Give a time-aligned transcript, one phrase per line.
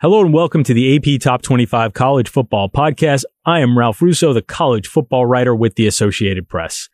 [0.00, 3.24] Hello and welcome to the AP Top 25 College Football Podcast.
[3.44, 6.88] I am Ralph Russo, the college football writer with the Associated Press.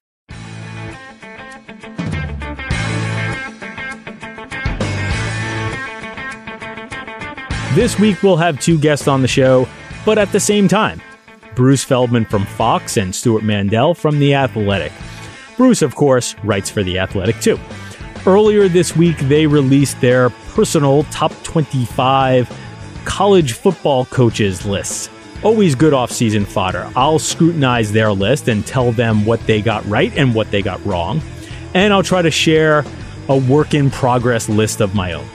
[7.75, 9.69] This week we'll have two guests on the show,
[10.07, 11.03] but at the same time.
[11.55, 14.93] Bruce Feldman from Fox and Stewart Mandel from The Athletic.
[15.59, 17.61] Bruce, of course, writes for The Athletic too.
[18.27, 22.49] Earlier this week, they released their personal top 25
[23.05, 25.11] college football coaches lists.
[25.43, 26.91] Always good off-season fodder.
[26.97, 30.85] I'll scrutinize their list and tell them what they got right and what they got
[30.85, 31.21] wrong.
[31.75, 32.85] And I'll try to share
[33.29, 35.27] a work in progress list of my own.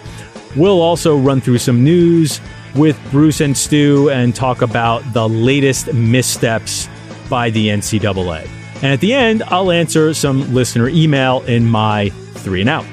[0.56, 2.42] We'll also run through some news
[2.76, 6.90] with Bruce and Stu and talk about the latest missteps
[7.30, 8.48] by the NCAA.
[8.76, 12.86] And at the end, I'll answer some listener email in my three and out.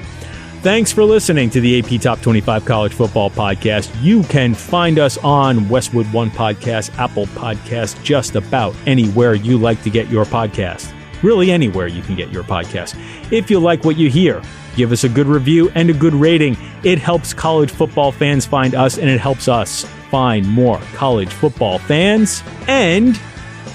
[0.63, 3.89] Thanks for listening to the AP Top 25 College Football Podcast.
[4.01, 9.81] You can find us on Westwood One Podcast, Apple Podcast, just about anywhere you like
[9.83, 10.91] to get your podcast.
[11.21, 12.99] Really, anywhere you can get your podcast.
[13.31, 14.41] If you like what you hear,
[14.75, 16.57] give us a good review and a good rating.
[16.83, 21.77] It helps college football fans find us, and it helps us find more college football
[21.77, 22.41] fans.
[22.67, 23.17] And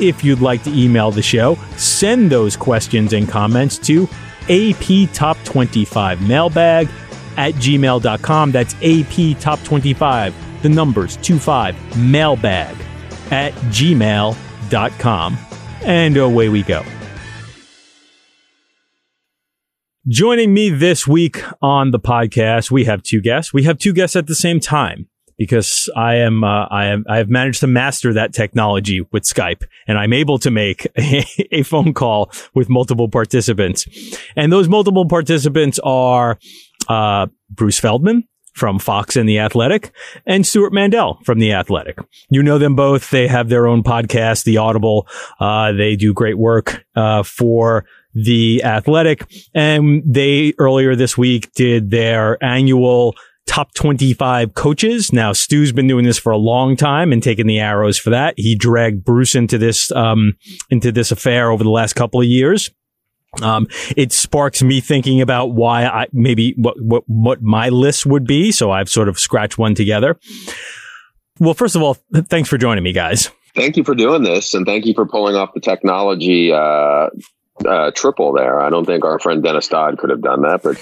[0.00, 4.08] if you'd like to email the show, send those questions and comments to
[4.48, 6.88] AP Top 25 mailbag
[7.36, 8.52] at gmail.com.
[8.52, 12.76] That's AP Top 25, the numbers 25 mailbag
[13.30, 15.38] at gmail.com.
[15.82, 16.84] And away we go.
[20.08, 23.54] Joining me this week on the podcast, we have two guests.
[23.54, 25.08] We have two guests at the same time
[25.42, 29.64] because I am uh, I am I have managed to master that technology with Skype,
[29.88, 33.88] and I'm able to make a, a, phone call with multiple participants,
[34.36, 36.38] and those multiple participants are
[36.88, 38.28] uh, Bruce Feldman.
[38.54, 39.94] From Fox and The Athletic
[40.26, 41.96] and Stewart Mandel from The Athletic.
[42.28, 43.08] You know them both.
[43.08, 45.08] They have their own podcast, The Audible.
[45.40, 51.90] Uh, they do great work, uh, for the athletic and they earlier this week did
[51.90, 53.14] their annual
[53.46, 55.12] top 25 coaches.
[55.12, 58.34] Now, Stu's been doing this for a long time and taking the arrows for that.
[58.36, 60.34] He dragged Bruce into this, um,
[60.70, 62.70] into this affair over the last couple of years.
[63.40, 63.66] Um,
[63.96, 68.52] it sparks me thinking about why I maybe what, what, what my list would be.
[68.52, 70.18] So I've sort of scratched one together.
[71.40, 73.30] Well, first of all, thanks for joining me, guys.
[73.54, 77.08] Thank you for doing this, and thank you for pulling off the technology uh,
[77.66, 78.60] uh, triple there.
[78.60, 80.78] I don't think our friend Dennis Dodd could have done that, but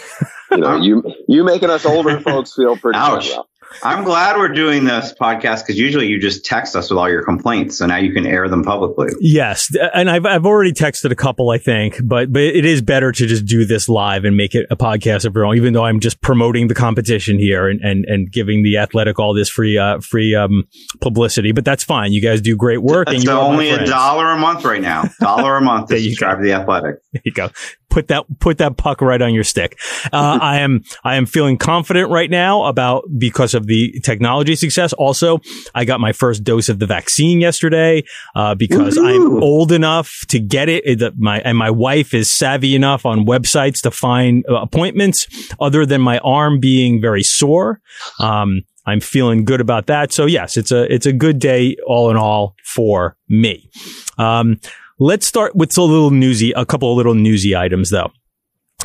[0.50, 2.98] you know, you you making us older folks feel pretty.
[2.98, 3.30] Ouch.
[3.30, 3.49] Well.
[3.82, 7.22] I'm glad we're doing this podcast because usually you just text us with all your
[7.22, 9.10] complaints, so now you can air them publicly.
[9.20, 13.12] Yes, and I've I've already texted a couple, I think, but but it is better
[13.12, 15.56] to just do this live and make it a podcast of your own.
[15.56, 19.34] Even though I'm just promoting the competition here and and, and giving the athletic all
[19.34, 20.64] this free uh free um
[21.00, 22.12] publicity, but that's fine.
[22.12, 25.04] You guys do great work, that's and you're only a dollar a month right now.
[25.20, 26.96] Dollar a month to subscribe to the athletic.
[27.12, 27.50] There you go
[27.90, 29.78] put that put that puck right on your stick.
[30.12, 34.92] Uh, I am I am feeling confident right now about because of the technology success.
[34.94, 35.40] Also,
[35.74, 39.36] I got my first dose of the vaccine yesterday uh, because Woo-hoo.
[39.36, 41.00] I'm old enough to get it.
[41.00, 45.26] That my and my wife is savvy enough on websites to find uh, appointments
[45.60, 47.80] other than my arm being very sore.
[48.18, 50.12] Um, I'm feeling good about that.
[50.12, 53.70] So yes, it's a it's a good day all in all for me.
[54.18, 54.58] Um,
[55.02, 58.12] Let's start with a little newsy, a couple of little newsy items though.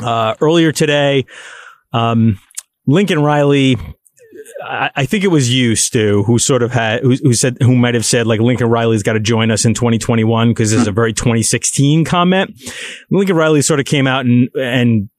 [0.02, 1.26] Uh, earlier today,
[1.92, 2.38] um,
[2.86, 3.76] Lincoln Riley,
[4.64, 7.92] I, think it was you, Stu, who sort of had, who, who said, who might
[7.92, 10.92] have said like Lincoln Riley's got to join us in 2021 because this is a
[10.92, 12.58] very 2016 comment.
[13.10, 15.10] Lincoln Riley sort of came out and, and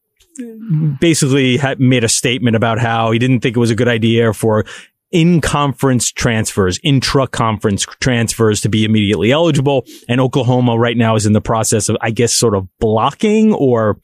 [1.00, 4.66] basically made a statement about how he didn't think it was a good idea for
[5.12, 9.86] in conference transfers, intra conference transfers to be immediately eligible.
[10.10, 14.00] And Oklahoma right now is in the process of, I guess, sort of blocking or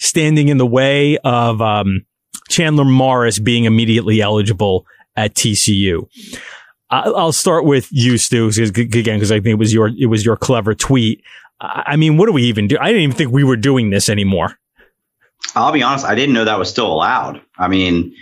[0.00, 2.04] standing in the way of, um,
[2.48, 6.06] Chandler Morris being immediately eligible at TCU.
[6.90, 10.36] I'll start with you, Stu, again, because I think it was your, it was your
[10.36, 11.22] clever tweet.
[11.60, 12.76] I mean, what do we even do?
[12.78, 14.58] I didn't even think we were doing this anymore.
[15.54, 16.04] I'll be honest.
[16.04, 17.40] I didn't know that was still allowed.
[17.58, 18.14] I mean,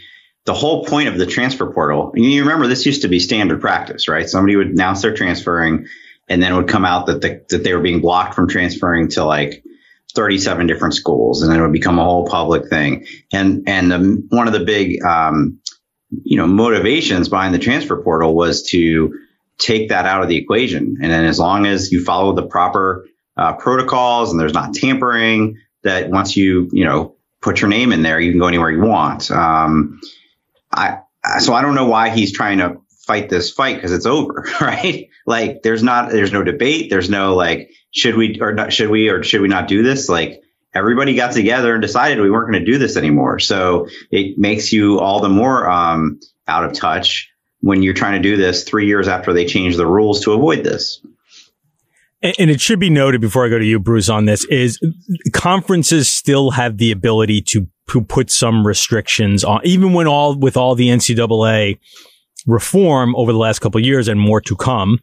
[0.45, 4.09] the whole point of the transfer portal, you remember this used to be standard practice,
[4.09, 4.29] right?
[4.29, 5.87] Somebody would announce they're transferring
[6.29, 9.09] and then it would come out that the, that they were being blocked from transferring
[9.11, 9.63] to like
[10.15, 13.07] 37 different schools and then it would become a whole public thing.
[13.33, 15.61] And, and the, one of the big, um,
[16.25, 19.19] you know, motivations behind the transfer portal was to
[19.59, 20.99] take that out of the equation.
[21.01, 23.07] And then as long as you follow the proper
[23.37, 28.03] uh, protocols and there's not tampering, that once you, you know, put your name in
[28.03, 29.31] there, you can go anywhere you want.
[29.31, 30.01] Um,
[30.73, 31.01] I
[31.39, 35.09] so I don't know why he's trying to fight this fight because it's over, right?
[35.27, 36.91] Like there's not, there's no debate.
[36.91, 40.09] There's no like, should we or not, should we or should we not do this?
[40.09, 40.43] Like
[40.75, 43.39] everybody got together and decided we weren't going to do this anymore.
[43.39, 47.31] So it makes you all the more um, out of touch
[47.61, 50.65] when you're trying to do this three years after they changed the rules to avoid
[50.65, 51.01] this.
[52.23, 54.79] And it should be noted before I go to you, Bruce, on this is
[55.33, 60.57] conferences still have the ability to, to put some restrictions on, even when all, with
[60.57, 61.79] all the NCAA
[62.47, 64.99] reform over the last couple years and more to come,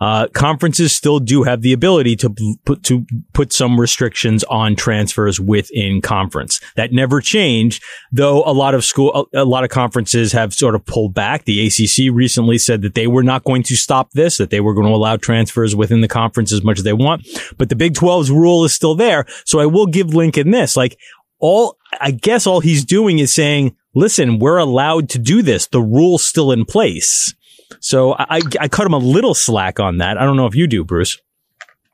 [0.00, 2.30] uh, conferences still do have the ability to
[2.64, 6.60] put to put some restrictions on transfers within conference.
[6.76, 7.82] That never changed,
[8.12, 8.42] though.
[8.44, 11.44] A lot of school, a, a lot of conferences have sort of pulled back.
[11.44, 14.74] The ACC recently said that they were not going to stop this, that they were
[14.74, 17.26] going to allow transfers within the conference as much as they want.
[17.58, 19.26] But the Big 12's rule is still there.
[19.44, 20.96] So I will give Lincoln this, like
[21.38, 25.66] all, I guess all he's doing is saying, listen, we're allowed to do this.
[25.66, 27.34] The rule's still in place.
[27.80, 30.18] So I, I cut him a little slack on that.
[30.18, 31.18] I don't know if you do, Bruce.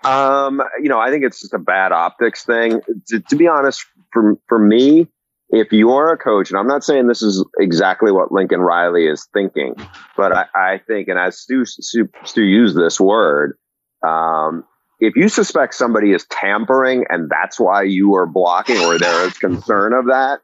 [0.04, 2.80] Um, you know, I think it's just a bad optics thing.
[3.08, 5.08] To, to be honest, for for me,
[5.50, 9.26] if you're a coach, and I'm not saying this is exactly what Lincoln Riley is
[9.32, 9.74] thinking,
[10.16, 13.58] but I, I think, and as Stu, Stu, Stu used this word,
[14.06, 14.64] um,
[15.00, 19.38] if you suspect somebody is tampering and that's why you are blocking or there is
[19.38, 20.40] concern of that,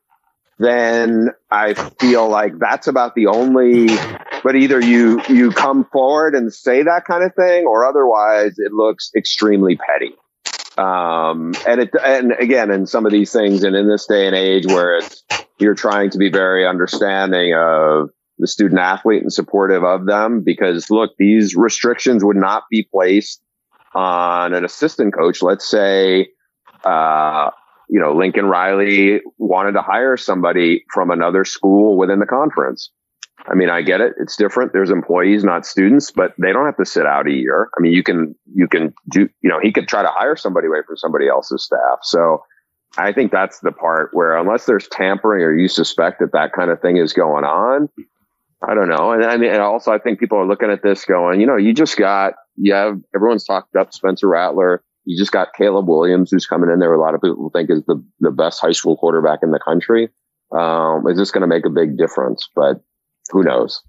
[0.59, 3.89] then I feel like that's about the only,
[4.43, 8.73] but either you, you come forward and say that kind of thing or otherwise it
[8.73, 10.15] looks extremely petty.
[10.79, 14.35] Um, and it, and again, in some of these things and in this day and
[14.35, 15.23] age where it's,
[15.59, 20.91] you're trying to be very understanding of the student athlete and supportive of them because
[20.91, 23.43] look, these restrictions would not be placed
[23.97, 25.43] on an assistant coach.
[25.43, 26.29] Let's say,
[26.85, 27.51] uh,
[27.89, 32.91] you know, Lincoln Riley wanted to hire somebody from another school within the conference.
[33.49, 34.13] I mean, I get it.
[34.21, 34.73] It's different.
[34.73, 37.71] There's employees, not students, but they don't have to sit out a year.
[37.79, 40.67] I mean, you can, you can do, you know, he could try to hire somebody
[40.67, 42.01] away from somebody else's staff.
[42.03, 42.43] So
[42.99, 46.71] I think that's the part where unless there's tampering or you suspect that that kind
[46.71, 47.89] of thing is going on,
[48.63, 49.13] I don't know.
[49.13, 51.57] And I mean, and also I think people are looking at this going, you know,
[51.57, 56.31] you just got, you have, everyone's talked up Spencer Rattler you just got Caleb Williams,
[56.33, 56.93] who's coming in there.
[56.93, 60.11] A lot of people think is the, the best high school quarterback in the country.
[60.53, 62.51] Um, is this going to make a big difference?
[62.55, 62.83] But
[63.31, 63.83] who knows?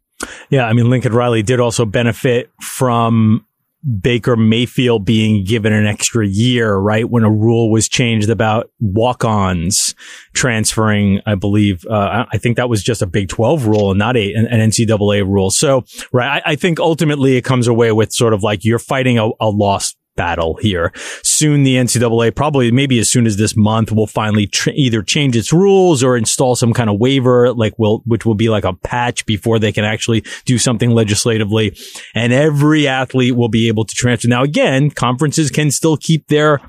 [0.50, 0.68] Yeah.
[0.68, 3.47] I mean, Lincoln Riley did also benefit from
[3.88, 7.10] Baker Mayfield being given an extra year, right?
[7.10, 9.96] When a rule was changed about walk-ons
[10.34, 14.18] transferring, I believe, uh, I think that was just a Big 12 rule and not
[14.18, 15.50] a, an, NCAA rule.
[15.50, 16.42] So, right.
[16.46, 19.50] I, I, think ultimately it comes away with sort of like you're fighting a, a
[19.50, 20.92] lost battle here.
[21.24, 25.38] Soon the NCAA, probably maybe as soon as this month, will finally tr- either change
[25.38, 28.74] its rules or install some kind of waiver, like will, which will be like a
[28.74, 31.78] patch before they can actually do something legislatively.
[32.14, 34.28] And every athlete will be able to transfer.
[34.28, 36.60] Now again, conferences can still keep their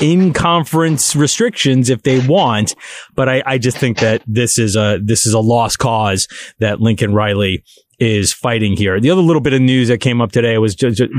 [0.00, 2.74] in conference restrictions if they want.
[3.14, 6.80] But I, I just think that this is a, this is a lost cause that
[6.80, 7.64] Lincoln Riley
[7.98, 9.00] is fighting here.
[9.00, 11.12] The other little bit of news that came up today was just, just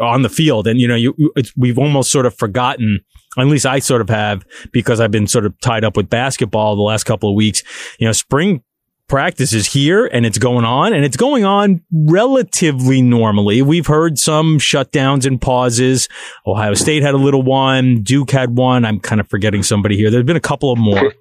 [0.00, 0.66] on the field.
[0.66, 1.14] And, you know, you,
[1.56, 3.00] we've almost sort of forgotten,
[3.38, 6.76] at least I sort of have because I've been sort of tied up with basketball
[6.76, 7.62] the last couple of weeks.
[7.98, 8.62] You know, spring
[9.08, 13.62] practice is here and it's going on and it's going on relatively normally.
[13.62, 16.08] We've heard some shutdowns and pauses.
[16.46, 18.02] Ohio State had a little one.
[18.02, 18.84] Duke had one.
[18.84, 20.10] I'm kind of forgetting somebody here.
[20.10, 21.00] There's been a couple of more.
[21.00, 21.18] Pitt,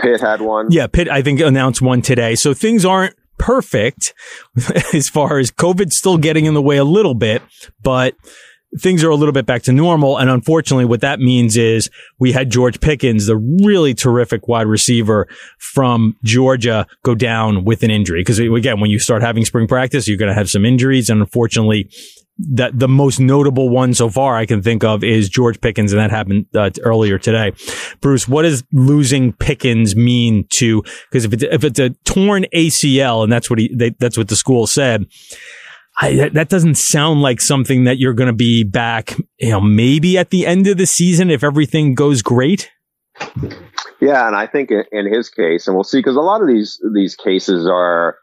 [0.00, 0.70] Pitt had one.
[0.70, 2.34] Yeah, Pitt, I think announced one today.
[2.34, 4.14] So things aren't perfect
[4.94, 7.42] as far as COVID's still getting in the way a little bit,
[7.82, 8.14] but
[8.78, 10.18] things are a little bit back to normal.
[10.18, 15.28] And unfortunately, what that means is we had George Pickens, the really terrific wide receiver
[15.58, 18.20] from Georgia, go down with an injury.
[18.20, 21.08] Because again, when you start having spring practice, you're going to have some injuries.
[21.08, 21.88] And unfortunately,
[22.38, 26.00] that the most notable one so far I can think of is George Pickens, and
[26.00, 27.52] that happened uh, earlier today.
[28.00, 30.82] Bruce, what does losing Pickens mean to?
[31.10, 34.28] Because if it's if it's a torn ACL, and that's what he they, that's what
[34.28, 35.06] the school said.
[35.96, 40.18] I, that doesn't sound like something that you're going to be back, you know, maybe
[40.18, 42.68] at the end of the season if everything goes great.
[44.00, 46.80] Yeah, and I think in his case, and we'll see, because a lot of these
[46.92, 48.16] these cases are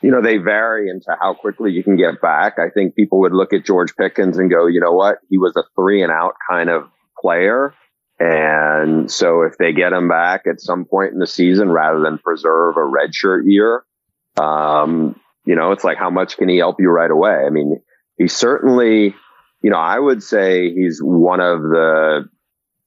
[0.00, 2.58] you know, they vary into how quickly you can get back.
[2.58, 5.18] I think people would look at George Pickens and go, you know what?
[5.28, 6.84] He was a three and out kind of
[7.20, 7.74] player.
[8.18, 12.18] And so if they get him back at some point in the season rather than
[12.18, 13.84] preserve a redshirt year,
[14.40, 17.44] um, you know, it's like, how much can he help you right away?
[17.46, 17.80] I mean,
[18.18, 19.14] he certainly,
[19.62, 22.28] you know, I would say he's one of the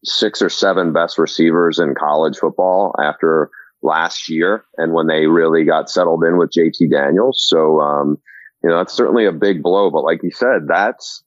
[0.03, 3.49] six or seven best receivers in college football after
[3.86, 7.46] last year and when they really got settled in with JT Daniels.
[7.48, 8.18] So, um,
[8.63, 9.92] You know, that's certainly a big blow.
[9.92, 11.24] But like you said, that's,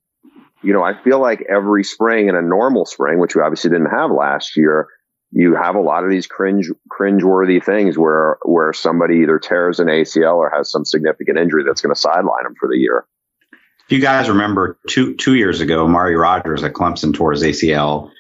[0.61, 3.91] you know, I feel like every spring in a normal spring, which we obviously didn't
[3.91, 4.89] have last year,
[5.31, 9.87] you have a lot of these cringe cringe-worthy things where where somebody either tears an
[9.87, 13.07] ACL or has some significant injury that's going to sideline them for the year.
[13.53, 18.11] If you guys remember two two years ago, Amari Rodgers at Clemson tore his ACL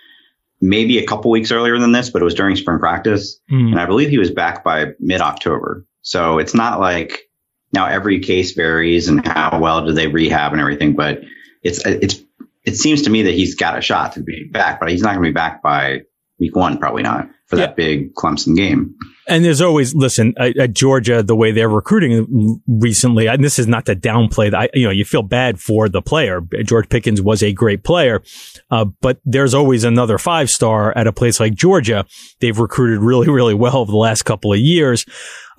[0.61, 3.41] maybe a couple weeks earlier than this, but it was during spring practice.
[3.51, 3.73] Mm.
[3.73, 5.85] And I believe he was back by mid October.
[6.03, 7.29] So it's not like
[7.73, 11.21] now every case varies and how well do they rehab and everything, but
[11.63, 12.21] it's, it's,
[12.65, 15.15] it seems to me that he's got a shot to be back, but he's not
[15.15, 16.03] going to be back by
[16.39, 18.95] week one, probably not for that big Clemson game.
[19.27, 23.27] And there's always listen at, at, Georgia the way they're recruiting recently.
[23.27, 24.71] And this is not to downplay that.
[24.75, 26.43] You know, you feel bad for the player.
[26.65, 28.23] George Pickens was a great player,
[28.71, 32.05] uh, but there's always another five star at a place like Georgia.
[32.41, 35.07] They've recruited really, really well over the last couple of years.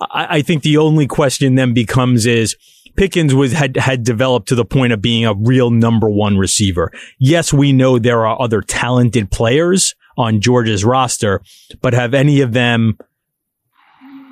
[0.00, 2.56] I, I think the only question then becomes is.
[2.96, 6.90] Pickens was had had developed to the point of being a real number one receiver.
[7.18, 11.40] Yes, we know there are other talented players on Georgia's roster,
[11.80, 12.98] but have any of them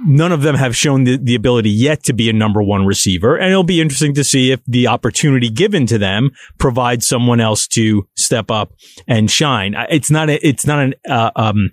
[0.06, 3.36] none of them have shown the, the ability yet to be a number one receiver.
[3.36, 7.66] And it'll be interesting to see if the opportunity given to them provides someone else
[7.68, 8.72] to step up
[9.06, 9.74] and shine.
[9.90, 11.70] It's not a, it's not an, uh, um,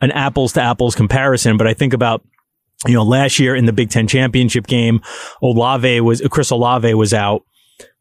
[0.00, 2.24] an apples to apples comparison, but I think about
[2.86, 5.00] you know, last year in the Big Ten championship game,
[5.42, 7.42] Olave was, Chris Olave was out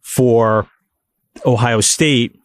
[0.02, 0.68] for
[1.46, 2.40] Ohio State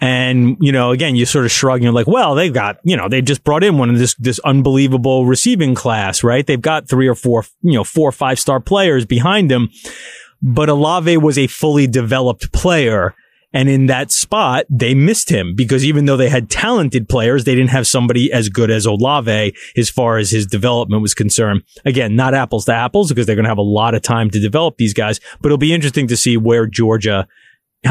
[0.00, 2.96] and, you know, again, you sort of shrug and you're like, well, they've got, you
[2.96, 6.46] know, they just brought in one of this, this unbelievable receiving class, right?
[6.46, 9.70] They've got three or four, you know, four or five star players behind them.
[10.40, 13.14] But Olave was a fully developed player.
[13.52, 17.54] And in that spot, they missed him because even though they had talented players, they
[17.54, 21.62] didn't have somebody as good as Olave as far as his development was concerned.
[21.84, 24.38] Again, not apples to apples because they're going to have a lot of time to
[24.38, 27.26] develop these guys, but it'll be interesting to see where Georgia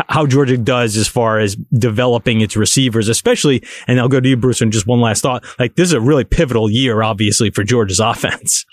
[0.09, 4.37] how Georgia does as far as developing its receivers, especially, and I'll go to you,
[4.37, 5.45] Bruce, and just one last thought.
[5.59, 8.65] Like this is a really pivotal year, obviously, for Georgia's offense.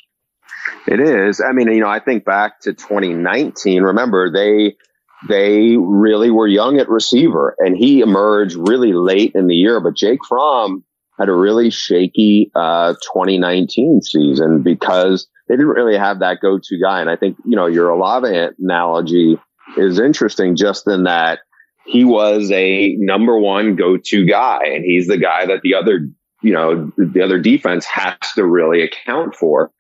[0.87, 1.41] It is.
[1.41, 3.83] I mean, you know, I think back to 2019.
[3.83, 4.77] Remember, they
[5.29, 9.81] they really were young at receiver, and he emerged really late in the year.
[9.81, 10.85] But Jake Fromm
[11.19, 17.01] had a really shaky uh, 2019 season because they didn't really have that go-to guy.
[17.01, 19.39] And I think you know your Olave analogy
[19.77, 21.41] is interesting just in that
[21.87, 26.09] he was a number one go-to guy and he's the guy that the other,
[26.43, 29.71] you know, the other defense has to really account for.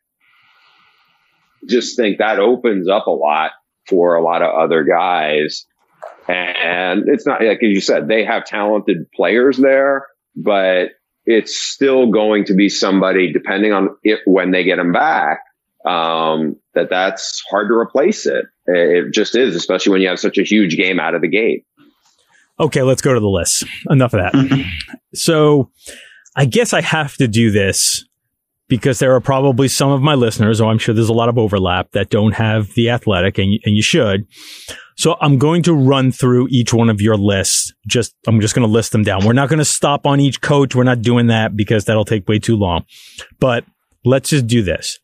[1.66, 3.52] Just think that opens up a lot
[3.88, 5.66] for a lot of other guys.
[6.28, 10.90] And it's not like as you said, they have talented players there, but
[11.24, 15.40] it's still going to be somebody depending on it when they get him back
[15.84, 18.46] um, that that's hard to replace it.
[18.66, 21.64] It just is, especially when you have such a huge game out of the gate.
[22.58, 23.64] Okay, let's go to the list.
[23.90, 24.32] Enough of that.
[24.32, 24.68] Mm-hmm.
[25.14, 25.70] so
[26.36, 28.04] I guess I have to do this
[28.68, 31.38] because there are probably some of my listeners, or I'm sure there's a lot of
[31.38, 34.26] overlap that don't have the athletic and, and you should.
[34.96, 37.72] So I'm going to run through each one of your lists.
[37.86, 39.24] Just, I'm just going to list them down.
[39.24, 40.74] We're not going to stop on each coach.
[40.74, 42.84] We're not doing that because that'll take way too long,
[43.40, 43.64] but
[44.04, 44.98] let's just do this.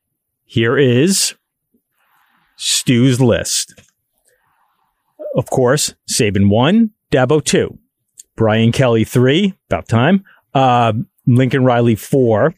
[0.44, 1.34] Here is
[2.60, 3.72] Stu's list.
[5.34, 7.78] Of course, Saban one, Dabo two,
[8.36, 10.24] Brian Kelly three, about time.
[10.52, 10.92] Uh,
[11.26, 12.54] Lincoln Riley four,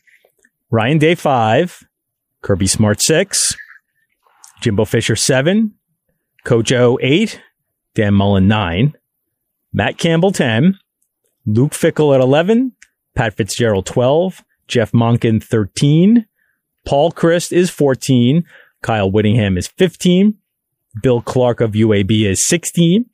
[0.72, 1.86] Ryan Day five,
[2.40, 3.54] Kirby Smart six,
[4.60, 5.74] Jimbo Fisher seven,
[6.44, 7.40] Coach O eight,
[7.94, 8.94] Dan Mullen nine,
[9.72, 10.80] Matt Campbell ten,
[11.46, 12.72] Luke Fickell at eleven,
[13.14, 16.26] Pat Fitzgerald twelve, Jeff Monken thirteen,
[16.84, 18.44] Paul Chryst is 14.
[18.82, 20.34] Kyle Whittingham is 15.
[21.02, 23.06] Bill Clark of UAB is 16.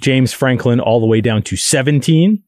[0.00, 2.42] James Franklin all the way down to 17.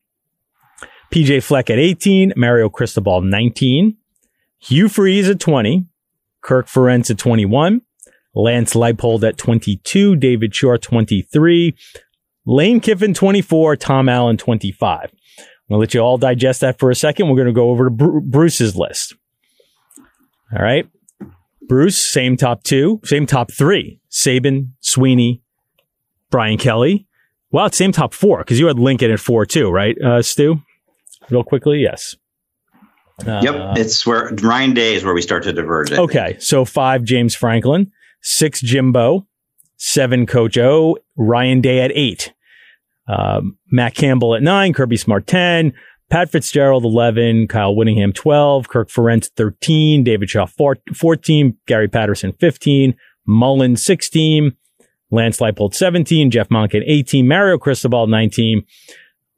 [1.12, 2.34] PJ Fleck at 18.
[2.36, 3.96] Mario Cristobal 19.
[4.58, 5.86] Hugh Freeze at 20.
[6.42, 7.80] Kirk Ferentz at 21.
[8.34, 10.16] Lance Leipold at 22.
[10.16, 11.74] David Shaw 23.
[12.44, 13.76] Lane Kiffin 24.
[13.76, 15.10] Tom Allen 25.
[15.68, 17.28] I'm going to let you all digest that for a second.
[17.28, 19.14] We're going to go over to Bruce's list.
[20.52, 20.88] All right.
[21.68, 24.00] Bruce, same top two, same top three.
[24.10, 25.40] Saban, Swinney,
[26.30, 27.06] Brian Kelly.
[27.50, 30.60] Wow, same top four because you had Lincoln at four too, right, uh, Stu?
[31.30, 32.14] Real quickly, yes.
[33.26, 35.90] Uh, yep, it's where Ryan Day is where we start to diverge.
[35.90, 39.26] okay, so five James Franklin, six Jimbo,
[39.78, 42.34] seven Coach O, Ryan Day at eight,
[43.08, 45.72] um, Matt Campbell at nine, Kirby Smart ten,
[46.08, 52.94] Pat Fitzgerald, 11, Kyle Whittingham, 12, Kirk Ferentz, 13, David Shaw, 14, Gary Patterson, 15,
[53.26, 54.52] Mullen, 16,
[55.10, 58.62] Lance Leipold 17, Jeff Monken 18, Mario Cristobal 19,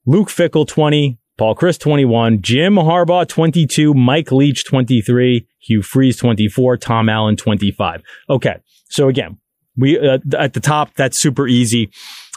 [0.07, 6.77] Luke Fickell, 20, Paul Chryst 21, Jim Harbaugh 22, Mike Leach 23, Hugh Freeze 24,
[6.79, 8.03] Tom Allen 25.
[8.29, 8.57] Okay.
[8.91, 9.39] So again,
[9.77, 11.91] we uh, at the top that's super easy.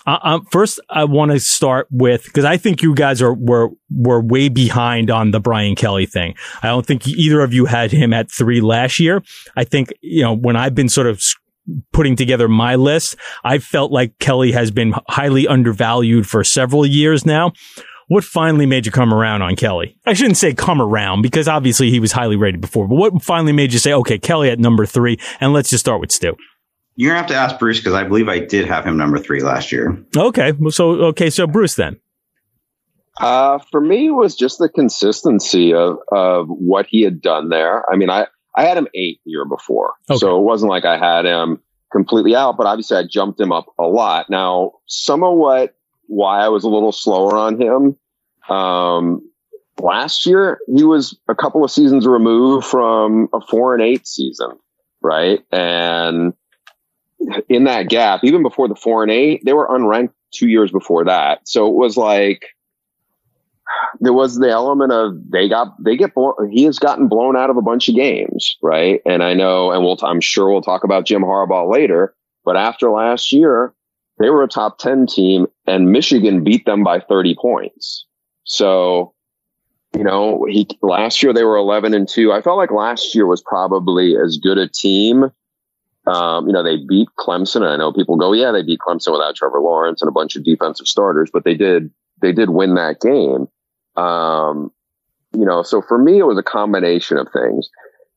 [0.06, 3.70] Uh, um, first, I want to start with because I think you guys are were
[3.90, 6.36] were way behind on the Brian Kelly thing.
[6.64, 9.24] I don't think either of you had him at three last year.
[9.56, 11.22] I think you know when I've been sort of
[11.94, 17.26] putting together my list, I felt like Kelly has been highly undervalued for several years
[17.26, 17.54] now.
[18.08, 19.98] What finally made you come around on Kelly?
[20.06, 23.54] I shouldn't say come around because obviously he was highly rated before, but what finally
[23.54, 26.36] made you say, okay, Kelly at number three, and let's just start with Stu?
[26.96, 29.42] You're gonna have to ask Bruce because I believe I did have him number three
[29.42, 30.04] last year.
[30.16, 32.00] Okay, so okay, so Bruce then.
[33.20, 37.90] Uh, for me, it was just the consistency of of what he had done there.
[37.92, 40.18] I mean, I I had him eight the year before, okay.
[40.18, 42.58] so it wasn't like I had him completely out.
[42.58, 44.30] But obviously, I jumped him up a lot.
[44.30, 45.76] Now, some of what
[46.08, 47.98] why I was a little slower on him.
[48.54, 49.22] Um,
[49.80, 54.52] last year, he was a couple of seasons removed from a four and eight season,
[55.02, 55.40] right?
[55.52, 56.34] And
[57.50, 61.06] in that gap, even before the four and eight, they were unranked two years before
[61.06, 61.48] that.
[61.48, 62.46] So it was like
[64.00, 67.50] there was the element of they got they get blown, he has gotten blown out
[67.50, 69.02] of a bunch of games, right?
[69.06, 72.16] And I know, and we'll I'm sure we'll talk about Jim Harbaugh later.
[72.44, 73.74] But after last year,
[74.20, 78.06] they were a top ten team, and Michigan beat them by 30 points.
[78.44, 79.14] So
[79.96, 82.32] you know, he last year they were 11 and 2.
[82.32, 85.32] I felt like last year was probably as good a team
[86.08, 87.58] um, you know, they beat Clemson.
[87.58, 90.36] And I know people go, yeah, they beat Clemson without Trevor Lawrence and a bunch
[90.36, 91.92] of defensive starters, but they did,
[92.22, 93.48] they did win that game.
[94.02, 94.72] Um,
[95.34, 97.70] you know, so for me, it was a combination of things.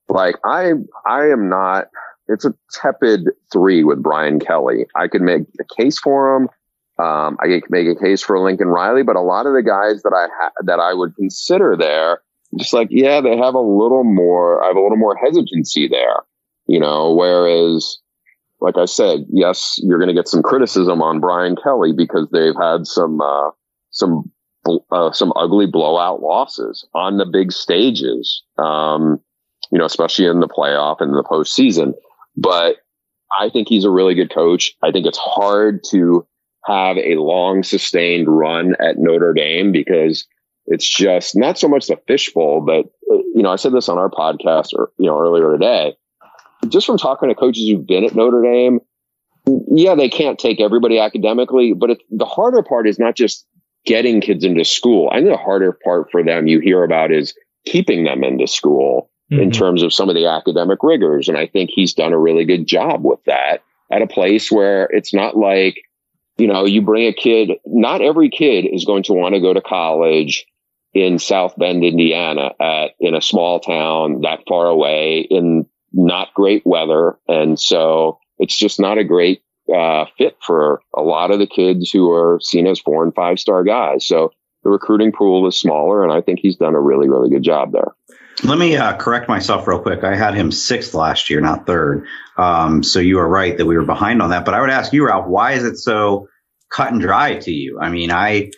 [0.08, 0.72] Like I,
[1.06, 1.88] I am not,
[2.28, 4.86] it's a tepid three with Brian Kelly.
[4.96, 6.48] I could make a case for him.
[6.96, 10.02] Um, I could make a case for Lincoln Riley, but a lot of the guys
[10.02, 12.20] that I ha- that I would consider there,
[12.56, 16.22] just like, yeah, they have a little more, I have a little more hesitancy there
[16.66, 17.98] you know, whereas,
[18.60, 22.56] like I said, yes, you're going to get some criticism on Brian Kelly because they've
[22.58, 23.50] had some, uh,
[23.90, 24.30] some,
[24.90, 28.42] uh, some ugly blowout losses on the big stages.
[28.58, 29.20] Um,
[29.70, 31.94] you know, especially in the playoff and the postseason.
[32.36, 32.76] But
[33.38, 34.72] I think he's a really good coach.
[34.82, 36.26] I think it's hard to
[36.66, 40.26] have a long sustained run at Notre Dame because
[40.66, 43.98] it's just not so much the fishbowl, but uh, you know, I said this on
[43.98, 45.96] our podcast or, you know, earlier today
[46.68, 48.80] just from talking to coaches who've been at Notre Dame,
[49.46, 53.46] yeah, they can't take everybody academically, but it, the harder part is not just
[53.84, 55.10] getting kids into school.
[55.12, 57.34] I think the harder part for them you hear about is
[57.66, 59.42] keeping them into school mm-hmm.
[59.42, 61.28] in terms of some of the academic rigors.
[61.28, 64.84] And I think he's done a really good job with that at a place where
[64.90, 65.76] it's not like,
[66.36, 69.52] you know, you bring a kid, not every kid is going to want to go
[69.52, 70.46] to college
[70.94, 76.62] in South Bend, Indiana at, in a small town that far away in not great
[76.64, 77.18] weather.
[77.28, 79.42] And so it's just not a great
[79.74, 83.38] uh, fit for a lot of the kids who are seen as four and five
[83.38, 84.06] star guys.
[84.06, 87.42] So the recruiting pool is smaller, and I think he's done a really, really good
[87.42, 87.94] job there.
[88.42, 90.02] Let me uh, correct myself real quick.
[90.02, 92.06] I had him sixth last year, not third.
[92.36, 94.44] Um, so you are right that we were behind on that.
[94.44, 96.28] But I would ask you, Ralph, why is it so
[96.70, 97.78] cut and dry to you?
[97.80, 98.50] I mean, I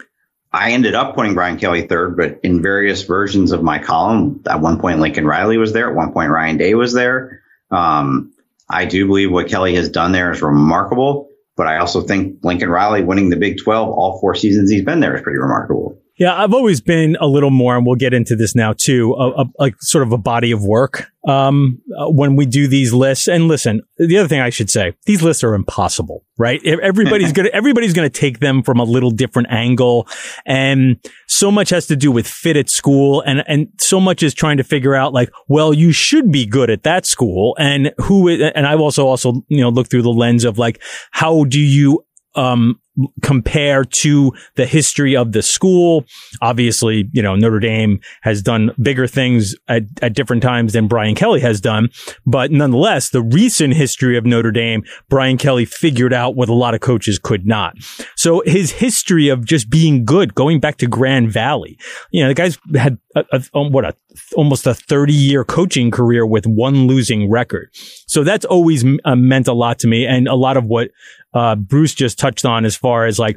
[0.52, 4.61] I ended up putting Brian Kelly third, but in various versions of my column, at
[4.61, 7.42] one point Lincoln Riley was there, at one point Ryan Day was there.
[7.70, 8.32] Um,
[8.68, 12.70] I do believe what Kelly has done there is remarkable, but I also think Lincoln
[12.70, 16.00] Riley winning the Big 12 all four seasons he's been there is pretty remarkable.
[16.18, 19.42] Yeah, I've always been a little more, and we'll get into this now too, a,
[19.42, 23.29] a, like sort of a body of work um, uh, when we do these lists.
[23.29, 26.64] And listen, the other thing I should say, these lists are impossible, right?
[26.64, 30.09] Everybody's gonna everybody's gonna take them from a little different angle,
[30.46, 34.33] and so much has to do with fit at school, and and so much is
[34.33, 38.31] trying to figure out like, well, you should be good at that school, and who.
[38.31, 42.05] And I've also also you know looked through the lens of like, how do you
[42.37, 42.81] um,
[43.22, 46.05] compare to the history of the school.
[46.40, 51.14] Obviously, you know, Notre Dame has done bigger things at, at different times than Brian
[51.14, 51.90] Kelly has done.
[52.25, 56.75] But nonetheless, the recent history of Notre Dame, Brian Kelly figured out what a lot
[56.75, 57.77] of coaches could not.
[58.16, 61.79] So his history of just being good, going back to Grand Valley,
[62.11, 63.94] you know, the guy's had a, a, what a
[64.35, 67.70] almost a 30 year coaching career with one losing record.
[68.07, 70.07] So that's always uh, meant a lot to me.
[70.07, 70.90] And a lot of what
[71.37, 73.37] uh, Bruce just touched on as far as like,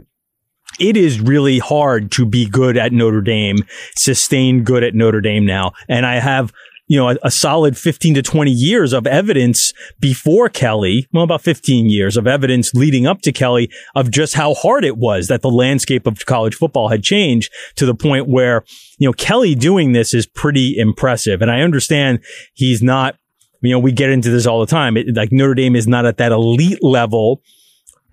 [0.80, 3.58] it is really hard to be good at Notre Dame,
[3.98, 5.74] sustain good at Notre Dame now.
[5.90, 6.54] And I have
[6.88, 11.08] you know, a, a, solid 15 to 20 years of evidence before Kelly.
[11.14, 14.98] Well, about 15 years of evidence leading up to Kelly of just how hard it
[14.98, 18.64] was that the landscape of college football had changed to the point where,
[18.98, 21.44] you know, Kelly doing this is pretty impressive.
[21.44, 22.22] And I understand
[22.56, 23.18] he's not,
[23.62, 24.98] you know, we get into this all the time.
[24.98, 27.44] It, like Notre Dame is not at that elite level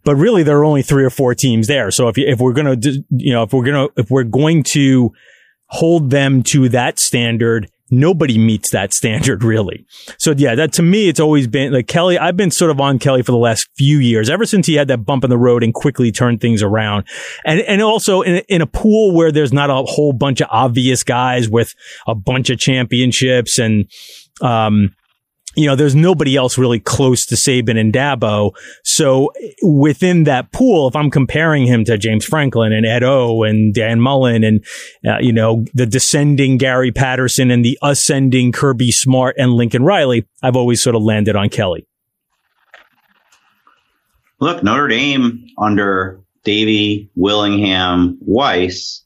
[0.06, 1.90] but really there are only three or four teams there.
[1.90, 4.62] So if, if we're going to, you know, if we're going to, if we're going
[4.62, 5.12] to
[5.66, 9.84] hold them to that standard, nobody meets that standard really.
[10.16, 12.18] So yeah, that to me, it's always been like Kelly.
[12.18, 14.86] I've been sort of on Kelly for the last few years, ever since he had
[14.88, 17.04] that bump in the road and quickly turned things around.
[17.44, 21.02] And, and also in, in a pool where there's not a whole bunch of obvious
[21.02, 21.74] guys with
[22.06, 23.90] a bunch of championships and,
[24.40, 24.94] um,
[25.56, 28.54] you know, there's nobody else really close to Saban and Dabo.
[28.84, 33.72] So within that pool, if I'm comparing him to James Franklin and Ed O and
[33.74, 34.64] Dan Mullen and,
[35.06, 40.26] uh, you know, the descending Gary Patterson and the ascending Kirby Smart and Lincoln Riley,
[40.42, 41.86] I've always sort of landed on Kelly.
[44.38, 49.00] Look, Notre Dame under Davie, Willingham, Weis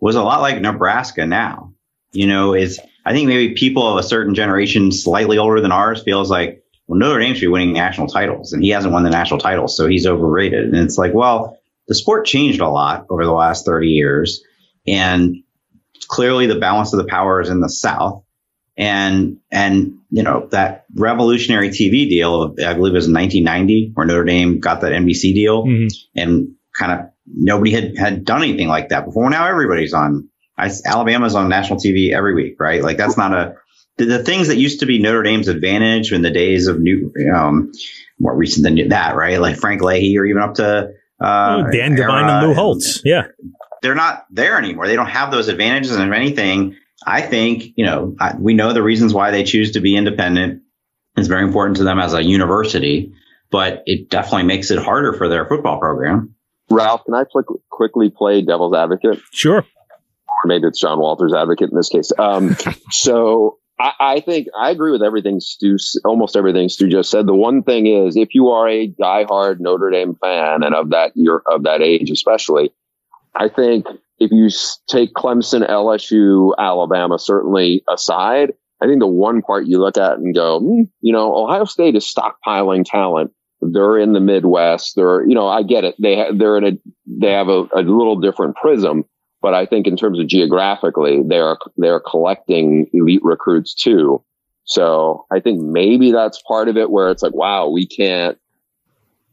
[0.00, 1.74] was a lot like Nebraska now.
[2.12, 6.02] You know, is I think maybe people of a certain generation, slightly older than ours,
[6.02, 9.10] feels like, well, Notre Dame should be winning national titles, and he hasn't won the
[9.10, 10.66] national titles, so he's overrated.
[10.66, 11.58] And it's like, well,
[11.88, 14.42] the sport changed a lot over the last 30 years,
[14.86, 15.36] and
[16.08, 18.24] clearly the balance of the power is in the South.
[18.76, 24.06] And, and, you know, that revolutionary TV deal, of, I believe it was 1990, where
[24.06, 25.86] Notre Dame got that NBC deal mm-hmm.
[26.18, 29.28] and kind of nobody had, had done anything like that before.
[29.28, 30.29] Now everybody's on
[30.60, 32.82] I, Alabama's on national TV every week, right?
[32.82, 33.54] Like that's not a
[33.96, 37.12] the, the, things that used to be Notre Dame's advantage in the days of new,
[37.34, 37.72] um,
[38.18, 39.40] more recent than that, right?
[39.40, 43.02] Like Frank Leahy or even up to uh, oh, Dan Devine and Lou Holtz.
[43.04, 43.24] Yeah,
[43.82, 44.86] they're not there anymore.
[44.86, 45.96] They don't have those advantages.
[45.96, 49.72] And if anything, I think you know I, we know the reasons why they choose
[49.72, 50.62] to be independent.
[51.16, 53.12] It's very important to them as a university,
[53.50, 56.34] but it definitely makes it harder for their football program.
[56.70, 57.24] Ralph, can I
[57.68, 59.20] quickly play devil's advocate?
[59.32, 59.64] Sure or
[60.44, 62.12] maybe it's John Walters' advocate in this case.
[62.18, 62.56] Um,
[62.90, 67.26] so I, I, think I agree with everything Stu, almost everything Stu just said.
[67.26, 71.12] The one thing is, if you are a diehard Notre Dame fan and of that
[71.14, 72.72] year of that age, especially,
[73.34, 73.86] I think
[74.18, 74.48] if you
[74.86, 80.34] take Clemson, LSU, Alabama certainly aside, I think the one part you look at and
[80.34, 83.32] go, hmm, you know, Ohio State is stockpiling talent.
[83.62, 84.94] They're in the Midwest.
[84.96, 85.94] They're, you know, I get it.
[85.98, 86.72] They ha- they're in a
[87.06, 89.04] they have a, a little different prism
[89.42, 94.22] but I think in terms of geographically, they're they're collecting elite recruits too.
[94.64, 98.38] So I think maybe that's part of it where it's like, wow, we can't.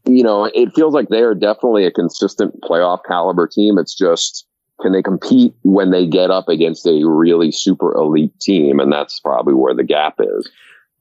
[0.04, 3.78] You know, it feels like they are definitely a consistent playoff caliber team.
[3.78, 4.46] It's just
[4.80, 9.20] can they compete when they get up against a really super elite team, and that's
[9.20, 10.48] probably where the gap is.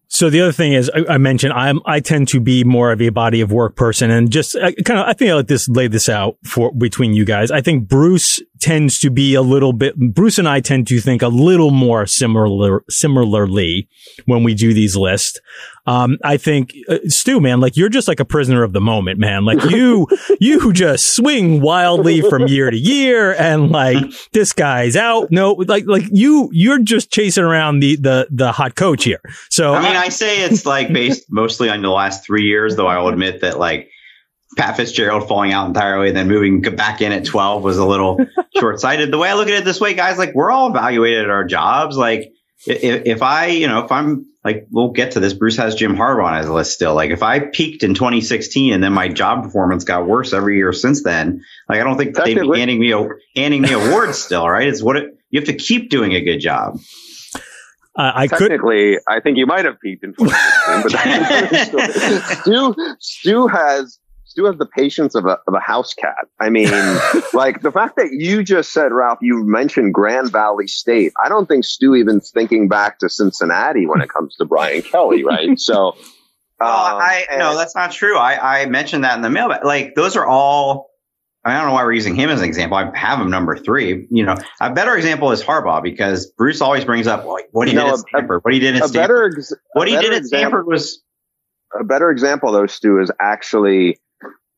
[0.09, 3.09] So the other thing is, I, mentioned I'm I tend to be more of a
[3.09, 5.87] body of work person, and just I, kind of I think I like this lay
[5.87, 7.51] this out for between you guys.
[7.51, 9.95] I think Bruce tends to be a little bit.
[9.95, 13.87] Bruce and I tend to think a little more similar similarly
[14.25, 15.39] when we do these lists.
[15.85, 19.19] Um, I think uh, Stu, man, like you're just like a prisoner of the moment,
[19.19, 19.45] man.
[19.45, 20.07] Like you,
[20.39, 25.31] you just swing wildly from year to year, and like this guy's out.
[25.31, 29.21] No, like like you, you're just chasing around the the the hot coach here.
[29.49, 32.87] So I mean, I say it's like based mostly on the last three years, though.
[32.87, 33.89] I will admit that like
[34.57, 38.19] Pat Fitzgerald falling out entirely and then moving back in at 12 was a little
[38.57, 39.11] short sighted.
[39.11, 41.45] The way I look at it this way, guys, like we're all evaluated at our
[41.45, 41.95] jobs.
[41.95, 42.33] Like
[42.65, 45.33] if, if I, you know, if I'm like, we'll get to this.
[45.33, 46.95] Bruce has Jim Harbaugh on his list still.
[46.95, 50.73] Like if I peaked in 2016 and then my job performance got worse every year
[50.73, 52.93] since then, like I don't think they'd be handing me,
[53.35, 54.67] handing me awards still, right?
[54.67, 56.79] It's what it, you have to keep doing a good job.
[57.95, 59.01] Uh, I technically, could...
[59.07, 63.99] I think you might have peaked in 2016, but Stu, Stu has
[64.37, 66.27] Stu has the patience of a, of a house cat.
[66.39, 66.69] I mean,
[67.33, 71.11] like the fact that you just said, Ralph, you mentioned Grand Valley State.
[71.23, 75.23] I don't think Stu even's thinking back to Cincinnati when it comes to Brian Kelly,
[75.23, 75.59] right?
[75.59, 75.95] So,
[76.59, 78.15] well, um, I and, no, that's not true.
[78.15, 80.91] I, I mentioned that in the mail, but like those are all.
[81.43, 82.77] I, mean, I don't know why we're using him as an example.
[82.77, 84.05] I have him number three.
[84.11, 87.73] You know, a better example is Harbaugh because Bruce always brings up well, what he
[87.73, 88.43] did at Stanford.
[88.43, 89.35] what he did at Stanford.
[89.35, 91.01] Ex- what he did at Stanford was
[91.79, 93.97] a better example, though, Stu, is actually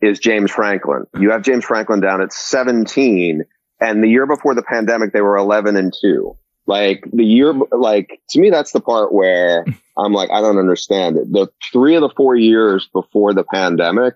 [0.01, 1.05] is James Franklin.
[1.19, 3.43] You have James Franklin down at 17
[3.79, 6.37] and the year before the pandemic, they were 11 and two.
[6.65, 9.65] Like the year, like to me, that's the part where
[9.97, 11.31] I'm like, I don't understand it.
[11.31, 14.15] The three of the four years before the pandemic,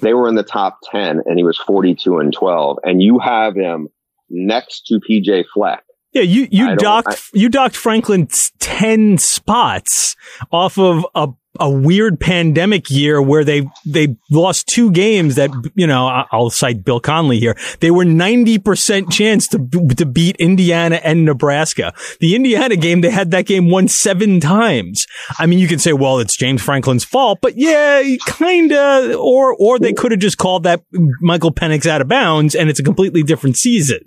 [0.00, 2.78] they were in the top 10 and he was 42 and 12.
[2.84, 3.88] And you have him
[4.30, 8.28] next to PJ Fleck Yeah, you you docked I, you docked Franklin
[8.60, 10.14] ten spots
[10.52, 15.86] off of a a weird pandemic year where they they lost two games that you
[15.86, 17.56] know I'll cite Bill Connelly here.
[17.80, 19.58] They were ninety percent chance to
[19.96, 21.92] to beat Indiana and Nebraska.
[22.20, 25.06] The Indiana game they had that game won seven times.
[25.38, 29.16] I mean, you can say, well, it's James Franklin's fault, but yeah, kinda.
[29.18, 30.84] Or or they could have just called that
[31.20, 34.00] Michael Penix out of bounds, and it's a completely different season.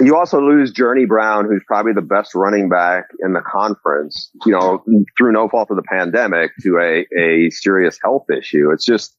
[0.00, 4.30] you also lose Journey Brown, who's probably the best running back in the conference.
[4.46, 4.84] You know,
[5.18, 8.70] through no fault of the pandemic to a, a serious health issue.
[8.70, 9.16] It's just,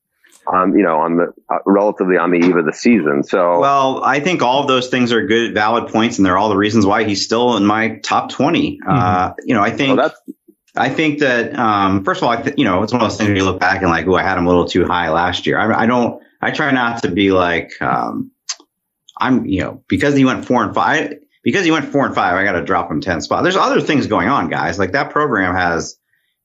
[0.52, 3.24] um, you know, on the uh, relatively on the eve of the season.
[3.24, 6.50] So, well, I think all of those things are good, valid points, and they're all
[6.50, 8.78] the reasons why he's still in my top 20.
[8.78, 8.90] Mm-hmm.
[8.90, 9.98] Uh, you know, I think.
[9.98, 10.14] Well,
[10.76, 13.18] I think that um, first of all, I th- you know, it's one of those
[13.18, 15.12] things where you look back and like, oh, I had him a little too high
[15.12, 15.60] last year.
[15.60, 16.22] I, I don't.
[16.42, 18.32] I try not to be like, um,
[19.18, 21.20] I'm, you know, because he went four and five.
[21.44, 23.44] Because he went four and five, I got to drop him ten spots.
[23.44, 24.80] There's other things going on, guys.
[24.80, 25.98] Like that program has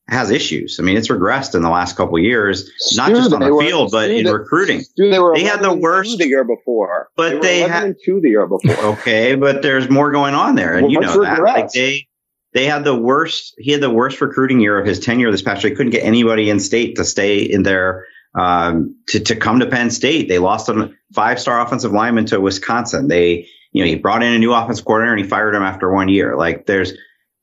[0.08, 0.78] has issues.
[0.80, 4.10] I mean, it's regressed in the last couple years, not just on the field, but
[4.10, 4.82] in recruiting.
[4.96, 8.30] they were they had the worst the year before, but they, they had two the
[8.30, 8.76] year before.
[8.98, 11.42] Okay, but there's more going on there, and well, you know that.
[11.42, 12.08] Like they
[12.54, 13.54] they had the worst.
[13.58, 15.70] He had the worst recruiting year of his tenure this past year.
[15.70, 19.66] He couldn't get anybody in state to stay in there um, to to come to
[19.66, 20.28] Penn State.
[20.28, 23.08] They lost a five star offensive lineman to Wisconsin.
[23.08, 25.92] They you know he brought in a new offensive coordinator and he fired him after
[25.92, 26.36] one year.
[26.36, 26.94] Like there's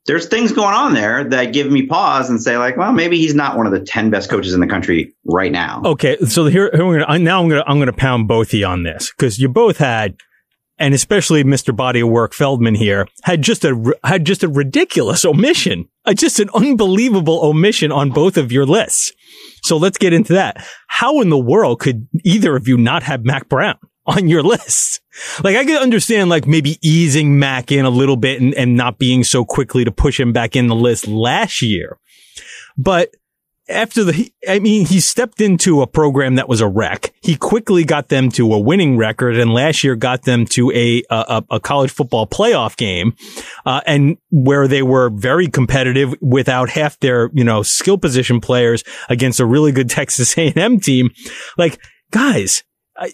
[0.06, 3.34] there's things going on there that give me pause and say like, well, maybe he's
[3.34, 5.82] not one of the 10 best coaches in the country right now.
[5.84, 6.16] Okay.
[6.26, 8.66] So here, here gonna, now I'm going to, I'm going to pound both of you
[8.66, 10.16] on this because you both had,
[10.78, 11.74] and especially Mr.
[11.74, 16.38] Body of Work Feldman here had just a, had just a ridiculous omission, uh, just
[16.38, 19.12] an unbelievable omission on both of your lists.
[19.64, 20.64] So let's get into that.
[20.86, 23.78] How in the world could either of you not have Mack Brown?
[24.06, 25.00] on your list.
[25.42, 28.98] Like I could understand like maybe easing Mack in a little bit and, and not
[28.98, 31.98] being so quickly to push him back in the list last year.
[32.76, 33.10] But
[33.68, 37.12] after the, I mean, he stepped into a program that was a wreck.
[37.20, 41.02] He quickly got them to a winning record and last year got them to a,
[41.10, 43.16] a, a college football playoff game,
[43.64, 48.84] uh, and where they were very competitive without half their, you know, skill position players
[49.08, 51.10] against a really good Texas A&M team.
[51.58, 51.80] Like,
[52.12, 52.62] guys,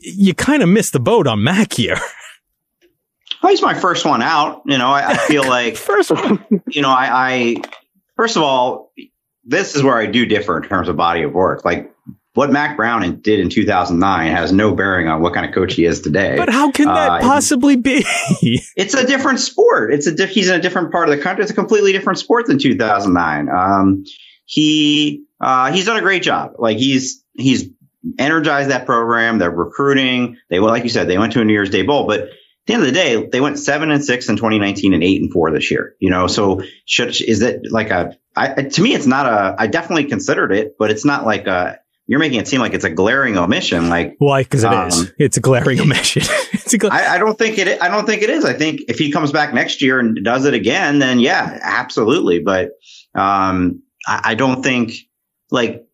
[0.01, 1.97] you kind of missed the boat on Mack here.
[3.43, 4.63] Well, he's my first one out.
[4.67, 6.45] You know, I, I feel like first one.
[6.69, 7.57] You know, I, I
[8.15, 8.93] first of all,
[9.45, 11.65] this is where I do differ in terms of body of work.
[11.65, 11.93] Like
[12.35, 15.85] what Mack Brown did in 2009 has no bearing on what kind of coach he
[15.85, 16.37] is today.
[16.37, 18.05] But how can that uh, possibly be?
[18.77, 19.93] it's a different sport.
[19.93, 21.43] It's a diff- he's in a different part of the country.
[21.43, 23.49] It's a completely different sport than 2009.
[23.49, 24.05] Um,
[24.45, 26.53] he uh, he's done a great job.
[26.59, 27.69] Like he's he's
[28.19, 29.39] energized that program.
[29.39, 30.37] They're recruiting.
[30.51, 32.29] They went, like you said, they went to a New Year's Day bowl, but at
[32.67, 35.33] the end of the day, they went seven and six in 2019 and eight and
[35.33, 35.97] four this year.
[35.99, 38.17] You know, so should, is it like a?
[38.37, 39.57] I, to me, it's not a.
[39.59, 41.79] I definitely considered it, but it's not like a.
[42.07, 43.89] You're making it seem like it's a glaring omission.
[43.89, 44.43] Like why?
[44.43, 45.13] Because it um, is.
[45.19, 46.23] It's a glaring omission.
[46.53, 47.81] it's a gla- I, I don't think it.
[47.81, 48.45] I don't think it is.
[48.45, 52.41] I think if he comes back next year and does it again, then yeah, absolutely.
[52.41, 52.71] But
[53.15, 54.93] um, I, I don't think
[55.51, 55.85] like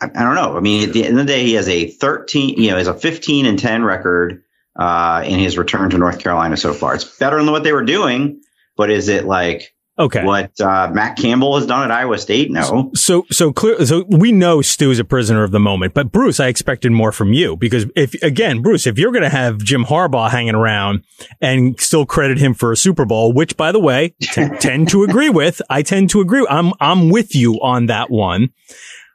[0.00, 0.56] I, I, don't know.
[0.56, 2.88] I mean, at the end of the day, he has a 13, you know, has
[2.88, 4.42] a 15 and 10 record
[4.76, 6.94] uh, in his return to North Carolina so far.
[6.94, 8.40] It's better than what they were doing,
[8.76, 10.24] but is it like Okay.
[10.24, 12.50] What uh, Matt Campbell has done at Iowa State?
[12.50, 12.90] No.
[12.94, 13.86] So, so clear.
[13.86, 17.12] So we know Stu is a prisoner of the moment, but Bruce, I expected more
[17.12, 21.04] from you because if, again, Bruce, if you're going to have Jim Harbaugh hanging around
[21.40, 25.04] and still credit him for a Super Bowl, which by the way, t- tend to
[25.04, 26.44] agree with, I tend to agree.
[26.50, 28.50] I'm, I'm with you on that one.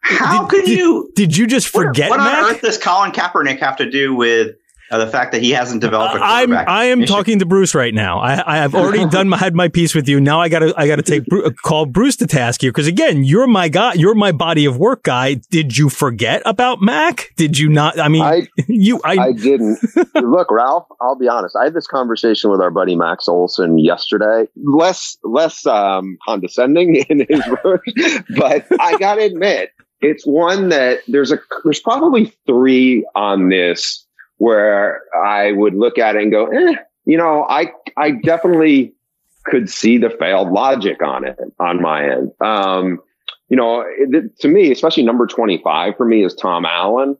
[0.01, 1.11] How did, could you?
[1.15, 2.09] Did, you just forget?
[2.09, 4.55] What, what on earth does Colin Kaepernick have to do with
[4.91, 7.93] uh, the fact that he hasn't developed a I'm I am talking to Bruce right
[7.93, 8.19] now.
[8.19, 10.19] I, I have already done my had my piece with you.
[10.19, 11.25] Now I got to I got to take
[11.61, 13.93] call Bruce to task here because again, you're my guy.
[13.93, 15.35] You're my body of work guy.
[15.35, 17.33] Did you forget about Mack?
[17.35, 17.99] Did you not?
[17.99, 18.99] I mean, I, you.
[19.03, 19.79] I, I didn't.
[20.15, 20.87] Look, Ralph.
[21.01, 21.55] I'll be honest.
[21.55, 24.47] I had this conversation with our buddy Max Olson yesterday.
[24.55, 27.83] Less less um, condescending in his words,
[28.35, 34.05] but I got to admit it's one that there's a there's probably three on this
[34.37, 38.93] where I would look at it and go, eh, you know, I I definitely
[39.45, 42.31] could see the failed logic on it on my end.
[42.39, 42.99] Um,
[43.49, 47.17] you know, it, to me, especially number 25 for me is Tom Allen.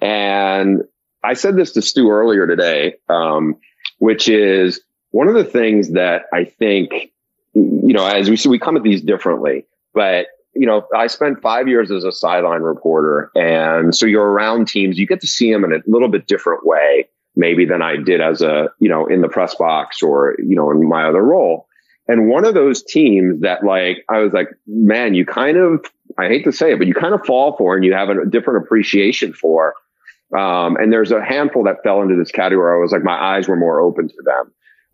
[0.00, 0.82] And
[1.24, 3.56] I said this to Stu earlier today, um,
[3.98, 7.12] which is one of the things that I think,
[7.54, 11.40] you know, as we see, we come at these differently, but you know, I spent
[11.40, 13.30] five years as a sideline reporter.
[13.34, 16.66] And so you're around teams, you get to see them in a little bit different
[16.66, 20.54] way maybe than I did as a, you know, in the press box or, you
[20.54, 21.66] know, in my other role.
[22.08, 25.84] And one of those teams that like, I was like, man, you kind of,
[26.18, 28.26] I hate to say it, but you kind of fall for and you have a
[28.26, 29.74] different appreciation for.
[30.36, 32.76] Um, and there's a handful that fell into this category.
[32.76, 34.52] I was like, my eyes were more open to them.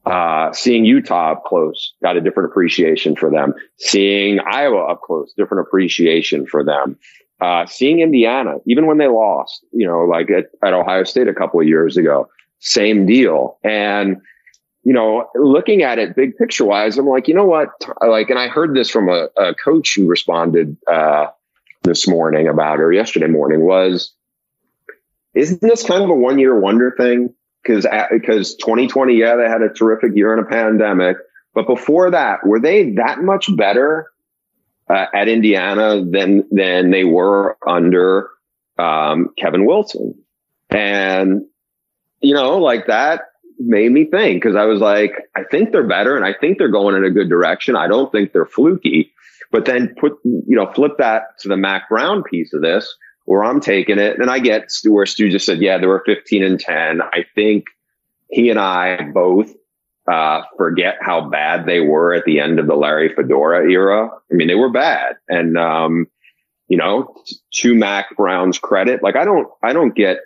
[0.09, 3.53] Uh, seeing Utah up close, got a different appreciation for them.
[3.79, 6.99] Seeing Iowa up close, different appreciation for them.
[7.41, 11.35] Uh, seeing Indiana, even when they lost, you know, like at, at Ohio State a
[11.35, 13.59] couple of years ago, same deal.
[13.63, 14.17] And,
[14.83, 17.69] you know, looking at it big picture wise, I'm like, you know what?
[18.01, 21.27] Like, and I heard this from a, a coach who responded, uh,
[21.83, 24.13] this morning about, or yesterday morning was,
[25.35, 27.35] isn't this kind of a one year wonder thing?
[27.67, 31.17] Cause, because 2020, yeah, they had a terrific year in a pandemic.
[31.55, 34.11] But before that, were they that much better
[34.89, 38.31] uh, at Indiana than than they were under
[38.79, 40.15] um, Kevin Wilson,
[40.71, 41.43] and
[42.21, 43.23] you know, like that
[43.59, 46.69] made me think because I was like, I think they're better, and I think they're
[46.69, 47.77] going in a good direction.
[47.77, 49.13] I don't think they're fluky,
[49.51, 52.95] but then put you know flip that to the Mack Brown piece of this
[53.29, 56.43] where I'm taking it, and I get where Stu just said, yeah, there were 15
[56.43, 57.03] and 10.
[57.03, 57.67] I think
[58.31, 59.53] he and I both
[60.11, 64.09] uh, forget how bad they were at the end of the Larry Fedora era.
[64.09, 65.17] I mean, they were bad.
[65.29, 66.07] And, um,
[66.69, 67.15] you know,
[67.57, 70.21] to Mack Brown's credit, like I don't, I don't get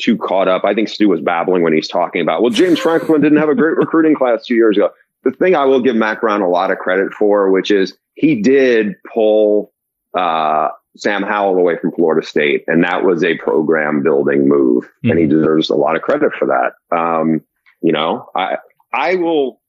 [0.00, 0.64] too caught up.
[0.64, 3.54] I think Stu was babbling when he's talking about, well, James Franklin didn't have a
[3.54, 4.90] great recruiting class two years ago.
[5.22, 8.42] The thing I will give Mack Brown a lot of credit for, which is he
[8.42, 9.72] did pull,
[10.14, 15.10] uh, Sam Howell away from Florida State, and that was a program building move, mm-hmm.
[15.10, 15.38] and he mm-hmm.
[15.38, 16.96] deserves a lot of credit for that.
[16.96, 17.42] Um,
[17.80, 18.56] you know, I,
[18.92, 19.60] I will.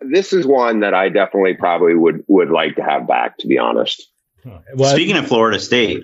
[0.00, 3.38] This is one that I definitely probably would would like to have back.
[3.38, 4.06] To be honest.
[4.74, 6.02] Well, Speaking of Florida State,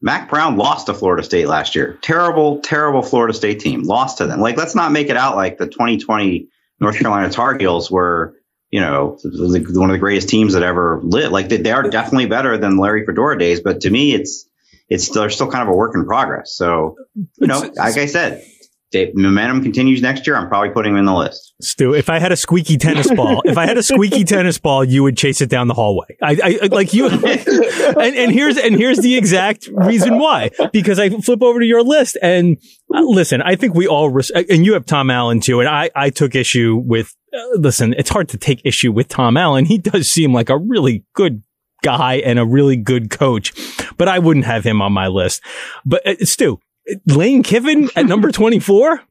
[0.00, 1.98] Mack Brown lost to Florida State last year.
[2.02, 3.82] Terrible, terrible Florida State team.
[3.82, 4.38] Lost to them.
[4.40, 6.46] Like, let's not make it out like the 2020
[6.78, 8.36] North Carolina Tar Heels were,
[8.74, 11.30] you know, one of the greatest teams that ever lived.
[11.30, 14.48] Like, they, they are definitely better than Larry Fedora days, but to me, it's
[14.88, 16.56] it's they're still kind of a work in progress.
[16.56, 18.44] So, you know, like I said,
[18.90, 21.54] if momentum continues next year, I'm probably putting him in the list.
[21.62, 24.84] Stu, if I had a squeaky tennis ball, if I had a squeaky tennis ball,
[24.84, 26.16] you would chase it down the hallway.
[26.20, 30.50] I, I like you, and, and here's and here's the exact reason why.
[30.72, 32.56] Because I flip over to your list and
[32.92, 35.90] uh, listen, I think we all res- and you have Tom Allen too, and I
[35.94, 37.14] I took issue with.
[37.34, 39.64] Uh, listen, it's hard to take issue with Tom Allen.
[39.64, 41.42] He does seem like a really good
[41.82, 43.52] guy and a really good coach,
[43.96, 45.42] but I wouldn't have him on my list.
[45.84, 46.60] But uh, Stu,
[47.06, 49.02] Lane Kiffin at number 24?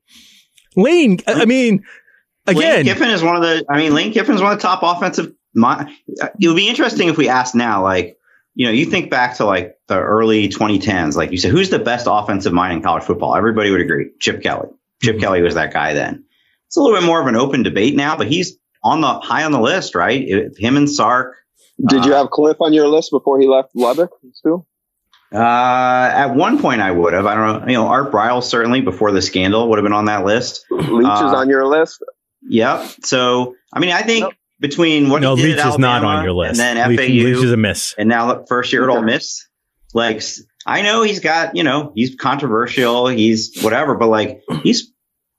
[0.76, 1.84] Lane, I mean,
[2.48, 2.86] again.
[2.86, 4.80] Lane Kiffin is one of the, I mean, Lane Kiffin is one of the top
[4.84, 5.34] offensive.
[5.56, 8.18] It would be interesting if we asked now, like,
[8.56, 11.80] you know, you think back to like the early 2010s, like you said, who's the
[11.80, 13.36] best offensive mind in college football?
[13.36, 14.12] Everybody would agree.
[14.20, 14.70] Chip Kelly.
[15.02, 15.24] Chip mm-hmm.
[15.24, 16.24] Kelly was that guy then.
[16.74, 19.44] It's a little bit more of an open debate now, but he's on the high
[19.44, 20.20] on the list, right?
[20.20, 21.36] It, him and Sark.
[21.88, 24.66] Did uh, you have Kliff on your list before he left Lubbock, still?
[25.32, 27.28] Uh, at one point I would have.
[27.28, 27.68] I don't know.
[27.68, 30.66] You know, Art Briles certainly before the scandal would have been on that list.
[30.72, 32.04] Leach uh, is on your list.
[32.42, 32.88] Yep.
[33.04, 34.34] So I mean, I think nope.
[34.60, 37.06] between what no, he did Leach is not on your list, and then Leach, FAU,
[37.06, 39.46] Leach is a miss, and now first year at Ole Miss.
[39.94, 40.24] Like
[40.66, 44.93] I know he's got, you know, he's controversial, he's whatever, but like he's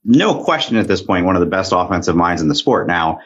[0.04, 2.86] no question at this point one of the best offensive minds in the sport.
[2.86, 3.20] Now,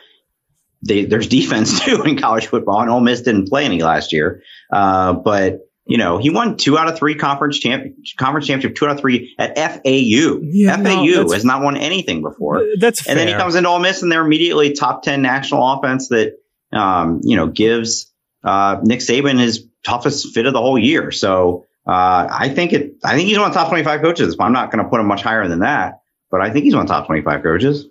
[0.82, 4.42] they, there's defense too in college football, and Ole Miss didn't play any last year,
[4.72, 8.84] uh, but you know, he won two out of three conference champ conference championship, two
[8.84, 10.38] out of three at FAU.
[10.42, 12.62] Yeah, FAU no, has not won anything before.
[12.78, 13.12] That's fair.
[13.12, 16.34] and then he comes into Ole Miss, and they're immediately top ten national offense that
[16.72, 18.12] um, you know gives
[18.44, 21.10] uh, Nick Saban his toughest fit of the whole year.
[21.10, 22.96] So uh, I think it.
[23.02, 24.36] I think he's one of the top twenty five coaches.
[24.36, 26.74] But I'm not going to put him much higher than that, but I think he's
[26.74, 27.86] one of the top twenty five coaches.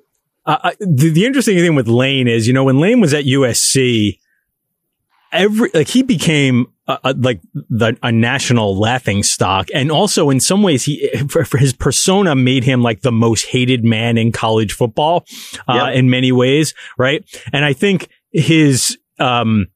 [0.45, 4.17] Uh, the, the interesting thing with Lane is, you know, when Lane was at USC,
[5.34, 9.67] every like he became uh, like the, a national laughing stock.
[9.73, 13.47] And also in some ways, he, for, for his persona made him like the most
[13.47, 15.26] hated man in college football,
[15.67, 15.95] uh, yep.
[15.95, 16.73] in many ways.
[16.97, 17.26] Right.
[17.52, 19.67] And I think his, um,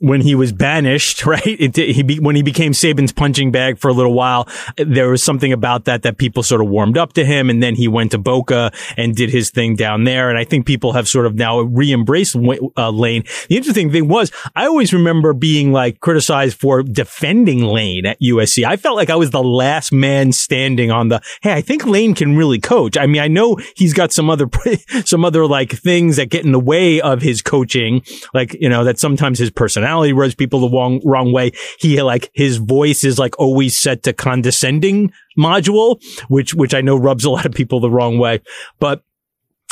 [0.00, 1.42] when he was banished, right?
[1.44, 5.22] It, he be, when he became Saban's punching bag for a little while, there was
[5.22, 8.12] something about that that people sort of warmed up to him, and then he went
[8.12, 10.28] to Boca and did his thing down there.
[10.28, 13.24] And I think people have sort of now re-embraced uh, Lane.
[13.48, 18.64] The interesting thing was, I always remember being like criticized for defending Lane at USC.
[18.64, 21.20] I felt like I was the last man standing on the.
[21.42, 22.96] Hey, I think Lane can really coach.
[22.96, 24.48] I mean, I know he's got some other
[25.04, 28.84] some other like things that get in the way of his coaching, like you know
[28.84, 31.52] that sometimes his personality personality rubs people the wrong wrong way.
[31.78, 36.96] He like his voice is like always set to condescending module, which which I know
[36.96, 38.40] rubs a lot of people the wrong way.
[38.78, 39.02] But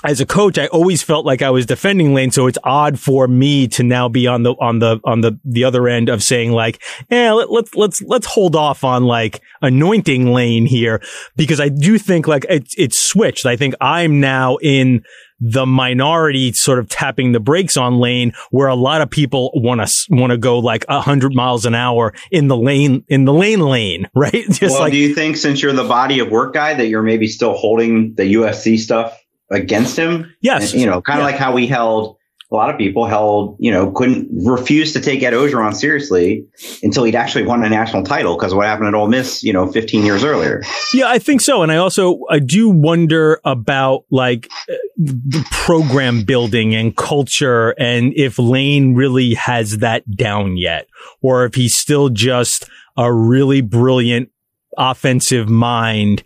[0.05, 2.31] as a coach, I always felt like I was defending Lane.
[2.31, 5.65] So it's odd for me to now be on the, on the, on the, the
[5.65, 10.33] other end of saying like, yeah, let, let's, let's, let's hold off on like anointing
[10.33, 11.03] Lane here
[11.35, 13.47] because I do think like it's, it's switched.
[13.47, 15.03] I think I'm now in
[15.41, 19.87] the minority sort of tapping the brakes on lane where a lot of people want
[19.87, 23.33] to want to go like a hundred miles an hour in the lane in the
[23.33, 26.55] lane lane right just well, like do you think since you're the body of work
[26.55, 29.17] guy that you're maybe still holding the USC stuff
[29.51, 30.35] against him.
[30.41, 30.73] Yes.
[30.73, 31.33] And, you know, kind of yeah.
[31.33, 32.17] like how we held
[32.57, 36.47] a lot of people held, you know, couldn't refuse to take Ed Orgeron seriously
[36.83, 39.71] until he'd actually won a national title because what happened at Ole Miss, you know,
[39.71, 40.63] 15 years earlier.
[40.95, 41.63] Yeah, I think so.
[41.63, 44.51] And I also, I do wonder about like
[44.97, 50.89] the program building and culture and if Lane really has that down yet
[51.21, 54.31] or if he's still just a really brilliant
[54.79, 56.23] offensive mind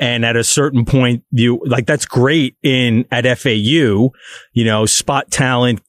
[0.00, 4.10] and at a certain point, you like that's great in at FAU,
[4.52, 5.82] you know, spot talent,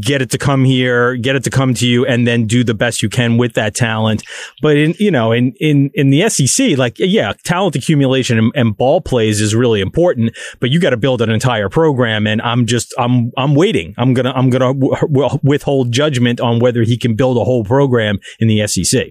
[0.00, 2.74] get it to come here, get it to come to you, and then do the
[2.74, 4.22] best you can with that talent.
[4.62, 8.76] But in, you know, in, in, in the SEC, like, yeah, talent accumulation and, and
[8.76, 12.26] ball plays is really important, but you got to build an entire program.
[12.26, 13.94] And I'm just, I'm, I'm waiting.
[13.98, 17.44] I'm going to, I'm going to w- withhold judgment on whether he can build a
[17.44, 19.08] whole program in the SEC.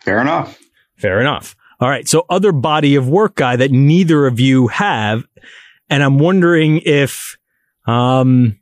[0.00, 0.58] Fair enough.
[0.96, 1.56] Fair enough.
[1.82, 2.08] All right.
[2.08, 5.24] So other body of work guy that neither of you have.
[5.90, 7.36] And I'm wondering if,
[7.86, 8.60] um,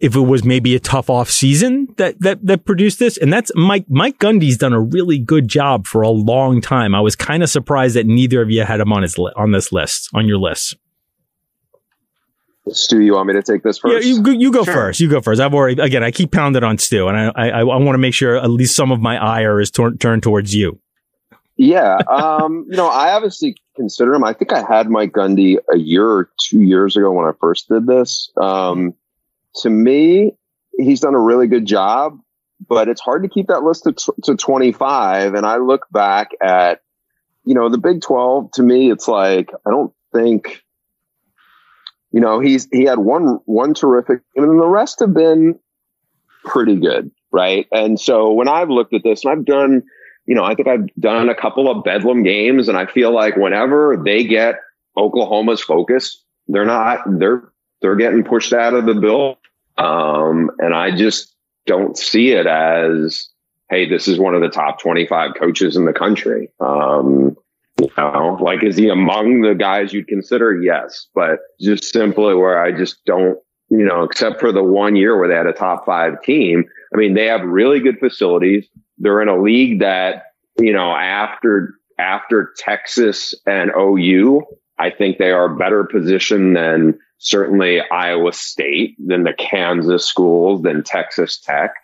[0.00, 3.16] if it was maybe a tough off season that, that, that produced this.
[3.16, 6.96] And that's Mike, Mike Gundy's done a really good job for a long time.
[6.96, 9.52] I was kind of surprised that neither of you had him on his, li- on
[9.52, 10.76] this list, on your list.
[12.70, 14.04] Stu, you want me to take this first?
[14.04, 14.74] Yeah, you, you go sure.
[14.74, 14.98] first.
[14.98, 15.40] You go first.
[15.40, 18.14] I've already, again, I keep pounding on Stu and I, I, I want to make
[18.14, 20.80] sure at least some of my ire is tor- turned towards you.
[21.58, 21.96] Yeah.
[22.08, 24.22] Um, you know, I obviously consider him.
[24.22, 27.68] I think I had Mike Gundy a year or two years ago when I first
[27.68, 28.30] did this.
[28.40, 28.94] Um,
[29.56, 30.32] to me,
[30.78, 32.20] he's done a really good job,
[32.68, 35.34] but it's hard to keep that list to, to 25.
[35.34, 36.80] And I look back at,
[37.44, 40.62] you know, the Big 12 to me, it's like, I don't think,
[42.12, 45.58] you know, he's, he had one, one terrific, and the rest have been
[46.44, 47.10] pretty good.
[47.32, 47.66] Right.
[47.72, 49.82] And so when I've looked at this and I've done,
[50.28, 53.36] you know, I think I've done a couple of Bedlam games and I feel like
[53.36, 54.56] whenever they get
[54.94, 57.50] Oklahoma's focus, they're not, they're,
[57.80, 59.38] they're getting pushed out of the bill.
[59.78, 63.30] Um, and I just don't see it as,
[63.70, 66.50] Hey, this is one of the top 25 coaches in the country.
[66.60, 67.34] Um,
[67.80, 70.60] you know, like, is he among the guys you'd consider?
[70.60, 73.38] Yes, but just simply where I just don't,
[73.70, 76.64] you know, except for the one year where they had a top five team.
[76.92, 78.66] I mean, they have really good facilities.
[78.98, 84.44] They're in a league that, you know, after, after Texas and OU,
[84.78, 90.82] I think they are better positioned than certainly Iowa State, than the Kansas schools, than
[90.84, 91.74] Texas Tech.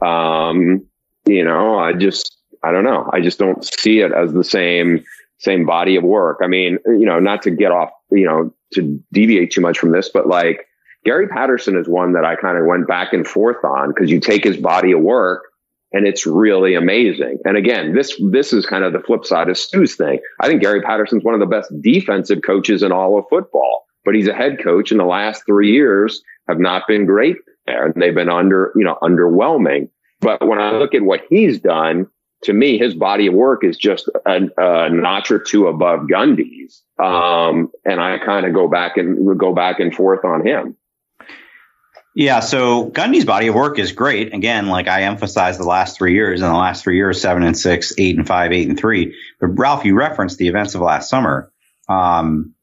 [0.00, 0.86] Um,
[1.24, 3.08] you know, I just, I don't know.
[3.12, 5.04] I just don't see it as the same,
[5.38, 6.40] same body of work.
[6.42, 9.92] I mean, you know, not to get off, you know, to deviate too much from
[9.92, 10.66] this, but like
[11.04, 14.20] Gary Patterson is one that I kind of went back and forth on because you
[14.20, 15.42] take his body of work
[15.92, 17.38] and it's really amazing.
[17.44, 20.20] And again, this this is kind of the flip side of Stu's thing.
[20.40, 24.14] I think Gary Patterson's one of the best defensive coaches in all of football, but
[24.14, 27.36] he's a head coach, and the last three years have not been great
[27.66, 29.88] there, and they've been under you know underwhelming.
[30.20, 32.06] But when I look at what he's done,
[32.44, 36.82] to me, his body of work is just a, a notch or two above Gundy's,
[36.98, 40.76] um, and I kind of go back and go back and forth on him.
[42.14, 44.34] Yeah, so Gundy's body of work is great.
[44.34, 47.56] Again, like I emphasized the last three years, and the last three years, seven and
[47.56, 49.16] six, eight and five, eight and three.
[49.40, 51.50] But Ralph, you referenced the events of last summer.
[51.88, 52.54] Um,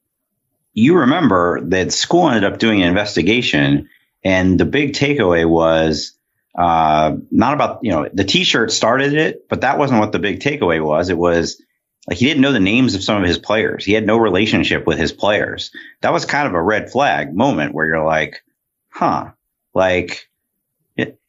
[0.72, 3.88] you remember that school ended up doing an investigation,
[4.22, 6.16] and the big takeaway was
[6.56, 10.38] uh, not about you know the T-shirt started it, but that wasn't what the big
[10.38, 11.10] takeaway was.
[11.10, 11.60] It was
[12.06, 13.84] like he didn't know the names of some of his players.
[13.84, 15.72] He had no relationship with his players.
[16.02, 18.44] That was kind of a red flag moment where you're like,
[18.90, 19.32] huh
[19.74, 20.26] like,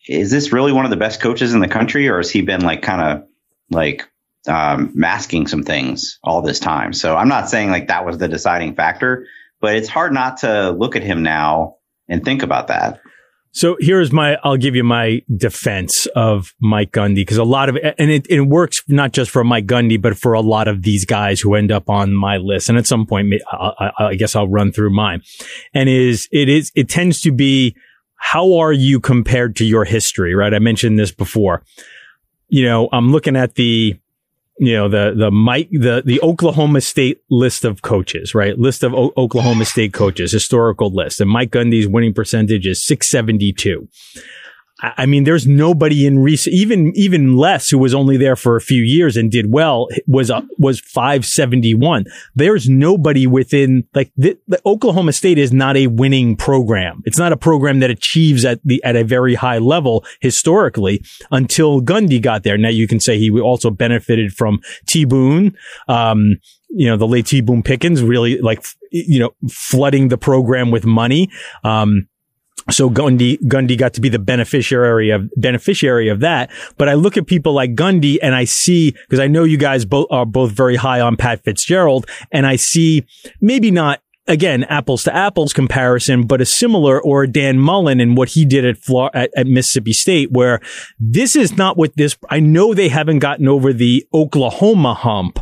[0.07, 2.61] is this really one of the best coaches in the country, or has he been
[2.61, 3.27] like kind of
[3.69, 4.07] like
[4.47, 6.93] um, masking some things all this time?
[6.93, 9.27] So I'm not saying like that was the deciding factor,
[9.59, 11.75] but it's hard not to look at him now
[12.09, 12.99] and think about that.
[13.53, 17.75] So here's my, I'll give you my defense of Mike Gundy because a lot of
[17.75, 20.83] it, and it, it works not just for Mike Gundy, but for a lot of
[20.83, 22.69] these guys who end up on my list.
[22.69, 25.21] And at some point, I, I guess I'll run through mine
[25.73, 27.75] and is, it is, it tends to be
[28.23, 30.35] how are you compared to your history?
[30.35, 31.63] Right, I mentioned this before.
[32.49, 33.95] You know, I'm looking at the
[34.59, 38.59] you know the the Mike the the Oklahoma State list of coaches, right?
[38.59, 43.87] List of o- Oklahoma State coaches, historical list, and Mike Gundy's winning percentage is 672.
[44.81, 48.61] I mean, there's nobody in recent, even even less who was only there for a
[48.61, 52.05] few years and did well was uh, was 571.
[52.35, 57.01] There's nobody within like the, the, Oklahoma State is not a winning program.
[57.05, 61.81] It's not a program that achieves at the at a very high level historically until
[61.81, 62.57] Gundy got there.
[62.57, 65.55] Now you can say he also benefited from T Boone.
[65.87, 66.37] Um,
[66.69, 70.85] you know, the late T Boone Pickens really like, you know, flooding the program with
[70.85, 71.29] money.
[71.63, 72.07] Um,
[72.69, 76.51] so Gundy, Gundy got to be the beneficiary of, beneficiary of that.
[76.77, 79.85] But I look at people like Gundy and I see, because I know you guys
[79.85, 83.05] both are both very high on Pat Fitzgerald and I see
[83.39, 88.29] maybe not again, apples to apples comparison, but a similar or Dan Mullen and what
[88.29, 90.61] he did at, Florida, at, at, Mississippi State, where
[90.99, 95.39] this is not what this, I know they haven't gotten over the Oklahoma hump,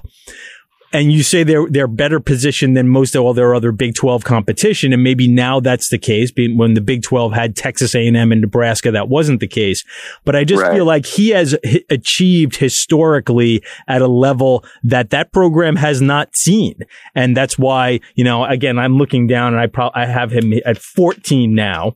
[0.92, 4.24] and you say they're they're better positioned than most of all their other Big 12
[4.24, 6.32] competition, and maybe now that's the case.
[6.36, 9.84] When the Big 12 had Texas A&M and Nebraska, that wasn't the case.
[10.26, 10.74] But I just right.
[10.74, 16.36] feel like he has h- achieved historically at a level that that program has not
[16.36, 16.80] seen,
[17.14, 20.54] and that's why you know again I'm looking down and I pro- I have him
[20.66, 21.96] at 14 now.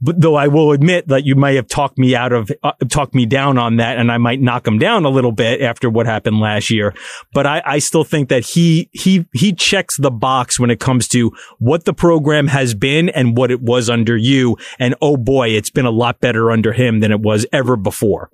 [0.00, 3.14] But though I will admit that you may have talked me out of, uh, talked
[3.14, 6.06] me down on that and I might knock him down a little bit after what
[6.06, 6.94] happened last year.
[7.32, 11.08] But I, I still think that he, he, he checks the box when it comes
[11.08, 14.56] to what the program has been and what it was under you.
[14.78, 18.30] And oh boy, it's been a lot better under him than it was ever before.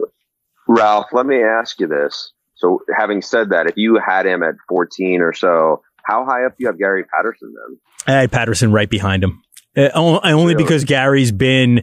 [0.68, 2.32] Ralph, let me ask you this.
[2.54, 6.52] So having said that, if you had him at 14 or so, how high up
[6.52, 7.78] do you have Gary Patterson then?
[8.06, 9.42] I had Patterson right behind him.
[9.76, 10.54] Uh, only really?
[10.54, 11.82] because Gary's been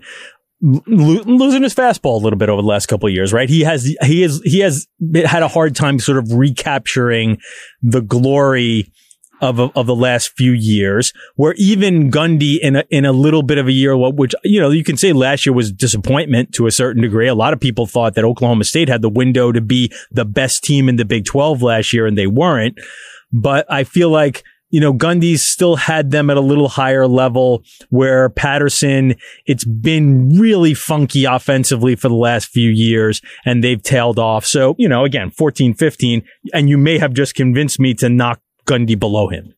[0.61, 3.49] lo- losing his fastball a little bit over the last couple of years, right?
[3.49, 4.87] He has he has he has
[5.25, 7.37] had a hard time sort of recapturing
[7.81, 8.91] the glory
[9.39, 13.57] of of the last few years, where even Gundy in a in a little bit
[13.57, 16.71] of a year, which you know you can say last year was disappointment to a
[16.71, 17.27] certain degree.
[17.27, 20.63] A lot of people thought that Oklahoma State had the window to be the best
[20.63, 22.77] team in the Big Twelve last year, and they weren't.
[23.31, 27.63] But I feel like you know, Gundy's still had them at a little higher level
[27.89, 29.15] where Patterson,
[29.45, 34.45] it's been really funky offensively for the last few years and they've tailed off.
[34.45, 38.41] So, you know, again, 14, 15, and you may have just convinced me to knock
[38.65, 39.53] Gundy below him.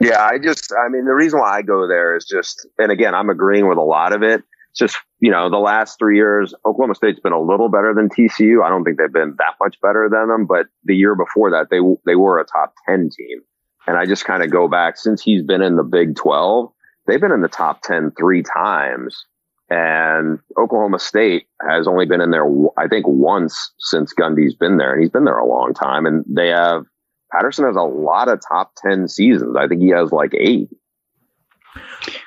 [0.00, 3.14] Yeah, I just, I mean, the reason why I go there is just, and again,
[3.14, 4.42] I'm agreeing with a lot of it.
[4.70, 8.10] It's just, you know, the last three years, Oklahoma State's been a little better than
[8.10, 8.62] TCU.
[8.62, 11.68] I don't think they've been that much better than them, but the year before that,
[11.70, 13.40] they, they were a top 10 team.
[13.86, 16.70] And I just kind of go back since he's been in the Big 12,
[17.06, 19.26] they've been in the top 10 three times.
[19.68, 22.46] And Oklahoma State has only been in there,
[22.78, 24.92] I think, once since Gundy's been there.
[24.92, 26.06] And he's been there a long time.
[26.06, 26.84] And they have,
[27.32, 29.56] Patterson has a lot of top 10 seasons.
[29.56, 30.68] I think he has like eight.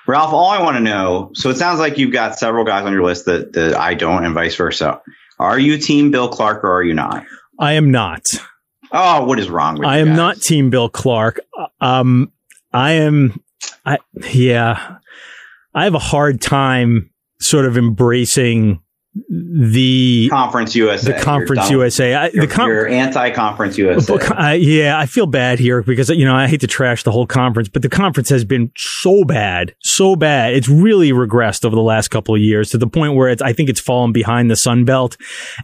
[0.06, 2.92] Ralph, all I want to know so it sounds like you've got several guys on
[2.92, 5.02] your list that, that I don't, and vice versa.
[5.40, 7.26] Are you team Bill Clark or are you not?
[7.60, 8.26] I am not.
[8.92, 11.40] Oh, what is wrong with I am not Team Bill Clark.
[11.80, 12.32] Um,
[12.74, 13.44] I am.
[13.86, 14.00] I
[14.32, 14.98] yeah.
[15.74, 18.82] I have a hard time sort of embracing
[19.16, 21.14] the conference USA.
[21.14, 22.14] The conference USA.
[22.14, 24.18] I, the com- you're anti-conference USA.
[24.36, 27.26] I, yeah, I feel bad here because you know I hate to trash the whole
[27.26, 30.54] conference, but the conference has been so bad, so bad.
[30.54, 33.42] It's really regressed over the last couple of years to the point where it's.
[33.42, 35.18] I think it's fallen behind the Sun Belt,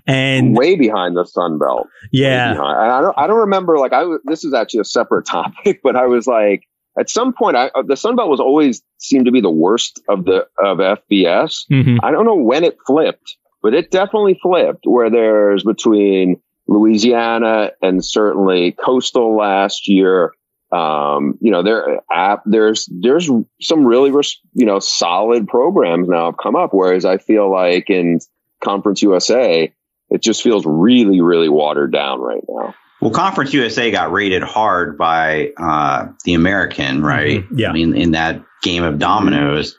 [0.07, 1.87] and way behind the Sun Belt.
[2.11, 3.17] Yeah, I don't.
[3.17, 3.77] I don't remember.
[3.77, 4.05] Like I.
[4.25, 6.63] This is actually a separate topic, but I was like
[6.97, 10.25] at some point, I, the Sun Belt was always seemed to be the worst of
[10.25, 11.65] the of FBS.
[11.71, 11.97] Mm-hmm.
[12.03, 14.85] I don't know when it flipped, but it definitely flipped.
[14.85, 20.33] Where there's between Louisiana and certainly Coastal last year.
[20.71, 23.29] Um, you know, there uh, there's there's
[23.61, 24.11] some really
[24.53, 26.73] you know solid programs now have come up.
[26.73, 28.19] Whereas I feel like in
[28.63, 29.73] Conference USA,
[30.09, 32.73] it just feels really really watered down right now.
[33.05, 37.43] Well, Conference USA got rated hard by uh, the American, right?
[37.43, 37.59] Mm-hmm.
[37.59, 37.69] Yeah.
[37.69, 39.77] I mean, in that game of dominoes,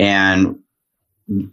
[0.00, 0.58] and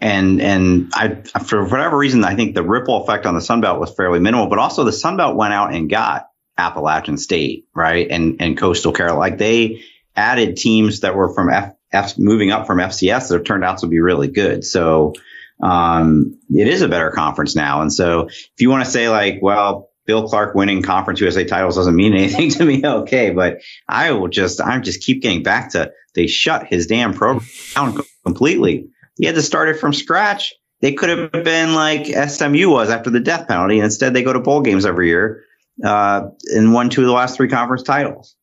[0.01, 3.80] and and I for whatever reason, I think the ripple effect on the Sun Belt
[3.80, 4.47] was fairly minimal.
[4.47, 8.91] But also, the Sun Belt went out and got Appalachian State, right, and and Coastal
[8.91, 9.20] Carolina.
[9.20, 9.84] Like they
[10.16, 13.78] added teams that were from F, F moving up from FCS that have turned out
[13.78, 14.66] to be really good.
[14.66, 15.14] So
[15.61, 17.84] um, it is a better conference now.
[17.84, 21.76] And so if you want to say like, well, Bill Clark winning Conference USA titles
[21.76, 22.84] doesn't mean anything to me.
[23.04, 27.14] Okay, but I will just, I'm just keep getting back to they shut his damn
[27.14, 28.89] program down completely.
[29.18, 30.54] he had to start it from scratch.
[30.82, 34.34] They could have been like SMU was after the death penalty, and instead they go
[34.34, 35.45] to bowl games every year
[35.84, 38.36] uh, and won two of the last three conference titles.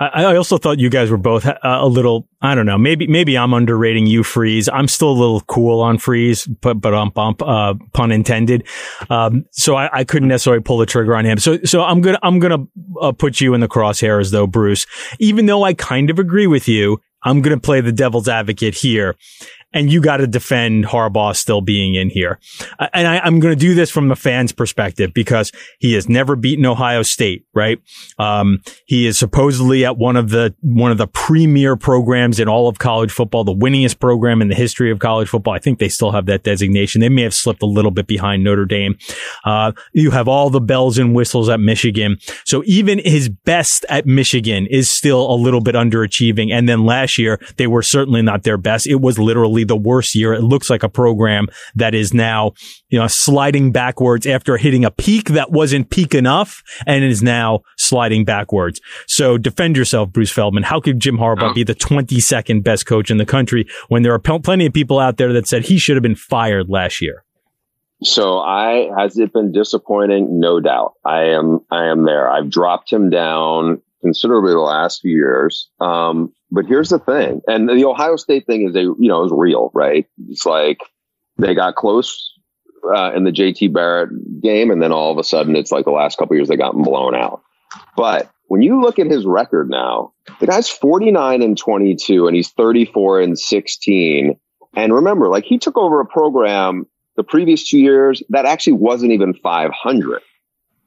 [0.00, 2.26] I, I also thought you guys were both uh, a little.
[2.40, 2.78] I don't know.
[2.78, 4.68] Maybe maybe I'm underrating you, Freeze.
[4.68, 8.66] I'm still a little cool on Freeze, but but on bump, uh, pun intended.
[9.10, 11.38] Um, so I, I, couldn't necessarily pull the trigger on him.
[11.38, 12.66] So so I'm gonna I'm gonna
[13.00, 14.86] uh, put you in the crosshairs though, Bruce.
[15.18, 19.16] Even though I kind of agree with you, I'm gonna play the devil's advocate here
[19.72, 22.38] and you got to defend Harbaugh still being in here.
[22.92, 26.34] And I, am going to do this from the fans' perspective because he has never
[26.36, 27.80] beaten Ohio State, right?
[28.18, 32.68] Um, he is supposedly at one of the one of the premier programs in all
[32.68, 35.54] of college football, the winningest program in the history of college football.
[35.54, 37.00] I think they still have that designation.
[37.00, 38.96] They may have slipped a little bit behind Notre Dame.
[39.44, 44.06] Uh, you have all the bells and whistles at Michigan, so even his best at
[44.06, 46.52] Michigan is still a little bit underachieving.
[46.52, 48.86] And then last year they were certainly not their best.
[48.86, 50.32] It was literally the worst year.
[50.32, 52.52] It looks like a program that is now,
[52.88, 57.60] you know, sliding backwards after hitting a peak that wasn't peak enough and is now
[57.76, 58.80] sliding backwards.
[59.06, 60.62] So defend yourself, Bruce Feldman.
[60.62, 61.54] How could Jim Harbaugh oh.
[61.54, 65.16] be the 22nd best coach in the country when there are plenty of people out
[65.16, 67.24] there that said he should have been fired last year?
[68.02, 70.40] So I has it been disappointing?
[70.40, 70.94] No doubt.
[71.04, 72.30] I am I am there.
[72.30, 75.68] I've dropped him down considerably the last few years.
[75.80, 79.32] Um, but here's the thing, and the Ohio State thing is a you know is
[79.32, 80.06] real, right?
[80.28, 80.78] It's like
[81.38, 82.32] they got close
[82.84, 85.90] uh, in the JT Barrett game, and then all of a sudden, it's like the
[85.90, 87.42] last couple years they got blown out.
[87.96, 92.50] But when you look at his record now, the guy's 49 and 22, and he's
[92.50, 94.38] 34 and 16.
[94.74, 96.86] And remember, like he took over a program
[97.16, 100.22] the previous two years that actually wasn't even 500.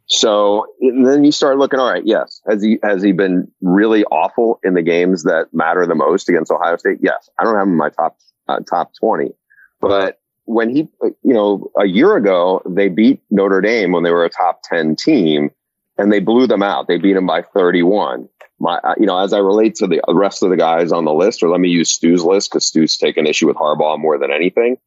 [0.05, 2.41] So then you start looking, all right, yes.
[2.47, 6.51] Has he, has he been really awful in the games that matter the most against
[6.51, 6.99] Ohio State?
[7.01, 7.29] Yes.
[7.39, 9.31] I don't have him in my top, uh, top 20,
[9.79, 14.25] but when he, you know, a year ago, they beat Notre Dame when they were
[14.25, 15.51] a top 10 team
[15.97, 16.87] and they blew them out.
[16.87, 18.27] They beat them by 31.
[18.59, 21.13] My, uh, you know, as I relate to the rest of the guys on the
[21.13, 24.31] list, or let me use Stu's list because Stu's taken issue with Harbaugh more than
[24.31, 24.77] anything.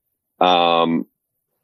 [0.41, 1.07] Um,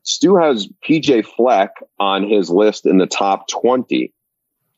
[0.04, 4.12] Stu has PJ Fleck on his list in the top 20.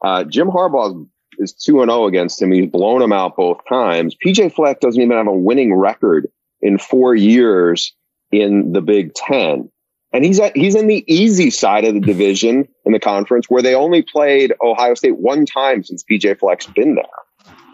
[0.02, 1.06] Uh, Jim Harbaugh
[1.38, 2.52] is 2 and 0 against him.
[2.52, 4.16] He's blown him out both times.
[4.24, 6.28] PJ Fleck doesn't even have a winning record
[6.60, 7.94] in four years
[8.30, 9.70] in the Big Ten.
[10.12, 13.62] And he's at, he's in the easy side of the division in the conference where
[13.62, 17.04] they only played Ohio State one time since PJ Fleck's been there.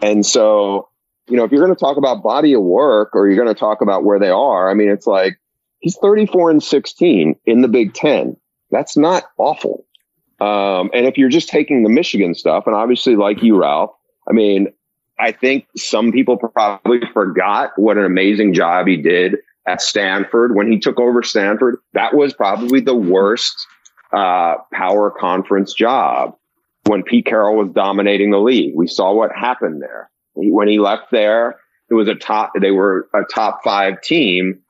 [0.01, 0.89] And so,
[1.27, 3.59] you know, if you're going to talk about body of work or you're going to
[3.59, 5.39] talk about where they are, I mean, it's like
[5.81, 8.37] He's 34 and 16 in the Big Ten.
[8.69, 9.85] That's not awful.
[10.39, 13.91] Um, and if you're just taking the Michigan stuff, and obviously, like you, Ralph,
[14.27, 14.67] I mean,
[15.19, 20.71] I think some people probably forgot what an amazing job he did at Stanford when
[20.71, 21.77] he took over Stanford.
[21.93, 23.53] That was probably the worst
[24.13, 26.35] uh, power conference job
[26.87, 28.73] when Pete Carroll was dominating the league.
[28.75, 30.09] We saw what happened there.
[30.33, 31.59] When he left there,
[31.89, 34.61] it was a top, they were a top five team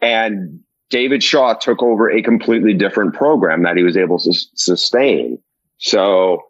[0.00, 5.38] and David Shaw took over a completely different program that he was able to sustain.
[5.78, 6.42] So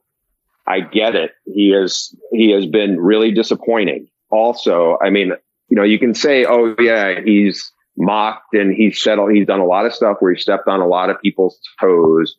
[0.66, 1.32] I get it.
[1.44, 4.08] He has, he has been really disappointing.
[4.30, 5.32] Also, I mean,
[5.68, 9.32] you know, you can say, oh yeah, he's mocked and he's settled.
[9.32, 12.34] He's done a lot of stuff where he stepped on a lot of people's toes.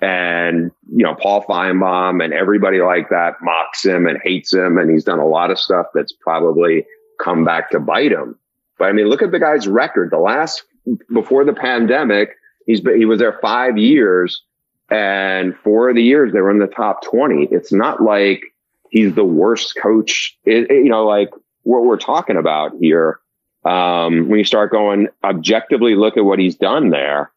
[0.00, 4.76] And, you know, Paul Finebaum and everybody like that mocks him and hates him.
[4.76, 6.84] And he's done a lot of stuff that's probably
[7.22, 8.38] come back to bite him.
[8.78, 10.10] But I mean, look at the guy's record.
[10.10, 10.64] The last
[11.12, 12.30] before the pandemic,
[12.66, 14.42] he's been, he was there five years,
[14.90, 17.48] and four of the years they were in the top twenty.
[17.50, 18.42] It's not like
[18.90, 20.36] he's the worst coach.
[20.44, 21.30] It, it, you know, like
[21.62, 23.20] what we're talking about here.
[23.64, 27.32] Um, when you start going objectively, look at what he's done there.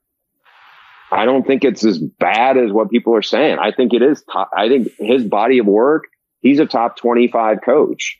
[1.10, 3.60] I don't think it's as bad as what people are saying.
[3.60, 4.22] I think it is.
[4.24, 6.04] Top, I think his body of work.
[6.42, 8.20] He's a top twenty-five coach.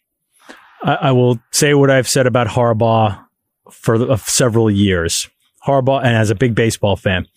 [0.84, 3.24] I, I will say what I've said about Harbaugh
[3.72, 5.30] for uh, several years.
[5.66, 7.28] Harbaugh, and as a big baseball fan,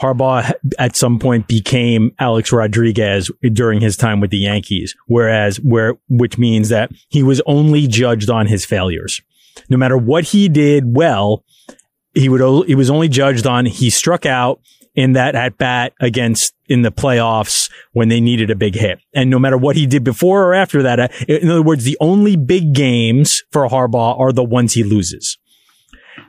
[0.00, 5.94] Harbaugh at some point became Alex Rodriguez during his time with the Yankees, whereas where
[6.08, 9.20] which means that he was only judged on his failures.
[9.68, 11.44] No matter what he did well,
[12.14, 14.60] he would he was only judged on he struck out
[14.94, 18.98] in that at bat against in the playoffs when they needed a big hit.
[19.14, 21.96] And no matter what he did before or after that, uh, in other words, the
[22.00, 25.38] only big games for Harbaugh are the ones he loses.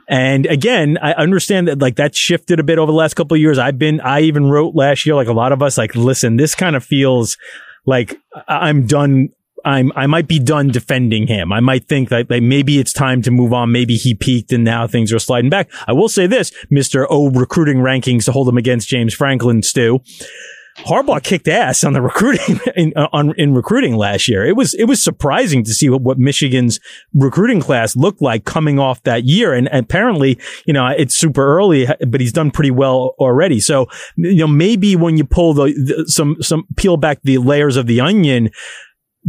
[0.08, 3.40] And again, I understand that like that shifted a bit over the last couple of
[3.40, 3.58] years.
[3.58, 6.54] I've been, I even wrote last year, like a lot of us, like, listen, this
[6.54, 7.36] kind of feels
[7.86, 9.30] like I'm done
[9.64, 11.52] I'm I might be done defending him.
[11.52, 13.72] I might think that like, maybe it's time to move on.
[13.72, 15.70] Maybe he peaked and now things are sliding back.
[15.86, 20.00] I will say this, Mister O recruiting rankings to hold him against James Franklin, Stu.
[20.78, 24.44] Harbaugh kicked ass on the recruiting in, uh, on, in recruiting last year.
[24.44, 26.80] It was it was surprising to see what, what Michigan's
[27.14, 29.54] recruiting class looked like coming off that year.
[29.54, 33.60] And, and apparently, you know, it's super early, but he's done pretty well already.
[33.60, 33.86] So,
[34.16, 37.86] you know, maybe when you pull the, the some some peel back the layers of
[37.86, 38.50] the onion,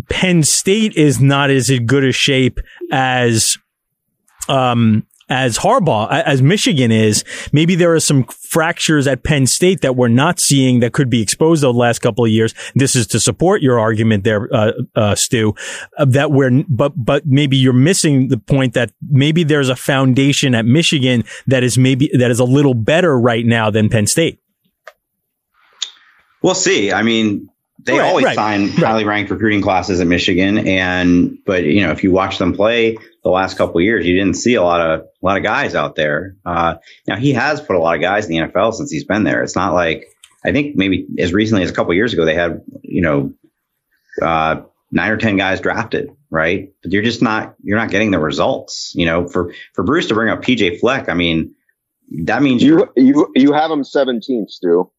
[0.09, 2.59] Penn State is not as good a shape
[2.91, 3.57] as
[4.47, 9.95] um as Harbaugh, as Michigan is, maybe there are some fractures at Penn State that
[9.95, 12.53] we're not seeing that could be exposed over the last couple of years.
[12.75, 15.55] This is to support your argument there, uh, uh, Stu,
[15.97, 20.65] that we're, but, but maybe you're missing the point that maybe there's a foundation at
[20.65, 24.39] Michigan that is maybe, that is a little better right now than Penn State.
[26.43, 26.93] We'll see.
[26.93, 27.49] I mean,
[27.85, 28.77] they right, always right, sign right.
[28.77, 32.97] highly ranked recruiting classes at Michigan, and but you know if you watch them play
[33.23, 35.95] the last couple years, you didn't see a lot of a lot of guys out
[35.95, 36.35] there.
[36.45, 36.75] Uh,
[37.07, 39.43] now he has put a lot of guys in the NFL since he's been there.
[39.43, 40.07] It's not like
[40.43, 43.33] I think maybe as recently as a couple years ago they had you know
[44.21, 44.61] uh,
[44.91, 46.73] nine or ten guys drafted, right?
[46.81, 48.93] But you're just not you're not getting the results.
[48.95, 51.53] You know, for for Bruce to bring up PJ Fleck, I mean
[52.23, 54.91] that means you you you have him 17th, Stu.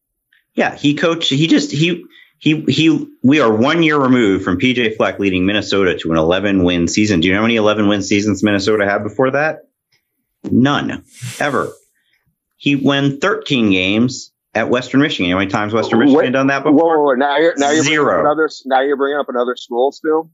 [0.53, 1.29] Yeah, he coached.
[1.29, 2.05] He just he
[2.39, 6.63] he he we are one year removed from PJ Fleck leading Minnesota to an 11
[6.63, 7.19] win season.
[7.19, 9.67] Do you know how many 11 win seasons Minnesota had before that?
[10.43, 11.03] None
[11.39, 11.71] ever.
[12.57, 15.25] He won 13 games at Western Michigan.
[15.25, 16.97] You know how many times Western Michigan Wait, done that before?
[16.97, 18.19] Whoa, whoa, now you're now you're zero.
[18.21, 20.31] Another, now you're bringing up another school still.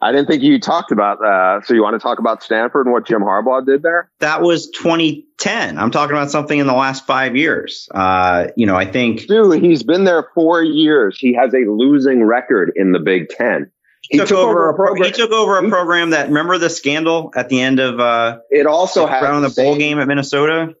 [0.00, 1.24] I didn't think you talked about.
[1.24, 4.10] Uh, so you want to talk about Stanford and what Jim Harbaugh did there?
[4.20, 5.78] That was 2010.
[5.78, 7.88] I'm talking about something in the last five years.
[7.94, 9.26] Uh, you know, I think.
[9.26, 11.18] Dude, he's been there four years.
[11.18, 13.70] He has a losing record in the Big Ten.
[14.02, 15.04] He took, took over, over, a program.
[15.06, 16.28] He took over a program that.
[16.28, 17.98] Remember the scandal at the end of.
[17.98, 20.74] Uh, it also had around the bowl game at Minnesota.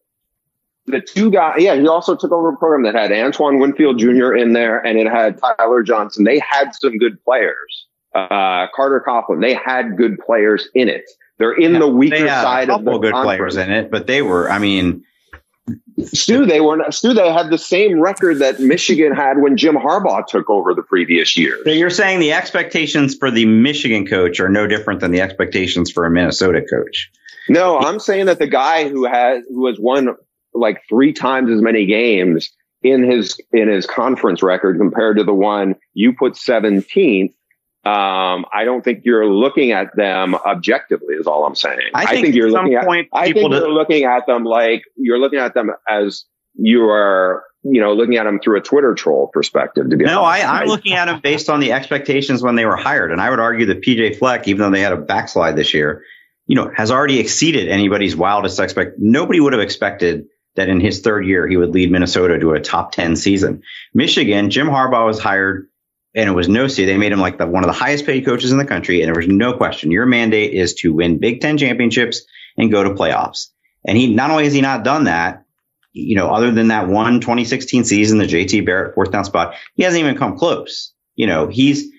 [0.88, 4.34] The two guys, yeah, he also took over a program that had Antoine Winfield Jr.
[4.34, 6.22] in there, and it had Tyler Johnson.
[6.22, 7.86] They had some good players
[8.16, 9.40] uh, Carter Coughlin.
[9.40, 11.04] They had good players in it.
[11.38, 13.24] They're in yeah, the weaker side of the good conference.
[13.24, 14.50] players in it, but they were.
[14.50, 15.04] I mean,
[16.04, 17.12] Stu, they were Stu.
[17.12, 21.36] They had the same record that Michigan had when Jim Harbaugh took over the previous
[21.36, 21.58] year.
[21.64, 25.90] So you're saying the expectations for the Michigan coach are no different than the expectations
[25.90, 27.10] for a Minnesota coach?
[27.48, 30.16] No, I'm saying that the guy who has who has won
[30.54, 32.50] like three times as many games
[32.82, 37.34] in his in his conference record compared to the one you put 17th
[37.86, 41.14] um, I don't think you're looking at them objectively.
[41.14, 41.78] Is all I'm saying.
[41.94, 42.84] I think, I think you're looking at.
[43.12, 46.24] I think you're looking at them like you're looking at them as
[46.54, 49.88] you are, you know, looking at them through a Twitter troll perspective.
[49.88, 52.74] To be no, I, I'm looking at them based on the expectations when they were
[52.74, 55.72] hired, and I would argue that PJ Fleck, even though they had a backslide this
[55.72, 56.02] year,
[56.46, 58.96] you know, has already exceeded anybody's wildest expect.
[58.98, 60.24] Nobody would have expected
[60.56, 63.62] that in his third year he would lead Minnesota to a top ten season.
[63.94, 65.68] Michigan, Jim Harbaugh was hired
[66.16, 66.86] and it was no see.
[66.86, 69.08] They made him like the one of the highest paid coaches in the country, and
[69.08, 69.90] there was no question.
[69.90, 72.22] Your mandate is to win Big Ten championships
[72.56, 73.48] and go to playoffs.
[73.86, 75.44] And he not only has he not done that,
[75.92, 79.82] you know, other than that one 2016 season, the JT Barrett fourth down spot, he
[79.82, 80.92] hasn't even come close.
[81.14, 81.92] You know, he's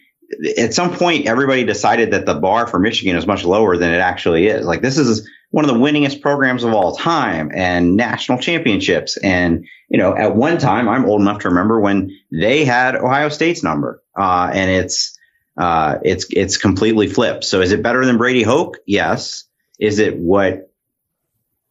[0.57, 3.99] at some point everybody decided that the bar for Michigan is much lower than it
[3.99, 4.65] actually is.
[4.65, 9.17] Like this is one of the winningest programs of all time and national championships.
[9.17, 13.29] And, you know, at one time, I'm old enough to remember when they had Ohio
[13.29, 14.03] State's number.
[14.17, 15.17] Uh, and it's,
[15.57, 17.43] uh, it's, it's completely flipped.
[17.43, 18.77] So is it better than Brady Hoke?
[18.85, 19.45] Yes.
[19.79, 20.71] Is it what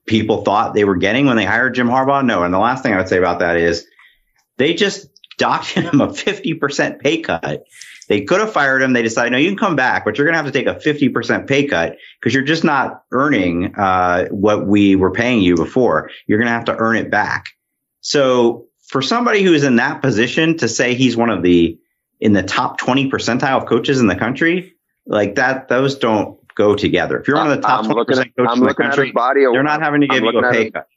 [0.06, 2.24] people thought they were getting when they hired Jim Harbaugh?
[2.24, 2.42] No.
[2.42, 3.86] And the last thing I would say about that is
[4.56, 7.64] they just docked him a 50% pay cut.
[8.08, 8.92] They could have fired him.
[8.92, 10.78] They decided, no, you can come back, but you're going to have to take a
[10.78, 16.10] 50% pay cut because you're just not earning, uh, what we were paying you before.
[16.26, 17.46] You're going to have to earn it back.
[18.00, 21.78] So for somebody who is in that position to say he's one of the
[22.20, 24.74] in the top 20 percentile of coaches in the country,
[25.06, 27.20] like that, those don't go together.
[27.20, 29.12] If you're one of the top 20% coaches I'm in the country,
[29.52, 30.88] they're not having to give you a pay cut.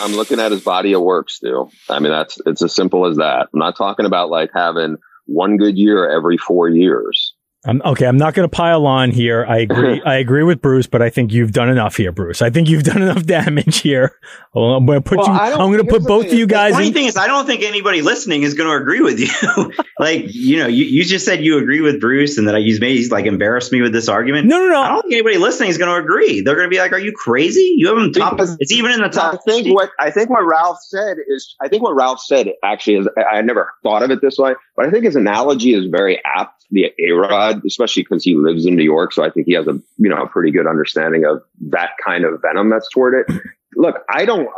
[0.00, 1.70] I'm looking at his body of work still.
[1.90, 3.48] I mean, that's, it's as simple as that.
[3.52, 7.34] I'm not talking about like having one good year every four years.
[7.66, 9.44] I'm, okay, I'm not going to pile on here.
[9.44, 10.00] I agree.
[10.06, 12.40] I agree with Bruce, but I think you've done enough here, Bruce.
[12.40, 14.16] I think you've done enough damage here.
[14.54, 15.34] Well, I'm going to put well, you.
[15.34, 16.70] I'm going to put both of you guys.
[16.72, 19.18] The funny in, thing is, I don't think anybody listening is going to agree with
[19.18, 19.72] you.
[19.98, 23.10] like, you know, you, you just said you agree with Bruce, and that you made
[23.10, 24.46] like embarrassed me with this argument.
[24.46, 24.80] No, no, no.
[24.80, 26.42] I don't think anybody listening is going to agree.
[26.42, 27.74] They're going to be like, "Are you crazy?
[27.76, 28.36] You haven't top.
[28.36, 31.56] Because it's even in the top." I think what I think what Ralph said is.
[31.60, 33.08] I think what Ralph said actually is.
[33.30, 36.52] I never thought of it this way, but I think his analogy is very apt.
[36.70, 39.12] The A Rod blood, especially because he lives in New York.
[39.12, 42.24] So I think he has a, you know, a pretty good understanding of that kind
[42.24, 43.40] of venom that's toward it.
[43.76, 44.48] Look, I don't,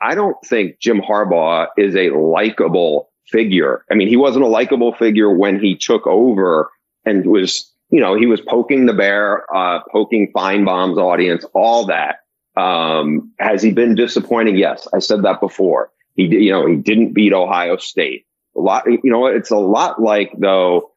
[0.00, 3.84] I don't think Jim Harbaugh is a likable figure.
[3.90, 6.70] I mean, he wasn't a likable figure when he took over
[7.04, 12.20] and was, you know, he was poking the bear, uh, poking Finebaum's audience, all that.
[12.56, 14.56] Um, has he been disappointing?
[14.56, 14.88] Yes.
[14.94, 15.90] I said that before.
[16.14, 18.26] He, you know, he didn't beat Ohio State.
[18.56, 20.92] A lot, you know, it's a lot like though,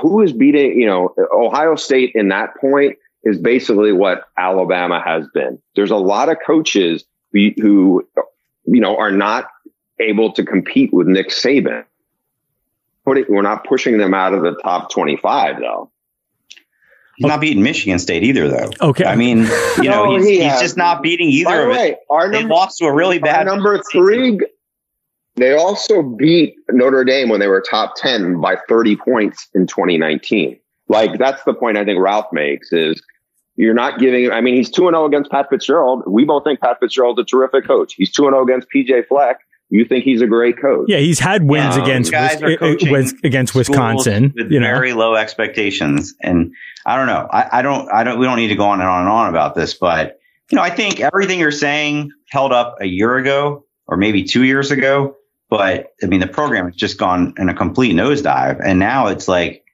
[0.00, 5.26] who is beating, you know, Ohio State in that point is basically what Alabama has
[5.34, 5.60] been.
[5.74, 8.08] There's a lot of coaches who, who
[8.66, 9.48] you know, are not
[9.98, 11.84] able to compete with Nick Saban.
[13.04, 15.90] We're not pushing them out of the top 25 though.
[17.16, 18.70] He's not beating Michigan State either, though.
[18.80, 19.04] Okay.
[19.04, 19.44] I mean, you
[19.84, 22.78] know, no, he's, he he's just not beating either By the way, Our they lost
[22.78, 24.38] to a really bad number three.
[25.36, 30.58] They also beat Notre Dame when they were top 10 by 30 points in 2019.
[30.88, 33.02] Like that's the point I think Ralph makes is
[33.56, 36.04] you're not giving, I mean, he's 2 0 against Pat Fitzgerald.
[36.06, 37.94] We both think Pat Fitzgerald's a terrific coach.
[37.94, 39.40] He's 2 0 against PJ Fleck.
[39.68, 40.86] You think he's a great coach?
[40.88, 44.32] Yeah, he's had wins um, against Wis- against Wisconsin.
[44.36, 44.68] With you know?
[44.68, 46.52] very low expectations, and
[46.86, 47.26] I don't know.
[47.32, 47.92] I, I don't.
[47.92, 48.20] I don't.
[48.20, 50.20] We don't need to go on and on and on about this, but
[50.52, 54.44] you know, I think everything you're saying held up a year ago or maybe two
[54.44, 55.16] years ago.
[55.48, 59.28] But I mean, the program has just gone in a complete nosedive, and now it's
[59.28, 59.64] like,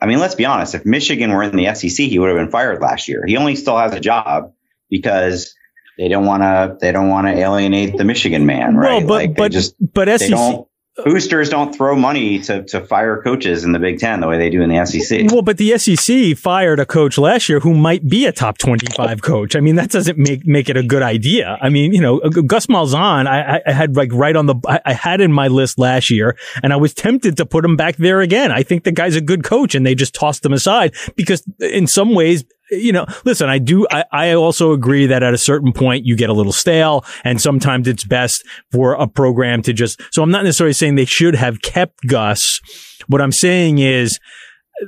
[0.00, 0.74] I mean, let's be honest.
[0.74, 3.24] If Michigan were in the SEC, he would have been fired last year.
[3.26, 4.52] He only still has a job
[4.90, 5.54] because
[5.96, 9.04] they don't want to they don't want to alienate the Michigan man, right?
[9.04, 10.66] Well, but like but just but SEC
[10.96, 14.50] boosters don't throw money to to fire coaches in the Big Ten the way they
[14.50, 15.30] do in the SEC.
[15.30, 18.86] Well, but the SEC fired a coach last year who might be a top twenty
[18.94, 19.56] five coach.
[19.56, 21.58] I mean, that doesn't make make it a good idea.
[21.60, 25.20] I mean, you know, Gus Malzahn, I, I had like right on the I had
[25.20, 28.52] in my list last year, and I was tempted to put him back there again.
[28.52, 31.86] I think the guy's a good coach, and they just tossed him aside because in
[31.86, 35.72] some ways you know, listen, I do, I, I also agree that at a certain
[35.72, 40.00] point you get a little stale and sometimes it's best for a program to just,
[40.10, 42.60] so I'm not necessarily saying they should have kept Gus.
[43.08, 44.18] What I'm saying is,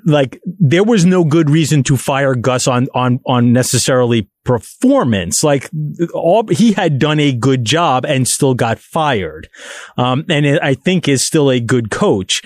[0.07, 5.45] like there was no good reason to fire Gus on on on necessarily performance.
[5.45, 5.71] Like
[6.13, 9.49] all he had done a good job and still got fired,
[9.97, 12.43] um, and it, I think is still a good coach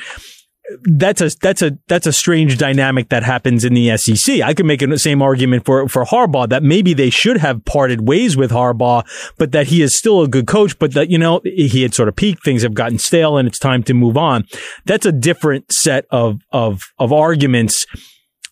[0.82, 4.40] that's a that's a that's a strange dynamic that happens in the SEC.
[4.40, 8.06] I could make the same argument for for Harbaugh that maybe they should have parted
[8.06, 9.06] ways with Harbaugh,
[9.38, 12.08] but that he is still a good coach, but that you know he had sort
[12.08, 14.44] of peaked, things have gotten stale, and it's time to move on.
[14.84, 17.86] That's a different set of of of arguments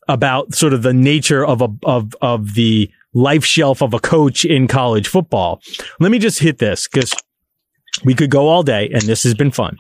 [0.09, 4.45] about sort of the nature of a of of the life shelf of a coach
[4.45, 5.61] in college football.
[6.01, 7.15] Let me just hit this because
[8.05, 9.77] we could go all day, and this has been fun.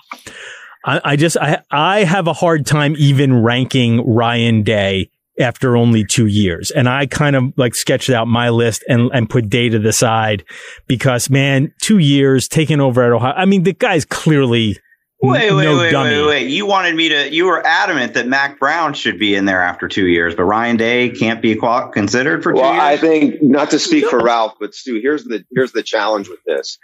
[0.86, 6.04] I, I just I I have a hard time even ranking Ryan Day after only
[6.04, 6.70] two years.
[6.70, 9.92] And I kind of like sketched out my list and, and put Day to the
[9.92, 10.44] side
[10.86, 13.34] because man, two years taking over at Ohio.
[13.36, 14.78] I mean, the guy's clearly
[15.22, 16.10] Wait, wait, no wait, dummy.
[16.10, 16.50] wait, wait.
[16.50, 19.88] You wanted me to, you were adamant that Mack Brown should be in there after
[19.88, 22.82] two years, but Ryan Day can't be considered for two well, years?
[22.82, 26.40] I think, not to speak for Ralph, but Stu, here's the, here's the challenge with
[26.44, 26.78] this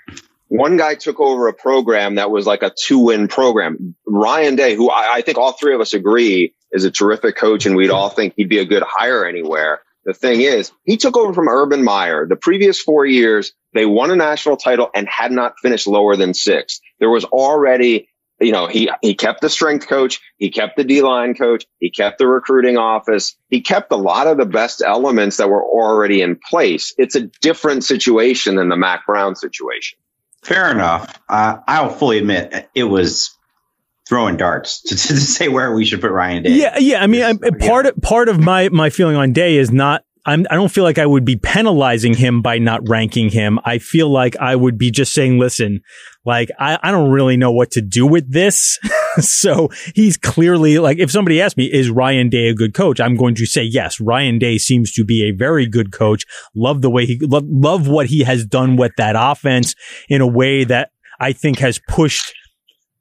[0.53, 3.95] one guy took over a program that was like a two win program.
[4.07, 7.65] Ryan Day, who I, I, think all three of us agree is a terrific coach
[7.65, 9.81] and we'd all think he'd be a good hire anywhere.
[10.05, 12.27] The thing is, he took over from Urban Meyer.
[12.27, 16.35] The previous four years, they won a national title and had not finished lower than
[16.35, 16.81] six.
[17.01, 20.21] There was already, you know, he, he kept the strength coach.
[20.37, 21.65] He kept the D line coach.
[21.79, 23.37] He kept the recruiting office.
[23.49, 26.93] He kept a lot of the best elements that were already in place.
[26.99, 29.99] It's a different situation than the Mack Brown situation.
[30.43, 31.21] Fair enough.
[31.29, 33.37] Uh, I'll fully admit it was
[34.09, 36.51] throwing darts to, to, say where we should put Ryan Day.
[36.51, 37.03] Yeah, yeah.
[37.03, 40.05] I mean, I, part of part of my my feeling on Day is not.
[40.25, 43.59] I'm, I don't feel like I would be penalizing him by not ranking him.
[43.65, 45.81] I feel like I would be just saying, listen,
[46.25, 48.79] like, I, I don't really know what to do with this.
[49.19, 53.01] so he's clearly like, if somebody asked me, is Ryan Day a good coach?
[53.01, 54.01] I'm going to say yes.
[54.01, 56.25] Ryan Day seems to be a very good coach.
[56.55, 59.75] Love the way he, love, love what he has done with that offense
[60.09, 62.33] in a way that I think has pushed,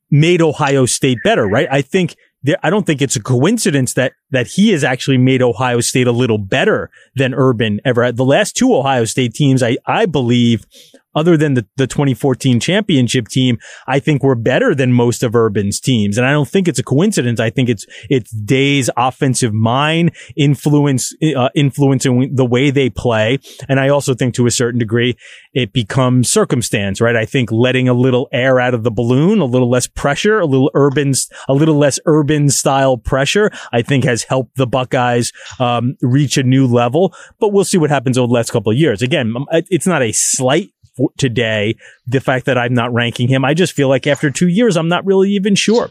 [0.10, 1.68] made Ohio State better, right?
[1.70, 2.16] I think
[2.64, 6.12] I don't think it's a coincidence that that he has actually made Ohio State a
[6.12, 8.18] little better than Urban ever had.
[8.18, 10.66] The last two Ohio State teams, I I believe,
[11.14, 13.58] other than the, the 2014 championship team,
[13.88, 16.18] I think we're better than most of Urban's teams.
[16.18, 17.40] And I don't think it's a coincidence.
[17.40, 23.40] I think it's, it's Day's offensive mind influence, uh, influencing the way they play.
[23.68, 25.18] And I also think to a certain degree,
[25.54, 27.16] it becomes circumstance, right?
[27.16, 30.46] I think letting a little air out of the balloon, a little less pressure, a
[30.46, 31.14] little urban,
[31.50, 36.38] a little less urban style pressure, I think has has helped the Buckeyes um, reach
[36.38, 37.14] a new level.
[37.40, 39.02] But we'll see what happens over the last couple of years.
[39.02, 40.72] Again, it's not a slight
[41.18, 41.76] today.
[42.06, 44.90] The fact that I'm not ranking him, I just feel like after two years, I'm
[44.90, 45.90] not really even sure.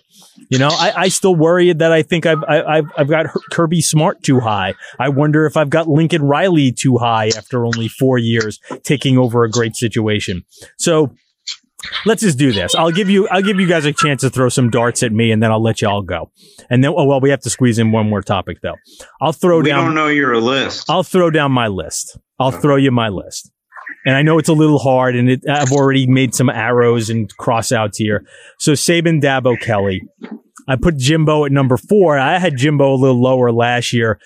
[0.49, 3.81] You know, I, I still worry that I think I've, I, have I've got Kirby
[3.81, 4.75] Smart too high.
[4.99, 9.45] I wonder if I've got Lincoln Riley too high after only four years taking over
[9.45, 10.45] a great situation.
[10.77, 11.15] So
[12.07, 12.75] let's just do this.
[12.75, 15.31] I'll give you, I'll give you guys a chance to throw some darts at me
[15.33, 16.31] and then I'll let you all go.
[16.69, 18.77] And then, oh, well, we have to squeeze in one more topic though.
[19.21, 19.79] I'll throw we down.
[19.81, 20.89] We don't know your list.
[20.89, 22.19] I'll throw down my list.
[22.39, 23.51] I'll throw you my list.
[24.07, 27.35] And I know it's a little hard and it, I've already made some arrows and
[27.37, 28.25] cross outs here.
[28.59, 30.03] So Saban, Dabo, Kelly.
[30.69, 32.19] I put Jimbo at number four.
[32.19, 34.19] I had Jimbo a little lower last year,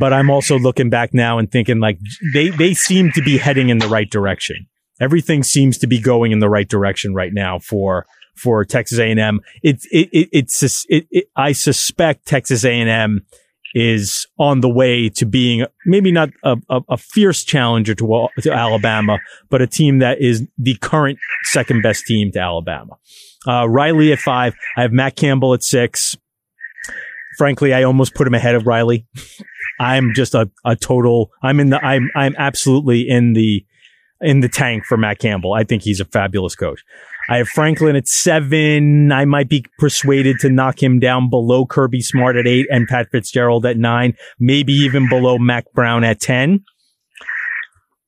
[0.00, 1.98] but I'm also looking back now and thinking like
[2.34, 4.66] they, they seem to be heading in the right direction.
[5.02, 9.40] Everything seems to be going in the right direction right now for, for Texas A&M.
[9.60, 13.26] It, it, it, it's, it, it, I suspect Texas A&M
[13.74, 18.52] is on the way to being maybe not a, a, a, fierce challenger to, to
[18.52, 19.18] Alabama,
[19.50, 22.96] but a team that is the current second best team to Alabama.
[23.46, 24.54] Uh, Riley at five.
[24.76, 26.16] I have Matt Campbell at six.
[27.38, 29.06] Frankly, I almost put him ahead of Riley.
[29.80, 33.64] I'm just a, a total, I'm in the, I'm, I'm absolutely in the,
[34.22, 35.52] in the tank for Matt Campbell.
[35.52, 36.82] I think he's a fabulous coach.
[37.28, 39.12] I have Franklin at seven.
[39.12, 43.08] I might be persuaded to knock him down below Kirby Smart at eight and Pat
[43.12, 46.64] Fitzgerald at nine, maybe even below Mack Brown at 10.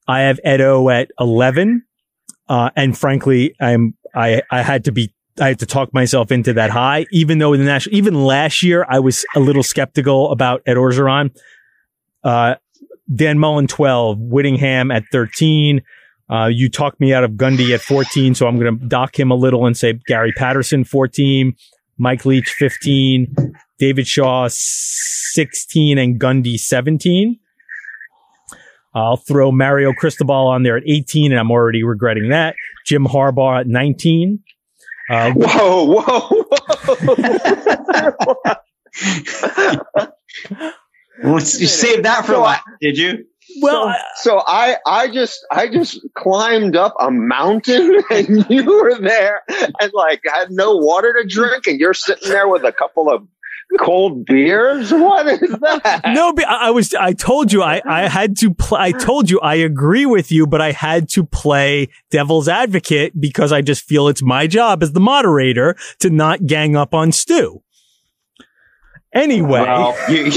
[0.06, 1.84] I have Edo at 11.
[2.48, 6.52] Uh, and frankly, I'm, I, I had to be, I had to talk myself into
[6.54, 10.30] that high, even though in the national, even last year, I was a little skeptical
[10.30, 11.34] about Ed Orgeron.
[12.22, 12.56] Uh,
[13.12, 15.82] Dan Mullen 12, Whittingham at 13,
[16.31, 19.31] uh, you talked me out of Gundy at 14, so I'm going to dock him
[19.31, 21.55] a little and say Gary Patterson 14,
[21.99, 23.35] Mike Leach 15,
[23.79, 27.39] David Shaw 16, and Gundy 17.
[28.95, 32.55] I'll throw Mario Cristobal on there at 18, and I'm already regretting that.
[32.87, 34.39] Jim Harbaugh at 19.
[35.11, 36.45] Uh, whoa, whoa,
[36.83, 37.35] whoa.
[41.39, 43.25] you saved that for last, did you?
[43.61, 48.98] Well, so, so, I, I just, I just climbed up a mountain and you were
[48.98, 53.09] there and like had no water to drink and you're sitting there with a couple
[53.11, 53.26] of
[53.78, 54.92] cold beers.
[54.92, 56.02] What is that?
[56.14, 59.57] No, I was, I told you I, I had to play, I told you I
[59.57, 64.22] agree with you, but I had to play devil's advocate because I just feel it's
[64.22, 67.62] my job as the moderator to not gang up on Stu.
[69.12, 69.61] Anyway.
[69.61, 70.32] Well, you,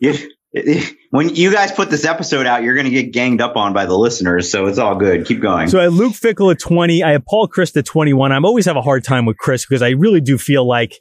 [0.00, 0.30] you,
[1.10, 3.86] when you guys put this episode out, you're going to get ganged up on by
[3.86, 4.50] the listeners.
[4.50, 5.26] So it's all good.
[5.26, 5.68] Keep going.
[5.68, 7.04] So I have Luke Fickell at 20.
[7.04, 8.32] I have Paul Chryst at 21.
[8.32, 11.00] I'm always have a hard time with Chryst because I really do feel like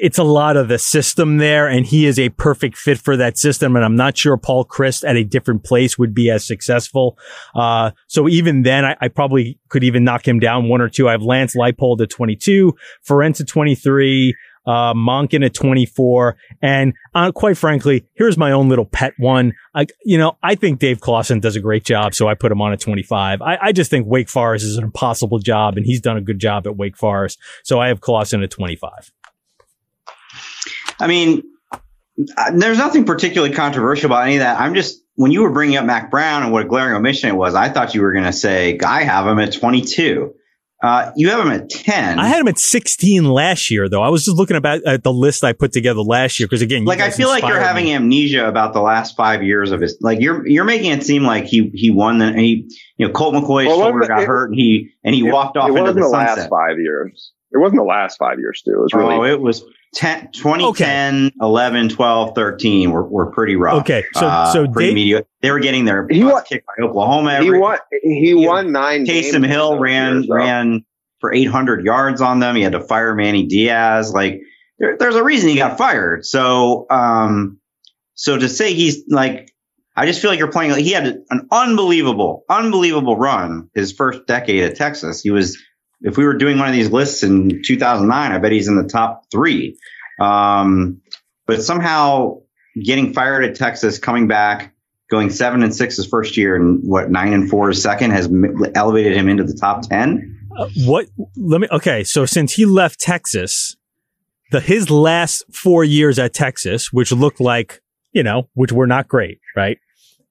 [0.00, 3.38] it's a lot of the system there and he is a perfect fit for that
[3.38, 3.76] system.
[3.76, 7.18] And I'm not sure Paul Chryst at a different place would be as successful.
[7.54, 11.08] Uh, so even then I, I, probably could even knock him down one or two.
[11.08, 12.74] I have Lance Leipold at 22,
[13.08, 14.34] Ferentz at 23,
[14.68, 16.36] uh, Monken at 24.
[16.60, 19.54] And uh, quite frankly, here's my own little pet one.
[19.74, 22.60] I, you know, I think Dave Clawson does a great job, so I put him
[22.60, 23.40] on at 25.
[23.40, 26.38] I, I just think Wake Forest is an impossible job, and he's done a good
[26.38, 27.38] job at Wake Forest.
[27.64, 29.10] So I have Clawson at 25.
[31.00, 31.44] I mean,
[32.36, 34.60] uh, there's nothing particularly controversial about any of that.
[34.60, 37.36] I'm just, when you were bringing up Mack Brown and what a glaring omission it
[37.36, 40.34] was, I thought you were going to say, I have him at 22.
[40.80, 42.20] Uh, you have him at 10.
[42.20, 44.02] I had him at 16 last year, though.
[44.02, 46.48] I was just looking about at the list I put together last year.
[46.48, 47.94] Cause again, like, I feel like you're having me.
[47.94, 51.46] amnesia about the last five years of his, like, you're, you're making it seem like
[51.46, 54.58] he, he won the, he, you know, Colt McCoy's well, shoulder got it, hurt and
[54.58, 56.38] he, and he it, walked off into the, the sunset.
[56.38, 57.32] last five years.
[57.50, 58.74] It wasn't the last five years, too.
[58.74, 59.14] It was really.
[59.16, 59.64] Oh, it was
[59.94, 61.34] 10, 2010, okay.
[61.40, 63.80] 11, 12, 13 were, were pretty rough.
[63.82, 64.04] Okay.
[64.14, 65.26] So, uh, so pretty they, media.
[65.40, 67.32] They were getting their he won, kicked by Oklahoma.
[67.32, 69.06] Every, he won, he won nine.
[69.06, 70.84] Taysom Hill ran, years, ran
[71.20, 72.56] for 800 yards on them.
[72.56, 74.12] He had to fire Manny Diaz.
[74.12, 74.42] Like
[74.78, 76.24] there, there's a reason he got fired.
[76.24, 77.58] So, um,
[78.14, 79.52] so to say he's like,
[79.96, 84.26] I just feel like you're playing, like he had an unbelievable, unbelievable run his first
[84.26, 85.22] decade at Texas.
[85.22, 85.58] He was,
[86.00, 88.88] if we were doing one of these lists in 2009, I bet he's in the
[88.88, 89.78] top three.
[90.20, 91.00] Um,
[91.46, 92.40] but somehow
[92.82, 94.74] getting fired at Texas, coming back,
[95.10, 98.28] going seven and six his first year and what nine and four his second has
[98.74, 100.38] elevated him into the top 10
[100.84, 101.06] what?
[101.36, 101.68] Let me.
[101.70, 103.76] Okay, so since he left Texas,
[104.50, 107.80] the his last four years at Texas, which looked like
[108.12, 109.78] you know, which were not great, right?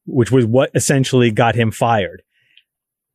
[0.05, 2.24] Which was what essentially got him fired.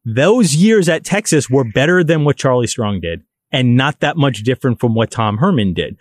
[0.05, 3.23] Those years at Texas were better than what Charlie Strong did,
[3.53, 5.97] and not that much different from what Tom Herman did.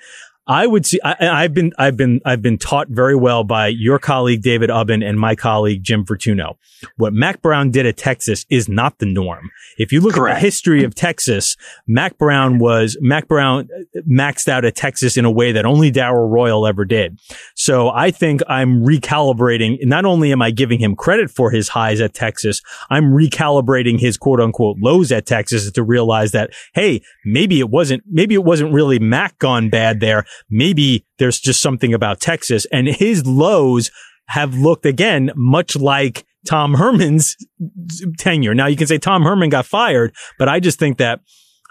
[0.48, 1.00] I would see.
[1.04, 5.08] I, have been, I've been, I've been taught very well by your colleague David Ubben
[5.08, 6.56] and my colleague Jim Vertuno.
[6.98, 9.52] What Mack Brown did at Texas is not the norm.
[9.78, 10.38] If you look Correct.
[10.38, 11.56] at the history of Texas,
[11.88, 15.92] Mack Brown was Mack Brown uh, maxed out at Texas in a way that only
[15.92, 17.20] Darrell Royal ever did.
[17.56, 19.78] So I think I'm recalibrating.
[19.84, 24.18] Not only am I giving him credit for his highs at Texas, I'm recalibrating his
[24.18, 28.74] quote unquote lows at Texas to realize that hey, maybe it wasn't, maybe it wasn't
[28.74, 33.92] really Mack gone bad there maybe there's just something about Texas and his lows
[34.28, 37.36] have looked again much like Tom Herman's
[38.18, 38.54] tenure.
[38.54, 41.22] Now you can say Tom Herman got fired, but I just think that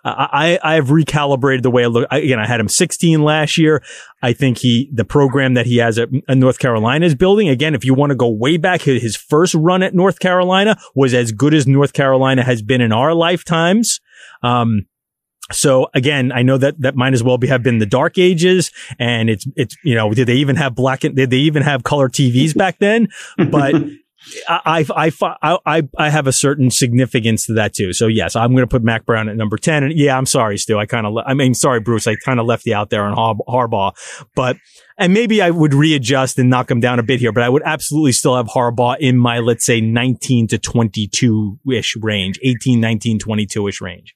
[0.02, 2.08] I, I've recalibrated the way I look.
[2.10, 3.82] I, again, I had him 16 last year.
[4.22, 7.48] I think he, the program that he has at, at North Carolina is building.
[7.48, 11.12] Again, if you want to go way back, his first run at North Carolina was
[11.12, 14.00] as good as North Carolina has been in our lifetimes.
[14.42, 14.86] Um,
[15.52, 18.70] so again, I know that that might as well be have been the dark ages
[18.98, 21.82] and it's, it's, you know, did they even have black and did they even have
[21.82, 23.08] color TVs back then?
[23.36, 23.74] But
[24.48, 27.92] I, I, I, I, I have a certain significance to that too.
[27.92, 29.84] So yes, I'm going to put Mack Brown at number 10.
[29.84, 30.78] And yeah, I'm sorry, Stu.
[30.78, 32.06] I kind of, I mean, sorry, Bruce.
[32.06, 33.92] I kind of left you out there on Har- Harbaugh,
[34.34, 34.56] but,
[34.98, 37.62] and maybe I would readjust and knock him down a bit here, but I would
[37.64, 43.18] absolutely still have Harbaugh in my, let's say 19 to 22 ish range, 18, 19,
[43.18, 44.14] 22 ish range.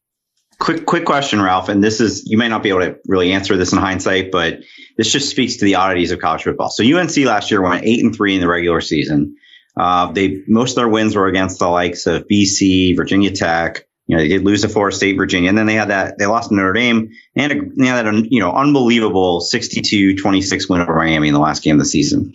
[0.58, 1.68] Quick, quick question, Ralph.
[1.68, 4.60] And this is, you may not be able to really answer this in hindsight, but
[4.96, 6.70] this just speaks to the oddities of college football.
[6.70, 9.36] So UNC last year went eight and three in the regular season.
[9.76, 13.86] Uh, they, most of their wins were against the likes of BC, Virginia Tech.
[14.06, 16.26] You know, they did lose to Florida State, Virginia, and then they had that, they
[16.26, 20.94] lost to Notre Dame and a, they had that, you know, unbelievable 62-26 win over
[20.94, 22.34] Miami in the last game of the season.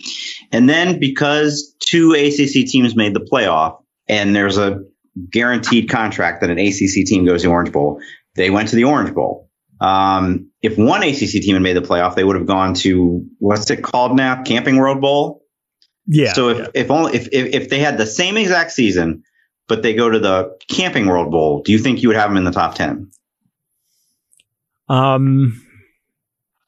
[0.51, 4.83] And then because two ACC teams made the playoff and there's a
[5.31, 8.01] guaranteed contract that an ACC team goes to the Orange Bowl.
[8.35, 9.49] They went to the Orange Bowl.
[9.81, 13.69] Um, if one ACC team had made the playoff, they would have gone to what's
[13.69, 14.43] it called now?
[14.43, 15.43] Camping World Bowl.
[16.05, 16.33] Yeah.
[16.33, 16.67] So if yeah.
[16.73, 19.23] if only if, if if they had the same exact season,
[19.67, 22.37] but they go to the Camping World Bowl, do you think you would have them
[22.37, 23.11] in the top ten?
[24.87, 25.65] Um.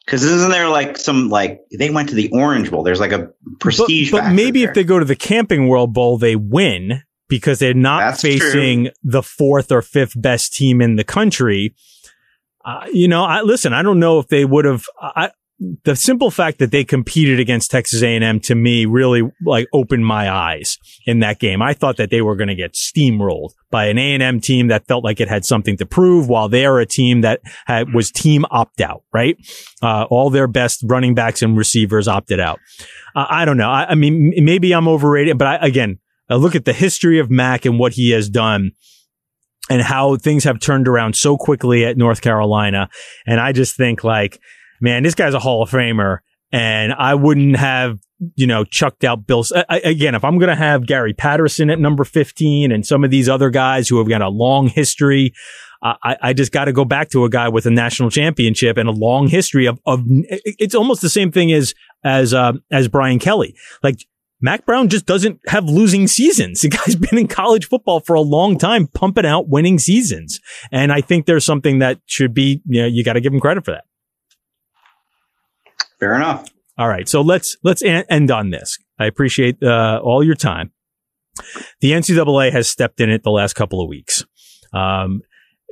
[0.06, 2.84] Because isn't there like some like they went to the Orange Bowl?
[2.84, 3.30] There's like a
[3.60, 4.12] prestige.
[4.12, 4.70] But, but maybe there.
[4.70, 8.84] if they go to the Camping World Bowl, they win because they're not That's facing
[8.84, 8.94] true.
[9.04, 11.74] the fourth or fifth best team in the country.
[12.64, 13.74] Uh, you know, I listen.
[13.74, 14.84] I don't know if they would have.
[15.02, 15.32] I,
[15.84, 20.30] the simple fact that they competed against Texas A&M to me really like opened my
[20.30, 21.62] eyes in that game.
[21.62, 25.04] I thought that they were going to get steamrolled by an A&M team that felt
[25.04, 28.82] like it had something to prove while they're a team that had, was team opt
[28.82, 29.38] out, right?
[29.82, 32.60] Uh, all their best running backs and receivers opted out.
[33.16, 33.70] Uh, I don't know.
[33.70, 36.00] I, I, mean, maybe I'm overrated, but I, again,
[36.32, 38.72] uh, look at the history of Mack and what he has done
[39.70, 42.90] and how things have turned around so quickly at North Carolina.
[43.28, 44.40] And I just think like,
[44.80, 46.20] man, this guy's a Hall of Famer.
[46.54, 48.00] And I wouldn't have,
[48.36, 49.46] you know, chucked out Bill.
[49.70, 53.12] I, again, if I'm going to have Gary Patterson at number 15 and some of
[53.12, 55.34] these other guys who have got a long history,
[55.82, 58.90] I, I just got to go back to a guy with a national championship and
[58.90, 61.74] a long history of, of it's almost the same thing as,
[62.04, 63.56] as, uh, as Brian Kelly.
[63.82, 64.06] Like
[64.42, 66.62] Mack Brown just doesn't have losing seasons.
[66.72, 70.40] The guy's been in college football for a long time, pumping out winning seasons.
[70.72, 73.40] And I think there's something that should be, you know, you got to give him
[73.40, 73.84] credit for that.
[76.00, 76.48] Fair enough.
[76.78, 77.10] All right.
[77.10, 78.78] So let's, let's end on this.
[79.00, 80.72] I appreciate uh, all your time.
[81.82, 84.24] The NCAA has stepped in it the last couple of weeks.
[84.74, 85.22] Um,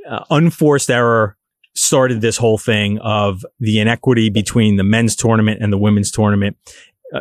[0.09, 1.37] uh, unforced error
[1.75, 6.57] started this whole thing of the inequity between the men's tournament and the women's tournament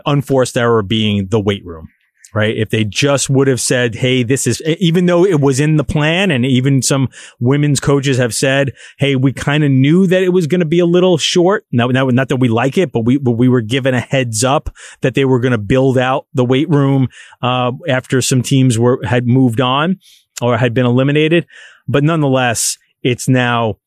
[0.07, 1.89] unforced error being the weight room
[2.35, 2.57] right?
[2.57, 5.85] If they just would have said, Hey, this is, even though it was in the
[5.85, 7.09] plan and even some
[7.41, 10.79] women's coaches have said, Hey, we kind of knew that it was going to be
[10.79, 11.65] a little short.
[11.73, 14.45] Now, now, not that we like it, but we, but we were given a heads
[14.45, 14.71] up
[15.01, 17.09] that they were going to build out the weight room,
[17.43, 19.99] uh, after some teams were, had moved on
[20.43, 21.47] or had been eliminated.
[21.87, 23.79] But nonetheless, it's now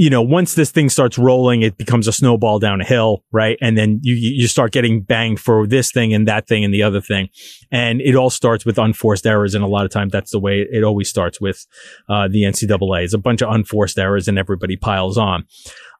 [0.00, 3.58] you know, once this thing starts rolling, it becomes a snowball down a hill, right?
[3.60, 6.82] And then you, you start getting banged for this thing and that thing and the
[6.82, 7.28] other thing.
[7.70, 9.54] And it all starts with unforced errors.
[9.54, 11.66] And a lot of times that's the way it always starts with,
[12.08, 13.04] uh, the NCAA.
[13.04, 15.44] It's a bunch of unforced errors and everybody piles on.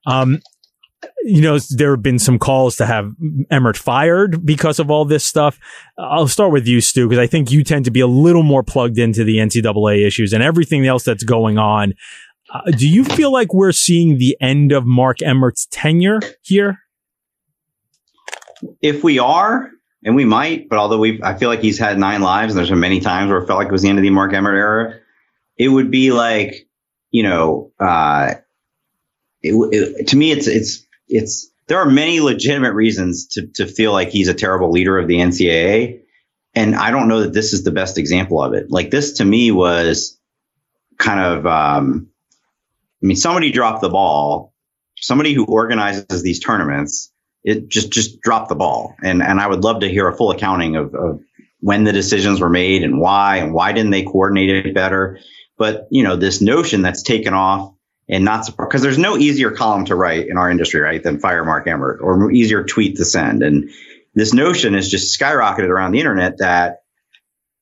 [0.07, 0.41] Um,
[1.23, 3.13] you know, there have been some calls to have
[3.51, 5.59] Emmert fired because of all this stuff.
[5.99, 8.63] I'll start with you, Stu, because I think you tend to be a little more
[8.63, 11.95] plugged into the NCAA issues and everything else that's going on.
[12.53, 16.79] Uh, do you feel like we're seeing the end of Mark Emmert's tenure here?
[18.83, 19.71] If we are,
[20.05, 22.71] and we might, but although we I feel like he's had nine lives, and there's
[22.71, 24.57] been many times where it felt like it was the end of the Mark Emmert
[24.57, 25.01] era,
[25.57, 26.67] it would be like,
[27.11, 28.35] you know, uh,
[29.43, 33.93] it, it, to me, it's it's it's there are many legitimate reasons to, to feel
[33.93, 36.01] like he's a terrible leader of the NCAA.
[36.53, 38.73] And I don't know that this is the best example of it.
[38.73, 40.19] Like this to me was
[40.99, 42.10] kind of, um,
[43.03, 44.53] I mean, somebody dropped the ball.
[44.97, 47.11] Somebody who organizes these tournaments,
[47.43, 48.95] it just just dropped the ball.
[49.03, 51.21] And and I would love to hear a full accounting of, of
[51.61, 55.19] when the decisions were made and why and why didn't they coordinate it better.
[55.57, 57.75] But you know, this notion that's taken off
[58.11, 61.45] and not because there's no easier column to write in our industry, right, than fire
[61.45, 63.43] Mark Emmert or easier tweet to send.
[63.45, 63.71] And
[64.15, 66.83] this notion is just skyrocketed around the internet that,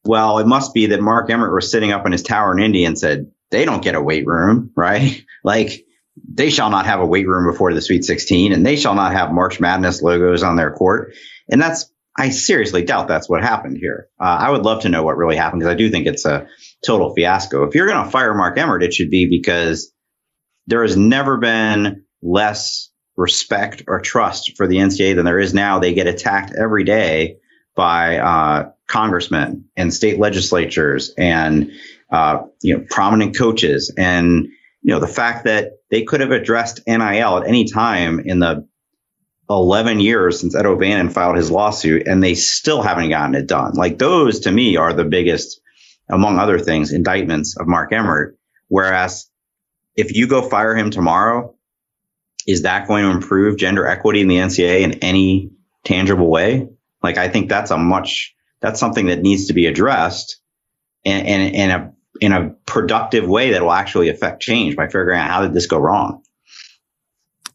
[0.05, 2.87] well, it must be that Mark Emmert was sitting up in his tower in Indy
[2.87, 5.25] and said, they don't get a weight room, right?
[5.45, 5.85] like
[6.33, 9.13] they shall not have a weight room before the Sweet 16 and they shall not
[9.13, 11.15] have March Madness logos on their court.
[11.49, 14.09] And that's, I seriously doubt that's what happened here.
[14.21, 16.49] Uh, I would love to know what really happened because I do think it's a
[16.85, 17.65] total fiasco.
[17.65, 19.93] If you're going to fire Mark Emmert, it should be because
[20.67, 25.79] there has never been less respect or trust for the NCAA than there is now.
[25.79, 27.39] They get attacked every day
[27.75, 31.71] by uh, congressmen and state legislatures and
[32.11, 34.49] uh, you know prominent coaches and
[34.83, 38.67] you know the fact that they could have addressed NIL at any time in the
[39.51, 43.73] 11 years since Ed O'Bannon filed his lawsuit and they still haven't gotten it done.
[43.75, 45.61] Like those to me are the biggest,
[46.09, 48.37] among other things, indictments of Mark Emmert.
[48.69, 49.31] Whereas
[49.97, 51.55] if you go fire him tomorrow,
[52.47, 55.51] is that going to improve gender equity in the NCAA in any
[55.85, 56.69] tangible way?
[57.03, 60.41] Like, I think that's a much, that's something that needs to be addressed
[61.05, 65.19] in, in, in a, in a productive way that will actually affect change by figuring
[65.19, 66.23] out how did this go wrong?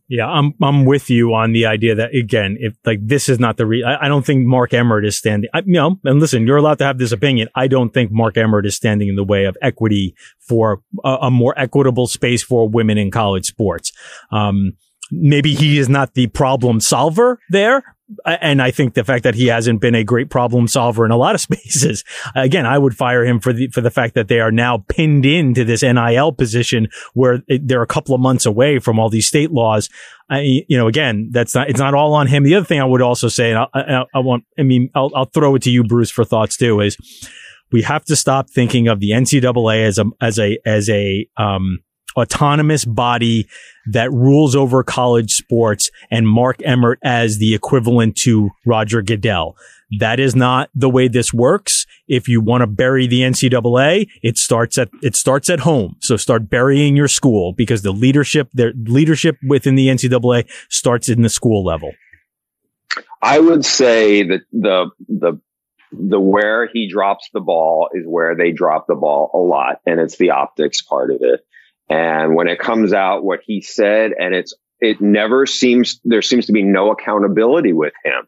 [0.10, 3.58] Yeah, I'm I'm with you on the idea that again, if like this is not
[3.58, 5.50] the re, I, I don't think Mark Emmert is standing.
[5.54, 7.48] I, you know, and listen, you're allowed to have this opinion.
[7.56, 11.32] I don't think Mark Emmert is standing in the way of equity for a, a
[11.32, 13.92] more equitable space for women in college sports.
[14.30, 14.74] Um,
[15.10, 17.84] maybe he is not the problem solver there,
[18.26, 21.18] and I think the fact that he hasn't been a great problem solver in a
[21.18, 22.04] lot of spaces,
[22.36, 25.26] again, I would fire him for the for the fact that they are now pinned
[25.26, 29.52] into this NIL position where they're a couple of months away from all these state
[29.52, 29.90] laws.
[30.30, 32.44] I, you know, again, that's not it's not all on him.
[32.44, 35.12] The other thing I would also say, and I, I, I want, I mean, I'll,
[35.16, 36.98] I'll throw it to you, Bruce, for thoughts too, is
[37.72, 41.80] we have to stop thinking of the NCAA as a as a as a um,
[42.16, 43.48] autonomous body
[43.86, 49.56] that rules over college sports and Mark Emmert as the equivalent to Roger Goodell.
[50.00, 51.86] That is not the way this works.
[52.08, 55.98] If you want to bury the NCAA, it starts at, it starts at home.
[56.00, 61.22] So start burying your school because the leadership, their leadership within the NCAA starts in
[61.22, 61.92] the school level.
[63.22, 65.40] I would say that the, the,
[65.92, 69.80] the where he drops the ball is where they drop the ball a lot.
[69.86, 71.42] And it's the optics part of it.
[71.90, 76.48] And when it comes out what he said, and it's, it never seems, there seems
[76.48, 78.28] to be no accountability with him.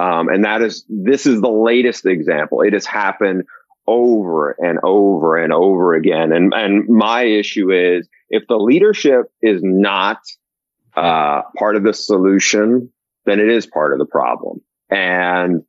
[0.00, 2.62] Um, and that is, this is the latest example.
[2.62, 3.44] It has happened
[3.86, 6.32] over and over and over again.
[6.32, 10.18] And, and my issue is if the leadership is not,
[10.96, 12.90] uh, part of the solution,
[13.24, 14.60] then it is part of the problem.
[14.90, 15.62] And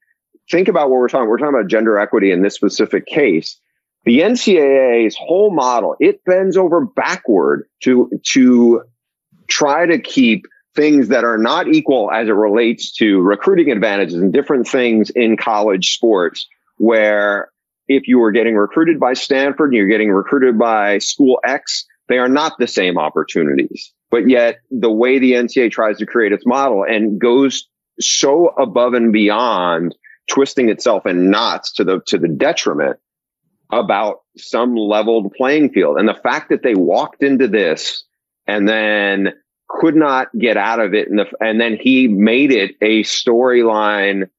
[0.50, 1.30] think about what we're talking.
[1.30, 3.60] We're talking about gender equity in this specific case
[4.06, 8.84] the NCAA's whole model, it bends over backward to, to
[9.48, 10.46] try to keep
[10.76, 15.36] things that are not equal as it relates to recruiting advantages and different things in
[15.36, 16.48] college sports
[16.78, 17.52] where
[17.88, 22.18] if you were getting recruited by Stanford and you're getting recruited by school X, they
[22.18, 23.92] are not the same opportunities.
[24.12, 27.68] But yet the way the NCAA tries to create its model and goes
[28.00, 29.96] so above and beyond
[30.30, 33.00] twisting itself in knots to the, to the detriment
[33.70, 35.98] about some leveled playing field.
[35.98, 38.04] And the fact that they walked into this
[38.48, 39.34] and then
[39.68, 41.08] could not get out of it.
[41.10, 44.30] And, the, and then he made it a storyline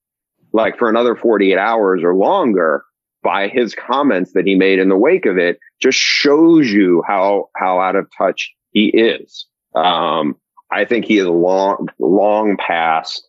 [0.53, 2.83] like for another 48 hours or longer
[3.23, 7.49] by his comments that he made in the wake of it just shows you how,
[7.55, 9.45] how out of touch he is.
[9.73, 10.35] Um,
[10.69, 13.27] I think he is long, long past,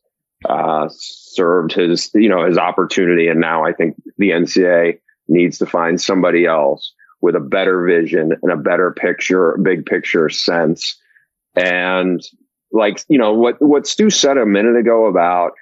[0.48, 3.28] uh, served his, you know, his opportunity.
[3.28, 8.32] And now I think the NCAA needs to find somebody else with a better vision
[8.42, 10.98] and a better picture, big picture sense.
[11.54, 12.20] And
[12.72, 15.52] like, you know, what, what Stu said a minute ago about,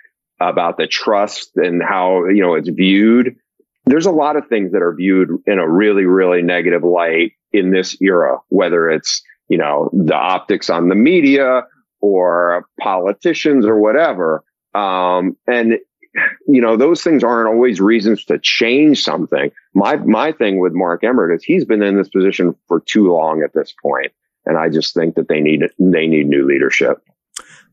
[0.41, 3.37] about the trust and how, you know, it's viewed.
[3.85, 7.73] There's a lot of things that are viewed in a really, really negative light in
[7.73, 11.65] this era, whether it's, you know, the optics on the media
[12.01, 14.45] or politicians or whatever.
[14.75, 15.75] Um, and
[16.47, 19.51] you know, those things aren't always reasons to change something.
[19.75, 23.43] My, my thing with Mark Emmert is he's been in this position for too long
[23.43, 24.13] at this point,
[24.47, 27.03] And I just think that they need, they need new leadership.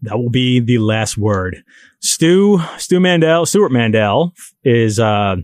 [0.03, 1.63] that will be the last word.
[2.01, 4.33] Stu, Stu Mandel, Stewart Mandel
[4.63, 5.37] is, uh,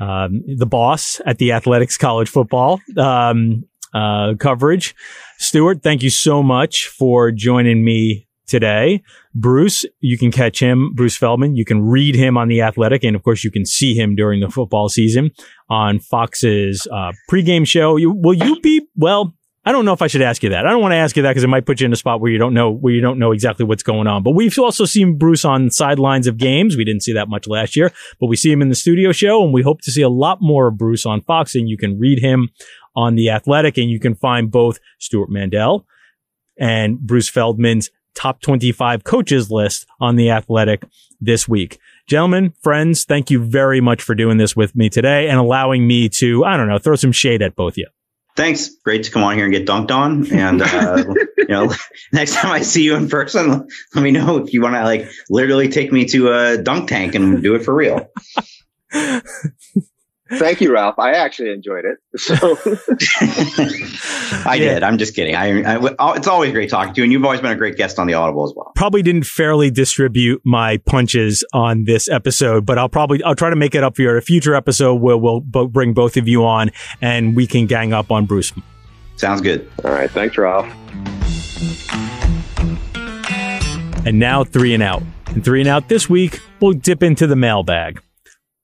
[0.00, 4.94] um, the boss at the Athletic's College Football um, uh, coverage.
[5.38, 9.02] Stewart, thank you so much for joining me today.
[9.34, 11.56] Bruce, you can catch him, Bruce Feldman.
[11.56, 13.04] You can read him on The Athletic.
[13.04, 15.30] And of course, you can see him during the football season
[15.70, 17.96] on Fox's uh, pregame show.
[17.96, 20.66] You, will you be, well, I don't know if I should ask you that.
[20.66, 22.20] I don't want to ask you that because it might put you in a spot
[22.20, 24.22] where you don't know where you don't know exactly what's going on.
[24.22, 26.76] But we've also seen Bruce on sidelines of games.
[26.76, 29.44] We didn't see that much last year, but we see him in the studio show,
[29.44, 31.54] and we hope to see a lot more of Bruce on Fox.
[31.54, 32.48] And you can read him
[32.96, 35.86] on the Athletic, and you can find both Stewart Mandel
[36.58, 40.84] and Bruce Feldman's top 25 coaches list on the Athletic
[41.20, 41.78] this week.
[42.06, 46.08] Gentlemen, friends, thank you very much for doing this with me today and allowing me
[46.08, 47.86] to, I don't know, throw some shade at both of you.
[48.36, 48.70] Thanks.
[48.84, 50.32] Great to come on here and get dunked on.
[50.32, 51.04] And, uh,
[51.36, 51.72] you know,
[52.12, 55.10] next time I see you in person, let me know if you want to like
[55.28, 58.08] literally take me to a dunk tank and do it for real.
[60.32, 60.98] Thank you, Ralph.
[60.98, 61.98] I actually enjoyed it.
[62.20, 62.34] So
[64.48, 64.74] I yeah.
[64.74, 64.82] did.
[64.82, 65.34] I'm just kidding.
[65.34, 67.98] I, I, it's always great talking to you, and you've always been a great guest
[67.98, 68.72] on the Audible as well.
[68.76, 73.56] Probably didn't fairly distribute my punches on this episode, but I'll probably I'll try to
[73.56, 76.44] make it up for you at a future episode where we'll bring both of you
[76.44, 76.70] on
[77.00, 78.52] and we can gang up on Bruce.
[79.16, 79.70] Sounds good.
[79.84, 80.10] All right.
[80.10, 80.66] Thanks, Ralph.
[84.06, 85.02] And now three and out.
[85.26, 88.02] And three and out this week, we'll dip into the mailbag.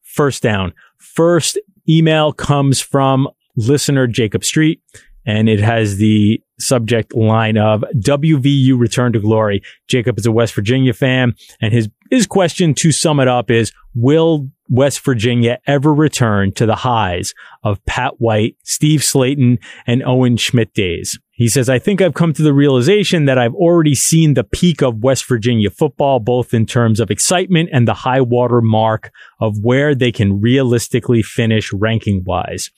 [0.03, 0.73] First down
[1.17, 4.81] first email comes from listener Jacob Street,
[5.25, 9.63] and it has the subject line of WVU return to glory.
[9.89, 13.73] Jacob is a West Virginia fan, and his his question to sum it up is:
[13.95, 17.35] Will West Virginia ever return to the highs
[17.65, 21.19] of Pat White, Steve Slaton, and Owen Schmidt days?
[21.37, 24.83] He says, I think I've come to the realization that I've already seen the peak
[24.83, 29.59] of West Virginia football, both in terms of excitement and the high water mark of
[29.63, 32.71] where they can realistically finish ranking wise.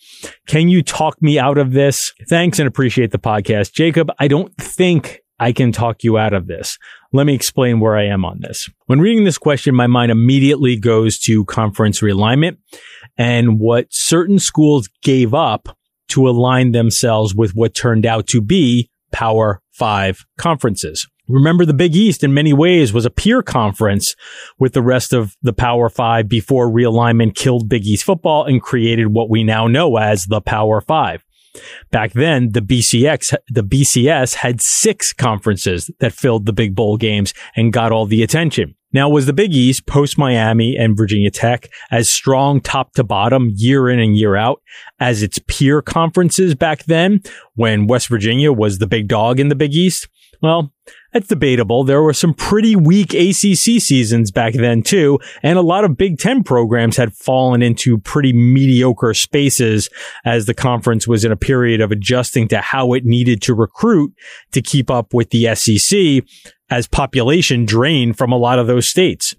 [0.49, 2.13] Can you talk me out of this?
[2.29, 3.73] Thanks and appreciate the podcast.
[3.73, 6.79] Jacob, I don't think I can talk you out of this.
[7.13, 8.69] Let me explain where I am on this.
[8.87, 12.57] When reading this question, my mind immediately goes to conference realignment
[13.17, 15.78] and what certain schools gave up
[16.09, 21.07] to align themselves with what turned out to be Power Five conferences.
[21.29, 24.17] Remember, the Big East in many ways was a peer conference
[24.59, 29.09] with the rest of the Power Five before realignment killed Big East football and created
[29.09, 31.23] what we now know as the Power Five.
[31.91, 37.35] Back then, the BCX, the BCS had six conferences that filled the big bowl games
[37.57, 38.75] and got all the attention.
[38.91, 43.53] Now, was the Big East post Miami and Virginia Tech as strong top to bottom
[43.55, 44.63] year in and year out
[44.99, 47.21] as its peer conferences back then
[47.55, 50.09] when West Virginia was the big dog in the Big East?
[50.41, 50.73] Well,
[51.13, 51.85] that's debatable.
[51.85, 56.19] There were some pretty weak ACC seasons back then too, and a lot of Big
[56.19, 59.89] Ten programs had fallen into pretty mediocre spaces
[60.25, 64.13] as the conference was in a period of adjusting to how it needed to recruit
[64.53, 66.25] to keep up with the SEC
[66.71, 69.35] as population drained from a lot of those states.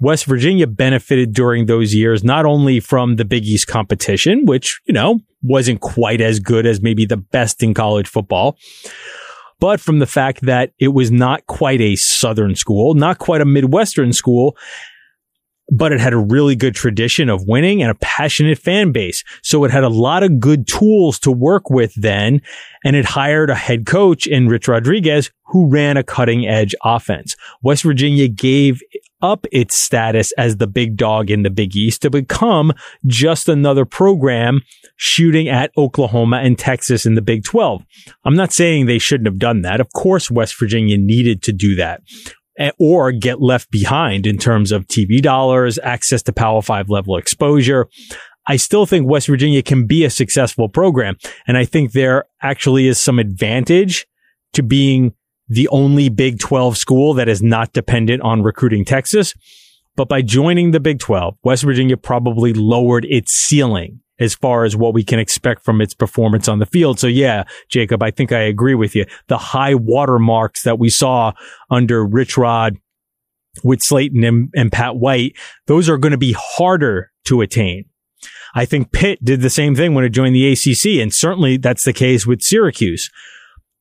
[0.00, 4.92] West Virginia benefited during those years, not only from the Big East competition, which, you
[4.92, 8.58] know, wasn't quite as good as maybe the best in college football,
[9.60, 13.44] but from the fact that it was not quite a Southern school, not quite a
[13.44, 14.56] Midwestern school,
[15.70, 19.22] but it had a really good tradition of winning and a passionate fan base.
[19.42, 22.42] So it had a lot of good tools to work with then.
[22.84, 27.36] And it hired a head coach in Rich Rodriguez who ran a cutting edge offense.
[27.62, 28.80] West Virginia gave
[29.22, 32.72] up its status as the big dog in the Big East to become
[33.06, 34.62] just another program
[34.96, 37.84] shooting at Oklahoma and Texas in the Big 12.
[38.24, 39.80] I'm not saying they shouldn't have done that.
[39.80, 42.00] Of course, West Virginia needed to do that
[42.78, 47.88] or get left behind in terms of TV dollars, access to Power Five level exposure.
[48.46, 51.16] I still think West Virginia can be a successful program.
[51.46, 54.06] And I think there actually is some advantage
[54.54, 55.14] to being
[55.48, 59.34] the only Big 12 school that is not dependent on recruiting Texas.
[59.96, 64.76] But by joining the Big 12, West Virginia probably lowered its ceiling as far as
[64.76, 67.00] what we can expect from its performance on the field.
[67.00, 69.06] So yeah, Jacob, I think I agree with you.
[69.26, 71.32] The high watermarks that we saw
[71.70, 72.76] under Rich Rod
[73.64, 75.36] with Slaton and, and Pat White,
[75.66, 77.86] those are going to be harder to attain.
[78.54, 81.84] I think Pitt did the same thing when it joined the ACC, and certainly that's
[81.84, 83.10] the case with Syracuse.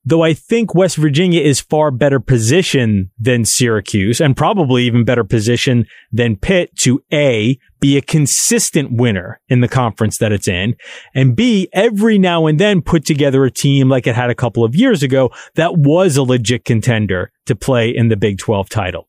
[0.05, 5.23] Though I think West Virginia is far better positioned than Syracuse and probably even better
[5.23, 10.75] positioned than Pitt to A, be a consistent winner in the conference that it's in,
[11.13, 14.63] and B, every now and then put together a team like it had a couple
[14.63, 19.07] of years ago that was a legit contender to play in the Big 12 title.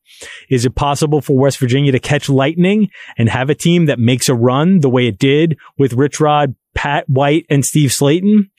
[0.49, 4.29] Is it possible for West Virginia to catch lightning and have a team that makes
[4.29, 8.49] a run the way it did with Rich Rod, Pat White, and Steve Slaton?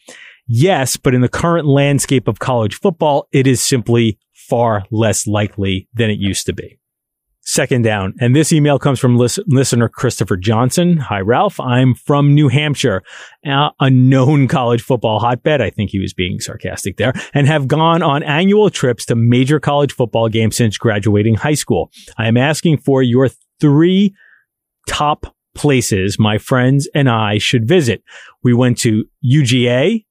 [0.46, 5.88] Yes, but in the current landscape of college football, it is simply far less likely
[5.94, 6.78] than it used to be.
[7.44, 8.14] Second down.
[8.20, 10.98] And this email comes from listener Christopher Johnson.
[10.98, 11.58] Hi, Ralph.
[11.58, 13.02] I'm from New Hampshire,
[13.44, 15.60] a known college football hotbed.
[15.60, 19.58] I think he was being sarcastic there and have gone on annual trips to major
[19.58, 21.90] college football games since graduating high school.
[22.16, 23.28] I am asking for your
[23.60, 24.14] three
[24.86, 28.04] top places my friends and I should visit.
[28.44, 30.04] We went to UGA,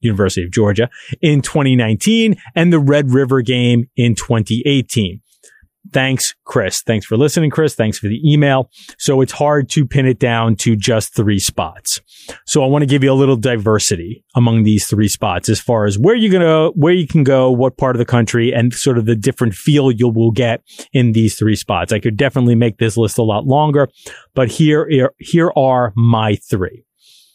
[0.00, 0.88] University of Georgia
[1.20, 5.20] in 2019 and the Red River game in 2018.
[5.92, 6.82] Thanks, Chris.
[6.82, 7.74] Thanks for listening, Chris.
[7.74, 8.70] Thanks for the email.
[8.98, 12.00] So it's hard to pin it down to just three spots.
[12.46, 15.86] So I want to give you a little diversity among these three spots as far
[15.86, 18.74] as where you're going to, where you can go, what part of the country and
[18.74, 20.62] sort of the different feel you will get
[20.92, 21.92] in these three spots.
[21.92, 23.88] I could definitely make this list a lot longer,
[24.34, 26.84] but here, here are my three.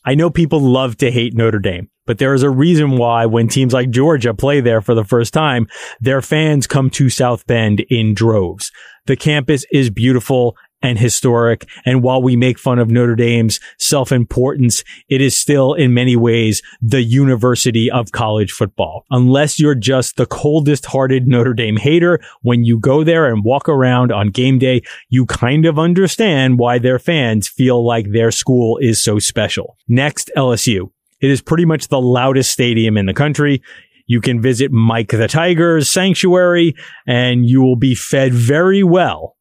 [0.05, 3.47] I know people love to hate Notre Dame, but there is a reason why when
[3.47, 5.67] teams like Georgia play there for the first time,
[6.01, 8.71] their fans come to South Bend in droves.
[9.05, 11.68] The campus is beautiful and historic.
[11.85, 16.61] And while we make fun of Notre Dame's self-importance, it is still in many ways
[16.81, 19.05] the university of college football.
[19.10, 23.68] Unless you're just the coldest hearted Notre Dame hater, when you go there and walk
[23.68, 28.77] around on game day, you kind of understand why their fans feel like their school
[28.80, 29.77] is so special.
[29.88, 30.91] Next, LSU.
[31.22, 33.61] It is pretty much the loudest stadium in the country.
[34.07, 36.76] You can visit Mike the Tiger's sanctuary
[37.07, 39.38] and you will be fed very well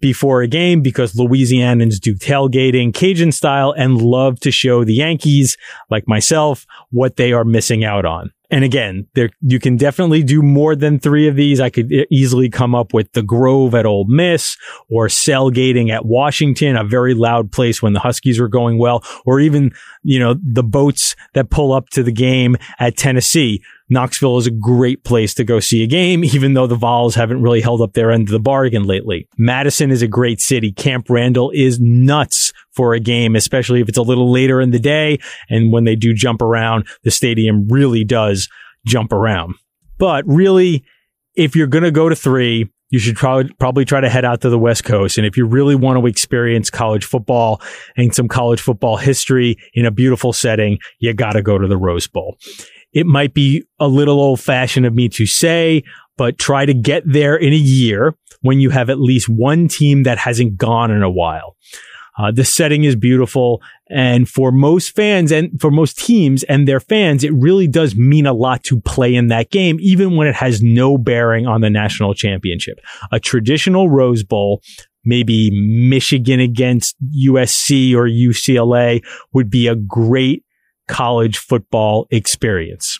[0.00, 5.56] before a game because Louisianans do tailgating Cajun style and love to show the Yankees,
[5.90, 8.30] like myself, what they are missing out on.
[8.50, 11.60] And again, there, you can definitely do more than three of these.
[11.60, 14.56] I could easily come up with the Grove at Ole Miss
[14.88, 19.40] or sailgating at Washington, a very loud place when the Huskies are going well, or
[19.40, 23.62] even, you know, the boats that pull up to the game at Tennessee.
[23.88, 27.42] Knoxville is a great place to go see a game, even though the Vols haven't
[27.42, 29.28] really held up their end of the bargain lately.
[29.38, 30.72] Madison is a great city.
[30.72, 34.78] Camp Randall is nuts for a game, especially if it's a little later in the
[34.78, 35.18] day.
[35.48, 38.45] And when they do jump around, the stadium really does
[38.86, 39.54] jump around.
[39.98, 40.84] But really,
[41.34, 44.40] if you're going to go to three, you should probably, probably try to head out
[44.42, 45.18] to the West Coast.
[45.18, 47.60] And if you really want to experience college football
[47.96, 51.76] and some college football history in a beautiful setting, you got to go to the
[51.76, 52.38] Rose Bowl.
[52.92, 55.82] It might be a little old fashioned of me to say,
[56.16, 60.04] but try to get there in a year when you have at least one team
[60.04, 61.56] that hasn't gone in a while.
[62.18, 63.62] Uh, the setting is beautiful.
[63.88, 68.26] And for most fans and for most teams and their fans, it really does mean
[68.26, 71.70] a lot to play in that game, even when it has no bearing on the
[71.70, 72.80] national championship.
[73.12, 74.62] A traditional Rose Bowl,
[75.04, 80.44] maybe Michigan against USC or UCLA would be a great
[80.88, 82.98] college football experience.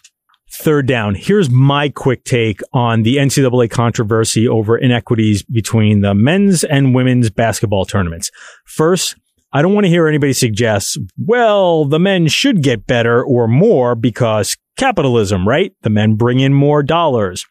[0.58, 1.14] Third down.
[1.14, 7.28] Here's my quick take on the NCAA controversy over inequities between the men's and women's
[7.30, 8.30] basketball tournaments.
[8.64, 9.16] First,
[9.52, 13.94] I don't want to hear anybody suggest, well, the men should get better or more
[13.94, 15.72] because capitalism, right?
[15.82, 17.44] The men bring in more dollars.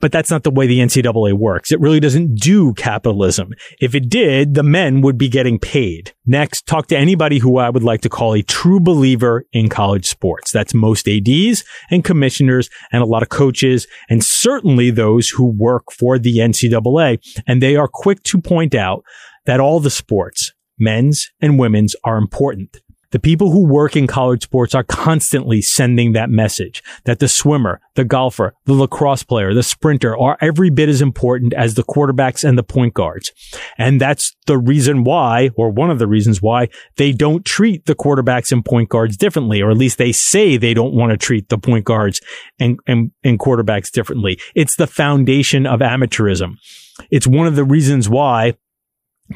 [0.00, 1.72] But that's not the way the NCAA works.
[1.72, 3.54] It really doesn't do capitalism.
[3.80, 6.12] If it did, the men would be getting paid.
[6.26, 10.06] Next, talk to anybody who I would like to call a true believer in college
[10.06, 10.50] sports.
[10.50, 15.90] That's most ADs and commissioners and a lot of coaches and certainly those who work
[15.90, 17.18] for the NCAA.
[17.46, 19.02] And they are quick to point out
[19.46, 22.76] that all the sports, men's and women's, are important.
[23.10, 27.80] The people who work in college sports are constantly sending that message that the swimmer,
[27.94, 32.46] the golfer, the lacrosse player, the sprinter are every bit as important as the quarterbacks
[32.46, 33.32] and the point guards.
[33.78, 37.94] And that's the reason why, or one of the reasons why they don't treat the
[37.94, 41.48] quarterbacks and point guards differently, or at least they say they don't want to treat
[41.48, 42.20] the point guards
[42.58, 44.38] and, and, and quarterbacks differently.
[44.54, 46.54] It's the foundation of amateurism.
[47.10, 48.54] It's one of the reasons why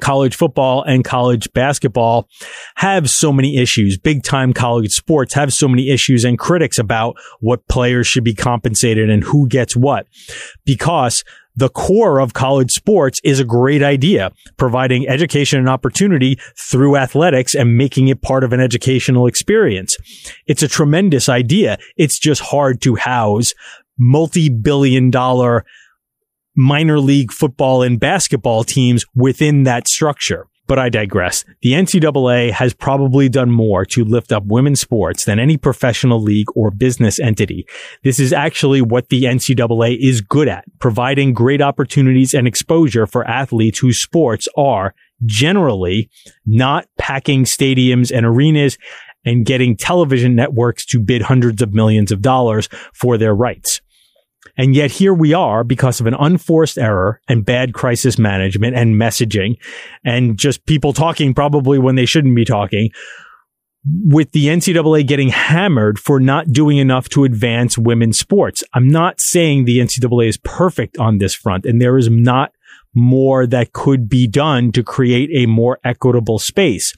[0.00, 2.28] college football and college basketball
[2.76, 3.98] have so many issues.
[3.98, 8.34] Big time college sports have so many issues and critics about what players should be
[8.34, 10.06] compensated and who gets what
[10.64, 11.24] because
[11.56, 17.54] the core of college sports is a great idea, providing education and opportunity through athletics
[17.54, 19.96] and making it part of an educational experience.
[20.46, 21.78] It's a tremendous idea.
[21.96, 23.52] It's just hard to house
[23.98, 25.64] multi-billion dollar
[26.56, 30.46] minor league football and basketball teams within that structure.
[30.66, 31.44] But I digress.
[31.62, 36.46] The NCAA has probably done more to lift up women's sports than any professional league
[36.54, 37.66] or business entity.
[38.04, 43.26] This is actually what the NCAA is good at, providing great opportunities and exposure for
[43.26, 44.94] athletes whose sports are
[45.26, 46.08] generally
[46.46, 48.78] not packing stadiums and arenas
[49.24, 53.80] and getting television networks to bid hundreds of millions of dollars for their rights.
[54.56, 58.96] And yet here we are because of an unforced error and bad crisis management and
[58.96, 59.56] messaging
[60.04, 62.90] and just people talking probably when they shouldn't be talking
[64.04, 68.62] with the NCAA getting hammered for not doing enough to advance women's sports.
[68.74, 72.52] I'm not saying the NCAA is perfect on this front and there is not
[72.94, 76.92] more that could be done to create a more equitable space.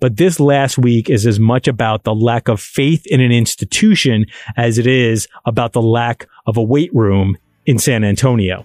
[0.00, 4.26] But this last week is as much about the lack of faith in an institution
[4.56, 8.64] as it is about the lack of a weight room in San Antonio.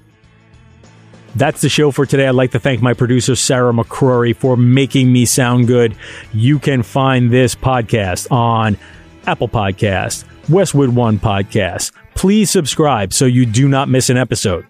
[1.35, 2.27] That's the show for today.
[2.27, 5.95] I'd like to thank my producer, Sarah McCrory, for making me sound good.
[6.33, 8.77] You can find this podcast on
[9.27, 11.91] Apple Podcast, Westwood One Podcast.
[12.15, 14.65] Please subscribe so you do not miss an episode.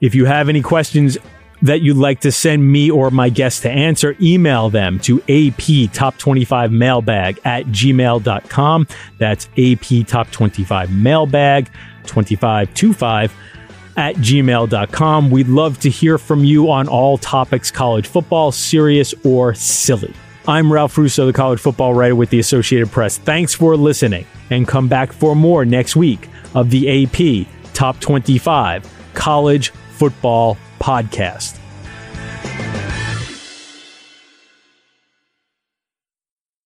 [0.00, 1.16] If you have any questions
[1.62, 7.38] that you'd like to send me or my guests to answer, email them to aptop25mailbag
[7.44, 8.88] at gmail.com.
[9.18, 11.68] That's aptop25mailbag
[12.10, 13.34] 2525
[13.96, 15.30] at gmail.com.
[15.30, 20.14] We'd love to hear from you on all topics college football, serious or silly.
[20.48, 23.18] I'm Ralph Russo, the college football writer with the Associated Press.
[23.18, 28.90] Thanks for listening and come back for more next week of the AP Top 25
[29.14, 31.60] College Football podcast.